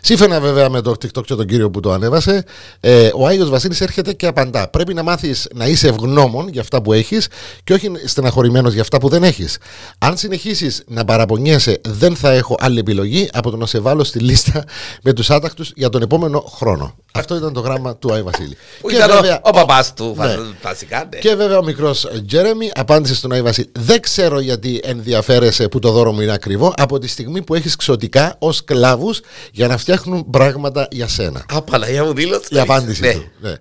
Σύμφωνα 0.00 0.40
βέβαια 0.40 0.70
με 0.70 0.80
το 0.80 0.90
TikTok 0.90 1.24
και 1.24 1.34
τον 1.34 1.46
κύριο 1.46 1.70
που 1.70 1.80
το 1.80 1.92
ανέβασε, 1.92 2.44
ε, 2.80 3.10
ο 3.14 3.26
Άγιος 3.26 3.48
Βασίλης 3.48 3.80
έρχεται 3.80 4.12
και 4.12 4.26
απαντά. 4.26 4.68
Πρέπει 4.68 4.94
να 4.94 5.02
μάθεις 5.02 5.48
να 5.54 5.66
είσαι 5.66 5.88
ευγνώμων 5.88 6.48
για 6.48 6.60
αυτά 6.60 6.82
που 6.82 6.92
έχεις 6.92 7.28
και 7.64 7.72
όχι 7.72 7.90
στεναχωρημένος 8.04 8.72
για 8.72 8.82
αυτά 8.82 8.98
που 8.98 9.08
δεν 9.08 9.22
έχεις. 9.22 9.58
Αν 9.98 10.16
συνεχίσεις 10.16 10.82
να 10.86 11.04
παραπονιέσαι, 11.04 11.80
δεν 11.88 12.16
θα 12.16 12.30
έχω 12.30 12.56
άλλη 12.58 12.78
επιλογή 12.78 13.28
από 13.32 13.50
το 13.50 13.56
να 13.56 13.66
σε 13.66 13.78
βάλω 13.78 14.04
στη 14.04 14.18
λίστα 14.18 14.64
με 15.02 15.12
τους 15.12 15.30
άτακτους 15.30 15.72
για 15.74 15.88
τον 15.88 16.02
επόμενο 16.02 16.40
χρόνο. 16.40 16.94
Αυτό 17.12 17.36
ήταν 17.36 17.52
το 17.52 17.60
γράμμα 17.60 17.96
του 17.96 18.12
Άγιο 18.12 18.24
Βασίλη. 18.24 18.56
Που 18.80 18.90
ήταν 18.90 19.10
ο- 19.10 19.38
ο 19.42 19.50
παπάς 19.50 19.94
του, 19.94 20.14
Ναι. 20.18 20.36
βασικά, 20.62 21.08
ναι. 21.12 21.18
Και 21.18 21.34
βέβαια 21.34 21.58
ο 21.58 21.62
μικρός 21.64 22.08
Τζέρεμι 22.26 22.70
απάντησε 22.74 23.14
στον 23.14 23.32
Άι 23.32 23.42
Βασίλη. 23.42 23.70
Δεν 23.78 24.00
ξέρω 24.00 24.40
γιατί 24.40 24.80
ενδιαφέρεσαι 24.84 25.68
που 25.68 25.78
το 25.78 25.90
δώρο 25.90 26.12
μου 26.12 26.20
είναι 26.20 26.32
ακριβό 26.32 26.72
από 26.76 26.98
τη 26.98 27.08
στιγμή 27.08 27.42
που 27.42 27.54
έχεις 27.54 27.76
ξωτικά 27.76 28.34
ως 28.38 28.64
κλάβους 28.64 29.20
για 29.52 29.66
να 29.66 29.76
φτιάχνουν 29.76 30.30
πράγματα 30.30 30.88
για 30.90 31.08
σένα. 31.08 31.44
Α, 31.54 31.62
Παναγία 31.62 32.04
μου 32.04 32.12
δήλωσε. 32.14 32.46
Η 32.50 32.58
απάντηση 32.58 33.00
Ναι. 33.00 33.12
του. 33.12 33.24
Ναι. 33.40 33.52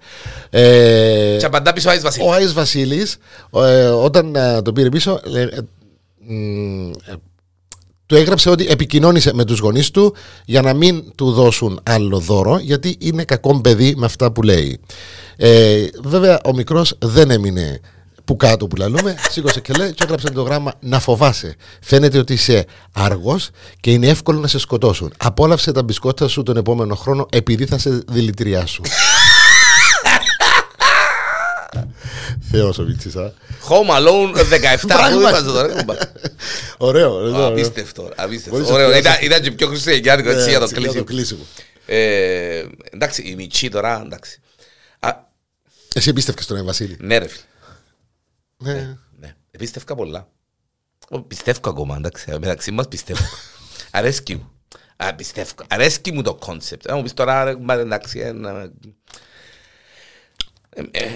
Ε, 0.49 1.37
Και 1.39 1.45
απαντά 1.45 1.73
πίσω 1.73 1.89
ο 1.89 1.91
Άις 1.91 2.01
Βασίλης. 2.01 2.27
ο 2.27 2.31
Άις 2.33 2.53
Βασίλης 2.53 3.17
ε, 3.55 3.85
όταν 3.85 4.35
ε, 4.35 4.61
το 4.61 4.73
πήρε 4.73 4.89
πίσω 4.89 5.19
ε, 5.35 5.41
ε, 5.41 5.47
μ, 6.19 6.89
ε, 6.89 7.13
του 8.05 8.15
έγραψε 8.15 8.49
ότι 8.49 8.67
επικοινώνησε 8.69 9.33
με 9.33 9.45
τους 9.45 9.59
γονείς 9.59 9.91
του 9.91 10.15
για 10.45 10.61
να 10.61 10.73
μην 10.73 11.03
του 11.15 11.31
δώσουν 11.31 11.79
άλλο 11.83 12.19
δώρο 12.19 12.57
γιατί 12.57 12.95
είναι 12.99 13.23
κακό 13.23 13.61
παιδί 13.61 13.93
με 13.97 14.05
αυτά 14.05 14.31
που 14.31 14.41
λέει. 14.41 14.79
Ε, 15.35 15.85
βέβαια 16.03 16.39
ο 16.45 16.53
μικρός 16.53 16.95
δεν 16.99 17.31
έμεινε 17.31 17.79
που 18.25 18.37
κάτω 18.37 18.67
που 18.67 18.75
λαλούμε, 18.75 19.15
σήκωσε 19.31 19.59
και 19.59 19.73
λέει 19.73 19.93
και 19.93 20.03
έγραψε 20.03 20.29
το 20.29 20.41
γράμμα 20.41 20.73
να 20.79 20.99
φοβάσαι. 20.99 21.55
Φαίνεται 21.81 22.17
ότι 22.17 22.33
είσαι 22.33 22.65
άργος 22.91 23.49
και 23.79 23.91
είναι 23.91 24.07
εύκολο 24.07 24.39
να 24.39 24.47
σε 24.47 24.59
σκοτώσουν. 24.59 25.13
Απόλαυσε 25.17 25.71
τα 25.71 25.83
μπισκότα 25.83 26.27
σου 26.27 26.43
τον 26.43 26.57
επόμενο 26.57 26.95
χρόνο 26.95 27.27
επειδή 27.31 27.65
θα 27.65 27.77
σε 27.77 28.03
δηλητηριάσουν. 28.07 28.85
Θεός 32.51 32.77
ο 32.77 32.83
Μίτσης, 32.83 33.15
α. 33.15 33.33
Home 33.69 33.97
Alone 33.97 34.35
17 34.35 34.77
που 34.81 34.87
Πράγματι. 34.97 35.15
είπατε 35.17 35.41
τώρα. 35.43 35.73
κουμπά. 35.75 35.95
Ωραίο, 36.77 37.13
ωραίο. 37.13 37.45
Απίστευτο, 37.45 38.11
απίστευτο. 38.15 38.57
Μπορείς 38.59 38.69
Ωραίο. 38.73 38.89
να 38.89 38.97
Ήταν- 38.97 39.11
πιάσεις. 39.11 39.25
Ήταν 39.27 39.41
και 39.41 39.51
πιο 39.51 39.67
χριστουγεννιάτικο 39.67 40.29
έτσι 40.29 40.49
για 40.49 40.57
το 40.57 40.63
Έτσι, 40.63 40.75
κλείσιμο. 40.75 41.03
κλείσιμο. 41.03 41.43
Ε, 41.85 42.63
Εντάξει, 42.91 43.21
η 43.21 43.35
Μιτσί 43.35 43.69
τώρα, 43.69 44.01
εντάξει. 44.05 44.39
Α, 44.99 45.11
Εσύ 45.93 46.13
πίστευκες 46.13 46.45
τον 46.45 46.57
Άι 46.57 46.63
Βασίλη. 46.63 46.97
Ναι 46.99 47.17
ρε 47.17 47.27
φίλε. 47.27 47.43
Ναι. 48.73 48.97
Ναι, 49.19 49.35
πίστευκα 49.57 49.95
πολλά. 49.95 50.27
Ω, 51.09 51.21
Πιστεύω 51.21 51.59
ακόμα, 51.69 51.95
εντάξει, 51.95 52.31
μεταξύ 52.39 52.71
μας 52.71 52.87
πιστεύω. 52.87 53.23
Αρέσκει 53.91 54.35
μου. 54.35 54.51
Α, 54.97 55.13
πιστεύω. 55.15 55.51
Αρέσκει 55.67 56.11
μου 56.11 56.21
το 56.21 56.35
concept. 56.35 56.89
Αν 56.89 56.95
μου 56.97 57.03
πεις 57.03 57.13
τώρα, 57.13 57.43
ρε, 57.43 57.55
μα, 57.59 57.73
εντάξει, 57.73 58.19
ε, 58.19 58.31
να- 58.31 58.49
ε, 58.49 58.63
ε, 58.63 58.69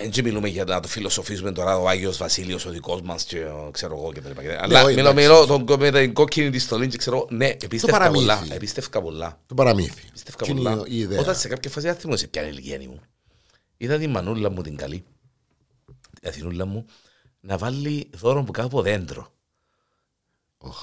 δεν 0.10 0.24
μιλούμε 0.24 0.48
για 0.48 0.63
να 0.63 0.80
το 0.80 0.88
φιλοσοφίζουμε 0.88 1.52
τώρα 1.52 1.78
ο 1.78 1.88
Άγιος 1.89 2.17
Βασίλειος 2.17 2.65
ο 2.65 2.70
δικός 2.70 3.02
μας 3.02 3.24
και 3.24 3.43
ο- 3.46 3.70
ξέρω 3.74 3.96
εγώ 3.98 4.13
και 4.13 4.22
τα 4.22 4.28
λοιπά. 4.30 4.41
Αλλά 4.63 4.84
όχι, 4.84 4.96
μιλώ, 4.96 5.10
εντάξει. 5.10 5.28
μιλώ 5.28 5.46
τον- 5.65 5.80
με 5.80 5.91
την 5.91 6.13
κόκκινη 6.13 6.50
τη 6.50 6.60
στολή 6.60 6.88
και 6.88 6.98
ξέρω, 6.98 7.28
ναι, 7.30 7.46
επίστευκα 7.48 7.98
παραμύθι. 7.98 8.26
πολλά. 8.26 8.48
Επίστευκα 8.52 9.02
πολλά. 9.02 9.39
Το 9.46 9.54
παραμύθι. 9.54 10.02
Πιστεύω 10.12 10.38
Τι 10.43 10.52
είναι 10.52 10.70
πολλά. 10.70 10.84
η 10.88 10.98
ιδέα; 11.00 11.20
Όταν 11.20 11.36
σε 11.36 11.48
κάποια 11.48 11.70
φάση 11.70 11.89
άθιμο 11.89 12.15
σε 12.17 12.28
ποια 12.28 12.48
ηλικία 12.48 12.82
ήμουν. 12.82 13.02
Είδα 13.78 13.98
τη 13.98 14.08
μανούλα 14.08 14.50
μου 14.52 14.62
την 14.62 14.76
καλή, 14.76 15.04
την 16.20 16.30
Αθηνούλα 16.30 16.65
μου, 16.65 16.86
να 17.39 17.58
βάλει 17.58 18.10
δώρο 18.13 18.43
που 18.43 18.52
κάπου 18.52 18.67
από 18.67 18.82
δέντρο. 18.82 19.32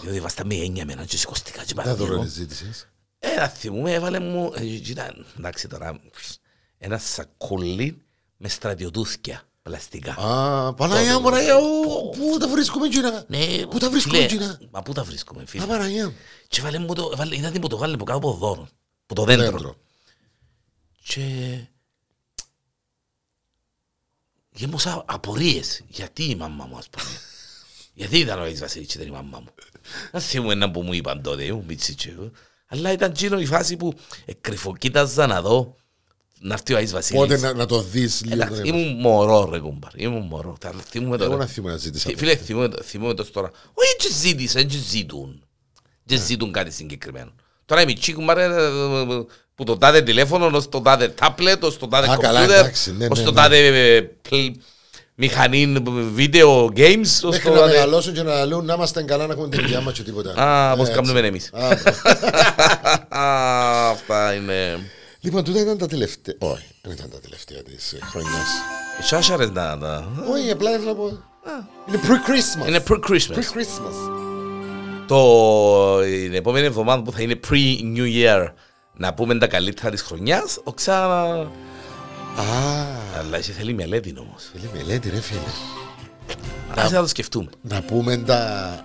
Διότι 0.02 0.20
βάστα 0.20 0.44
με 0.46 0.54
έννοια 0.54 0.84
με 0.84 0.92
έναν 0.92 1.06
και 1.06 1.16
σηκωστικά 1.16 1.64
και 1.64 1.72
Δεν 1.74 1.84
δώρο 1.84 1.96
παραδείγμα. 1.96 2.24
ζήτησες. 2.24 2.88
Ε, 3.18 3.34
να 3.34 3.48
θυμούμε, 3.48 3.92
έβαλε 3.92 4.18
μου, 4.20 4.52
ε, 4.56 4.64
ήταν, 4.64 5.26
εντάξει 5.38 5.68
τώρα, 5.68 6.00
ένας 6.78 7.04
σακούλι 7.04 8.03
με 8.44 8.50
στρατιωτούθκια 8.50 9.42
πλαστικά. 9.62 10.12
Α, 10.12 10.74
Παναγιά 10.74 11.18
μου, 11.18 11.24
Παναγιά 11.24 11.60
μου, 11.60 12.10
πού 12.10 12.38
τα 12.38 12.48
βρίσκουμε 12.48 12.86
εκείνα. 12.86 13.24
Ναι, 13.28 13.66
Πού 13.66 13.78
τα 13.78 13.90
βρίσκουμε 13.90 14.16
φίλε, 14.16 14.24
εκείνα. 14.24 14.60
Μα 14.70 14.82
πού 14.82 14.92
τα 14.92 15.04
βρίσκουμε, 15.04 15.44
φίλε. 15.46 15.62
Α, 15.62 15.66
Παναγιά 15.66 16.06
μου. 16.06 16.14
Και 16.48 16.60
βάλε 16.60 16.78
μου 16.78 16.94
το, 16.94 17.16
βάλε, 17.16 17.36
είδα 17.36 17.50
τι 17.50 17.58
μου 17.58 17.68
το 17.68 17.76
βάλε 17.76 17.96
που 17.96 18.04
κάπου 18.04 18.28
από 18.28 18.36
δώρο. 18.36 18.68
Που 19.06 19.14
το 19.14 19.24
δέντρο. 19.24 19.50
Δέντρο. 19.50 19.76
Και 21.04 21.56
γέμωσα 24.50 25.04
απορίες. 25.06 25.82
Γιατί 25.88 26.24
η 26.24 26.34
μαμά 26.34 26.64
μου, 26.64 26.76
ας 26.76 26.88
πούμε. 26.88 27.10
Γιατί 27.98 28.18
ήταν 28.18 28.38
ο 28.38 28.42
Άγιος 28.42 28.58
Βασίλης 28.58 28.88
και 28.88 28.96
ήταν 28.96 29.08
η 29.08 29.10
μαμά 29.10 29.38
μου. 29.38 29.54
Δεν 30.12 30.20
θυμούμαι 30.20 30.52
ένα 30.52 30.70
που 30.70 30.82
μου 30.82 30.92
είπαν 30.92 31.22
τότε, 31.22 31.44
ήμουν 31.44 31.66
πιτσίτσιο. 31.66 32.12
εγώ. 32.12 32.30
Αλλά 32.66 32.92
ήταν 32.92 33.10
εκείνο 33.10 33.40
η 33.40 33.46
φάση 33.46 33.76
που 33.76 33.94
εκκρυφοκοίταζα 34.24 35.26
να 35.26 35.42
δω 35.42 35.76
να 36.46 36.54
έρθει 36.54 36.72
ο 36.72 36.76
Άγιος 36.76 36.92
Βασίλης. 36.92 37.20
Πότε 37.20 37.38
να, 37.38 37.52
να 37.52 37.66
το 37.66 37.80
δεις 37.82 38.22
λίγο. 38.24 38.34
Εντάξει, 38.42 38.62
τον- 38.62 38.64
ήμουν 38.74 39.00
μωρό 39.00 39.48
ρε 39.52 39.58
κουμπάρ, 39.58 39.90
ήμουν 39.94 40.26
μωρό. 40.26 40.56
Τα 40.60 40.72
θυμούμαι 40.90 41.14
Εγώ 41.14 41.24
να 41.24 41.30
τώρα. 41.30 41.46
θυμώ 41.46 41.68
να 41.68 41.76
ζήτησα. 41.76 42.08
Φι- 42.08 42.18
Φίλε, 42.18 42.36
θυμούμαι 42.36 42.68
το- 42.68 42.82
θυμούμαι 42.82 43.14
το 43.14 43.30
τώρα. 43.30 43.50
Όχι 43.74 43.96
και 43.96 44.08
ζήτησαν, 44.20 44.66
και 44.66 44.76
ζητούν. 44.90 45.42
Και 46.06 46.16
ζητούν 46.16 46.52
κάτι 46.52 46.70
συγκεκριμένο. 46.70 47.30
Τώρα 47.66 47.82
οι 47.82 47.84
μητσί 47.84 48.12
κουμπάρ 48.12 48.38
ε, 48.38 48.44
ε, 48.44 48.48
ε, 48.48 49.24
που 49.54 49.64
το 49.64 49.76
τάδε 49.78 50.02
τηλέφωνο, 50.02 50.46
ως 50.56 50.68
το 50.68 50.80
τάδε 50.80 51.08
τάπλετ, 51.08 51.64
ως 51.64 51.78
το 51.78 51.88
τάδε 51.88 52.10
Α, 52.12 52.16
καλά, 52.16 52.40
κομπιούτερ, 52.40 52.58
εντάξει, 52.64 52.92
ναι, 52.96 53.06
ως 53.10 53.18
ναι, 53.18 53.24
το 53.24 53.30
ναι. 53.30 53.36
τάδε 53.36 53.66
ε, 53.96 54.00
πλ- 54.02 54.54
μηχανή 55.14 55.72
βίντεο 56.14 56.72
games, 56.76 57.00
ως 57.02 57.22
Μέχρι 57.22 57.42
το 57.42 57.50
να 57.50 57.56
τάδε... 57.60 57.72
μεγαλώσουν 57.72 58.14
και 58.14 58.22
να 58.22 58.44
λέουν 58.44 58.64
να 58.64 58.74
είμαστε 58.74 59.02
καλά 59.02 59.26
να 59.26 59.32
έχουμε 59.32 59.48
την 59.48 59.64
υγεία 59.64 59.80
μας 59.80 59.92
και 59.94 60.02
τίποτα. 60.02 60.34
Α, 60.42 60.72
Ε, 60.72 60.76
πώς 60.76 60.88
έτσι. 60.88 61.00
κάνουμε 61.00 61.26
εμείς. 61.26 61.50
Α, 61.52 61.68
μπράβο. 61.68 61.98
Α, 63.26 63.90
Αυτά 63.90 64.34
είναι... 64.34 64.90
Λοιπόν, 65.24 65.44
τούτα 65.44 65.60
ήταν 65.60 65.78
τα 65.78 65.86
τελευταία. 65.86 66.34
Όχι, 66.38 66.64
δεν 66.82 66.92
ήταν 66.92 67.10
τα 67.10 67.18
τελευταία 67.20 67.62
της 67.62 67.94
χρονιάς. 68.02 68.48
Σάσαρες 69.02 69.50
να... 69.50 69.76
να- 69.76 70.04
Όχι, 70.32 70.50
απλά 70.50 70.70
ήθελα 70.70 70.84
να 70.84 70.94
πω. 70.94 71.06
Είναι 71.88 72.00
pre-Christmas. 72.02 72.68
Είναι 72.68 72.82
pre-Christmas. 72.88 73.34
Pre-Christmas. 73.36 74.10
Το, 75.06 76.00
την 76.00 76.34
επόμενη 76.34 76.66
εβδομάδα 76.66 77.02
που 77.02 77.12
θα 77.12 77.22
είναι 77.22 77.40
pre-New 77.50 78.06
Year 78.24 78.46
να 78.96 79.14
πούμε 79.14 79.38
τα 79.38 79.46
καλύτερα 79.46 79.90
της 79.90 80.02
χρονιάς, 80.02 80.58
ο 80.64 80.72
ξανά... 80.72 81.06
Α, 81.06 81.46
Αλλά 83.18 83.36
εσύ 83.36 83.52
θέλει 83.52 83.74
μελέτη 83.74 84.14
όμως. 84.18 84.50
θέλει 84.52 84.70
μελέτη, 84.74 85.10
ρε 85.10 85.20
φίλε. 85.20 85.38
Ας 86.74 86.90
να 86.90 87.00
το 87.00 87.06
σκεφτούμε. 87.06 87.48
Να 87.62 87.82
πούμε 87.82 88.16
τα. 88.16 88.36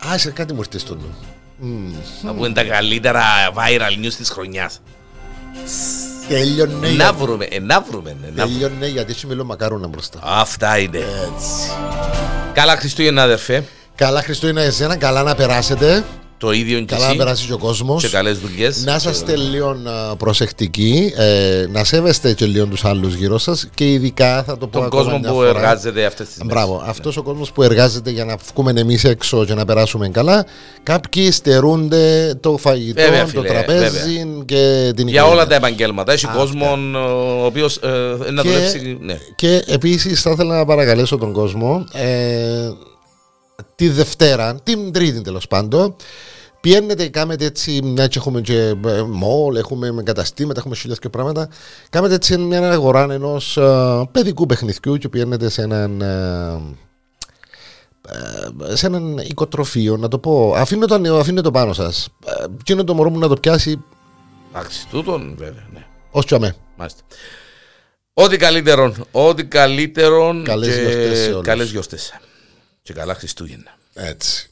Α, 0.07 0.17
σε 0.17 0.31
κάτι 0.31 0.53
μου 0.53 0.59
ήρθε 0.59 0.77
στο 0.77 0.95
νου. 0.95 1.15
Μμμ. 1.57 1.93
Να 2.23 2.33
πούμε 2.33 2.49
τα 2.51 2.63
καλύτερα 2.63 3.21
viral 3.55 4.05
news 4.05 4.13
της 4.13 4.29
χρονιάς. 4.29 4.81
Τέλειωνε. 6.29 6.87
Να 6.87 6.87
για- 6.87 7.13
βρούμε, 7.13 7.45
ε, 7.45 7.59
να 7.59 7.81
βρούμε. 7.81 8.09
ε, 8.09 8.13
να 8.35 8.45
βρούμε. 8.45 8.59
Τέλειωνε 8.67 8.87
γιατί 8.87 9.11
έχει 9.11 9.27
μιλό 9.27 9.43
μακάρονα 9.43 9.87
μπροστά. 9.87 10.19
Αυτά 10.23 10.77
είναι. 10.77 10.97
Έτσι. 10.97 11.71
Καλά 12.53 12.75
Χριστούγεννα 12.77 13.23
αδερφέ. 13.23 13.63
Καλά 13.95 14.21
Χριστούγεννα 14.21 14.61
εσένα, 14.61 14.95
καλά 14.95 15.23
να 15.23 15.35
περάσετε. 15.35 16.03
Το 16.39 16.51
ίδιο 16.51 16.79
και 16.79 16.85
Καλά 16.85 17.01
να 17.03 17.07
εσύ. 17.09 17.17
περάσει 17.17 17.45
και 17.47 17.53
ο 17.53 17.57
κόσμος. 17.57 18.01
Και 18.03 18.09
καλές 18.09 18.39
δουλειές. 18.39 18.83
Να 18.85 18.95
είσαστε 18.95 19.35
λίγο 19.35 19.67
α, 19.69 20.15
προσεκτικοί, 20.15 21.13
ε, 21.17 21.65
να 21.71 21.83
σέβεστε 21.83 22.33
και 22.33 22.45
λίγο 22.45 22.65
τους 22.65 22.85
άλλους 22.85 23.13
γύρω 23.13 23.37
σας 23.37 23.67
και 23.73 23.91
ειδικά 23.91 24.43
θα 24.43 24.57
το 24.57 24.67
πω 24.67 24.77
Τον 24.77 24.83
ακόμα 24.85 25.01
κόσμο 25.03 25.19
μια 25.19 25.29
που 25.29 25.35
φορά. 25.35 25.49
εργάζεται 25.49 26.05
αυτές 26.05 26.27
τις 26.27 26.37
μέρες. 26.37 26.53
Μπράβο, 26.53 26.83
αυτός 26.85 27.17
ο 27.17 27.23
κόσμος 27.23 27.51
που 27.51 27.63
εργάζεται 27.63 28.09
για 28.09 28.25
να 28.25 28.37
βγούμε 28.53 28.73
εμείς 28.81 29.03
έξω 29.03 29.45
και 29.45 29.53
να 29.53 29.65
περάσουμε 29.65 30.09
καλά. 30.09 30.45
Κάποιοι 30.83 31.31
στερούνται 31.31 32.35
το 32.39 32.57
φαγητό, 32.57 33.01
Βέβαια, 33.01 33.21
το 33.21 33.27
φίλε, 33.27 33.47
τραπέζι 33.47 34.43
και 34.45 34.91
την 34.95 35.07
Για 35.07 35.19
οικογένεια. 35.19 35.25
όλα 35.25 35.47
τα 35.47 35.55
επαγγέλματα. 35.55 36.11
Έχει 36.13 36.27
κόσμο 36.27 36.77
ο 37.41 37.45
οποίος 37.45 37.79
να 38.31 38.41
Και- 38.41 38.49
δουλέψει. 38.49 38.97
Ναι. 39.01 39.17
Και 39.35 39.63
επίσης 39.67 40.21
θα 40.21 40.29
ήθελα 40.31 40.57
να 40.57 40.65
παρακαλέσω 40.65 41.17
τον 41.17 41.31
κόσμο 41.33 41.83
ε, 41.93 42.69
τη 43.75 43.89
Δευτέρα, 43.89 44.55
την 44.63 44.91
Τρίτη 44.91 45.21
τέλος 45.21 45.47
πάντων. 45.47 45.95
Πιένετε, 46.61 47.07
κάνετε 47.07 47.45
έτσι, 47.45 47.81
μια 47.83 48.07
και 48.07 48.17
έχουμε 48.17 48.41
και 48.41 48.59
ε, 48.85 49.01
μόλ, 49.01 49.55
έχουμε 49.55 49.91
με 49.91 50.03
καταστήματα, 50.03 50.59
έχουμε 50.59 50.75
χιλιάδες 50.75 50.99
και 51.03 51.09
πράγματα. 51.09 51.49
Κάνετε 51.89 52.13
έτσι 52.15 52.37
μια 52.37 52.71
αγορά 52.71 53.07
ενός 53.09 53.59
παιδικού 54.11 54.45
παιχνιδιού 54.45 54.97
και 54.97 55.09
πιένετε 55.09 55.49
σε 55.49 55.61
έναν. 55.61 56.01
ε, 56.01 56.61
ε, 58.69 58.75
σε 58.75 58.85
έναν 58.85 59.17
οικοτροφείο, 59.17 59.97
να 59.97 60.07
το 60.07 60.19
πω. 60.19 60.53
Αφήνω 60.55 60.85
το, 60.85 61.17
αφήνω 61.17 61.41
το 61.41 61.51
πάνω 61.51 61.73
σας. 61.73 62.09
Και 62.63 62.73
είναι 62.73 62.83
το 62.83 62.93
μωρό 62.93 63.09
μου 63.09 63.19
να 63.19 63.27
το 63.27 63.35
πιάσει 63.35 63.83
Εντάξει, 64.53 64.87
τούτον 64.87 65.35
βέβαια. 65.37 65.67
Ναι. 65.73 65.85
ως 66.11 66.25
τσαμέ. 66.25 66.55
Μάλιστα. 66.77 67.01
Ό,τι 68.13 68.37
καλύτερον. 68.37 69.05
Ό,τι 69.11 69.45
καλύτερον. 69.45 70.43
Καλές 70.43 70.77
γιορτές 70.77 71.17
σε 71.19 71.31
όλους. 71.31 71.45
Καλές 71.45 71.71
γιορτές. 71.71 72.13
Και 72.89 72.95
καλά 72.95 73.15
Χριστούγεννα. 73.15 73.77
Έτσι. 73.93 74.49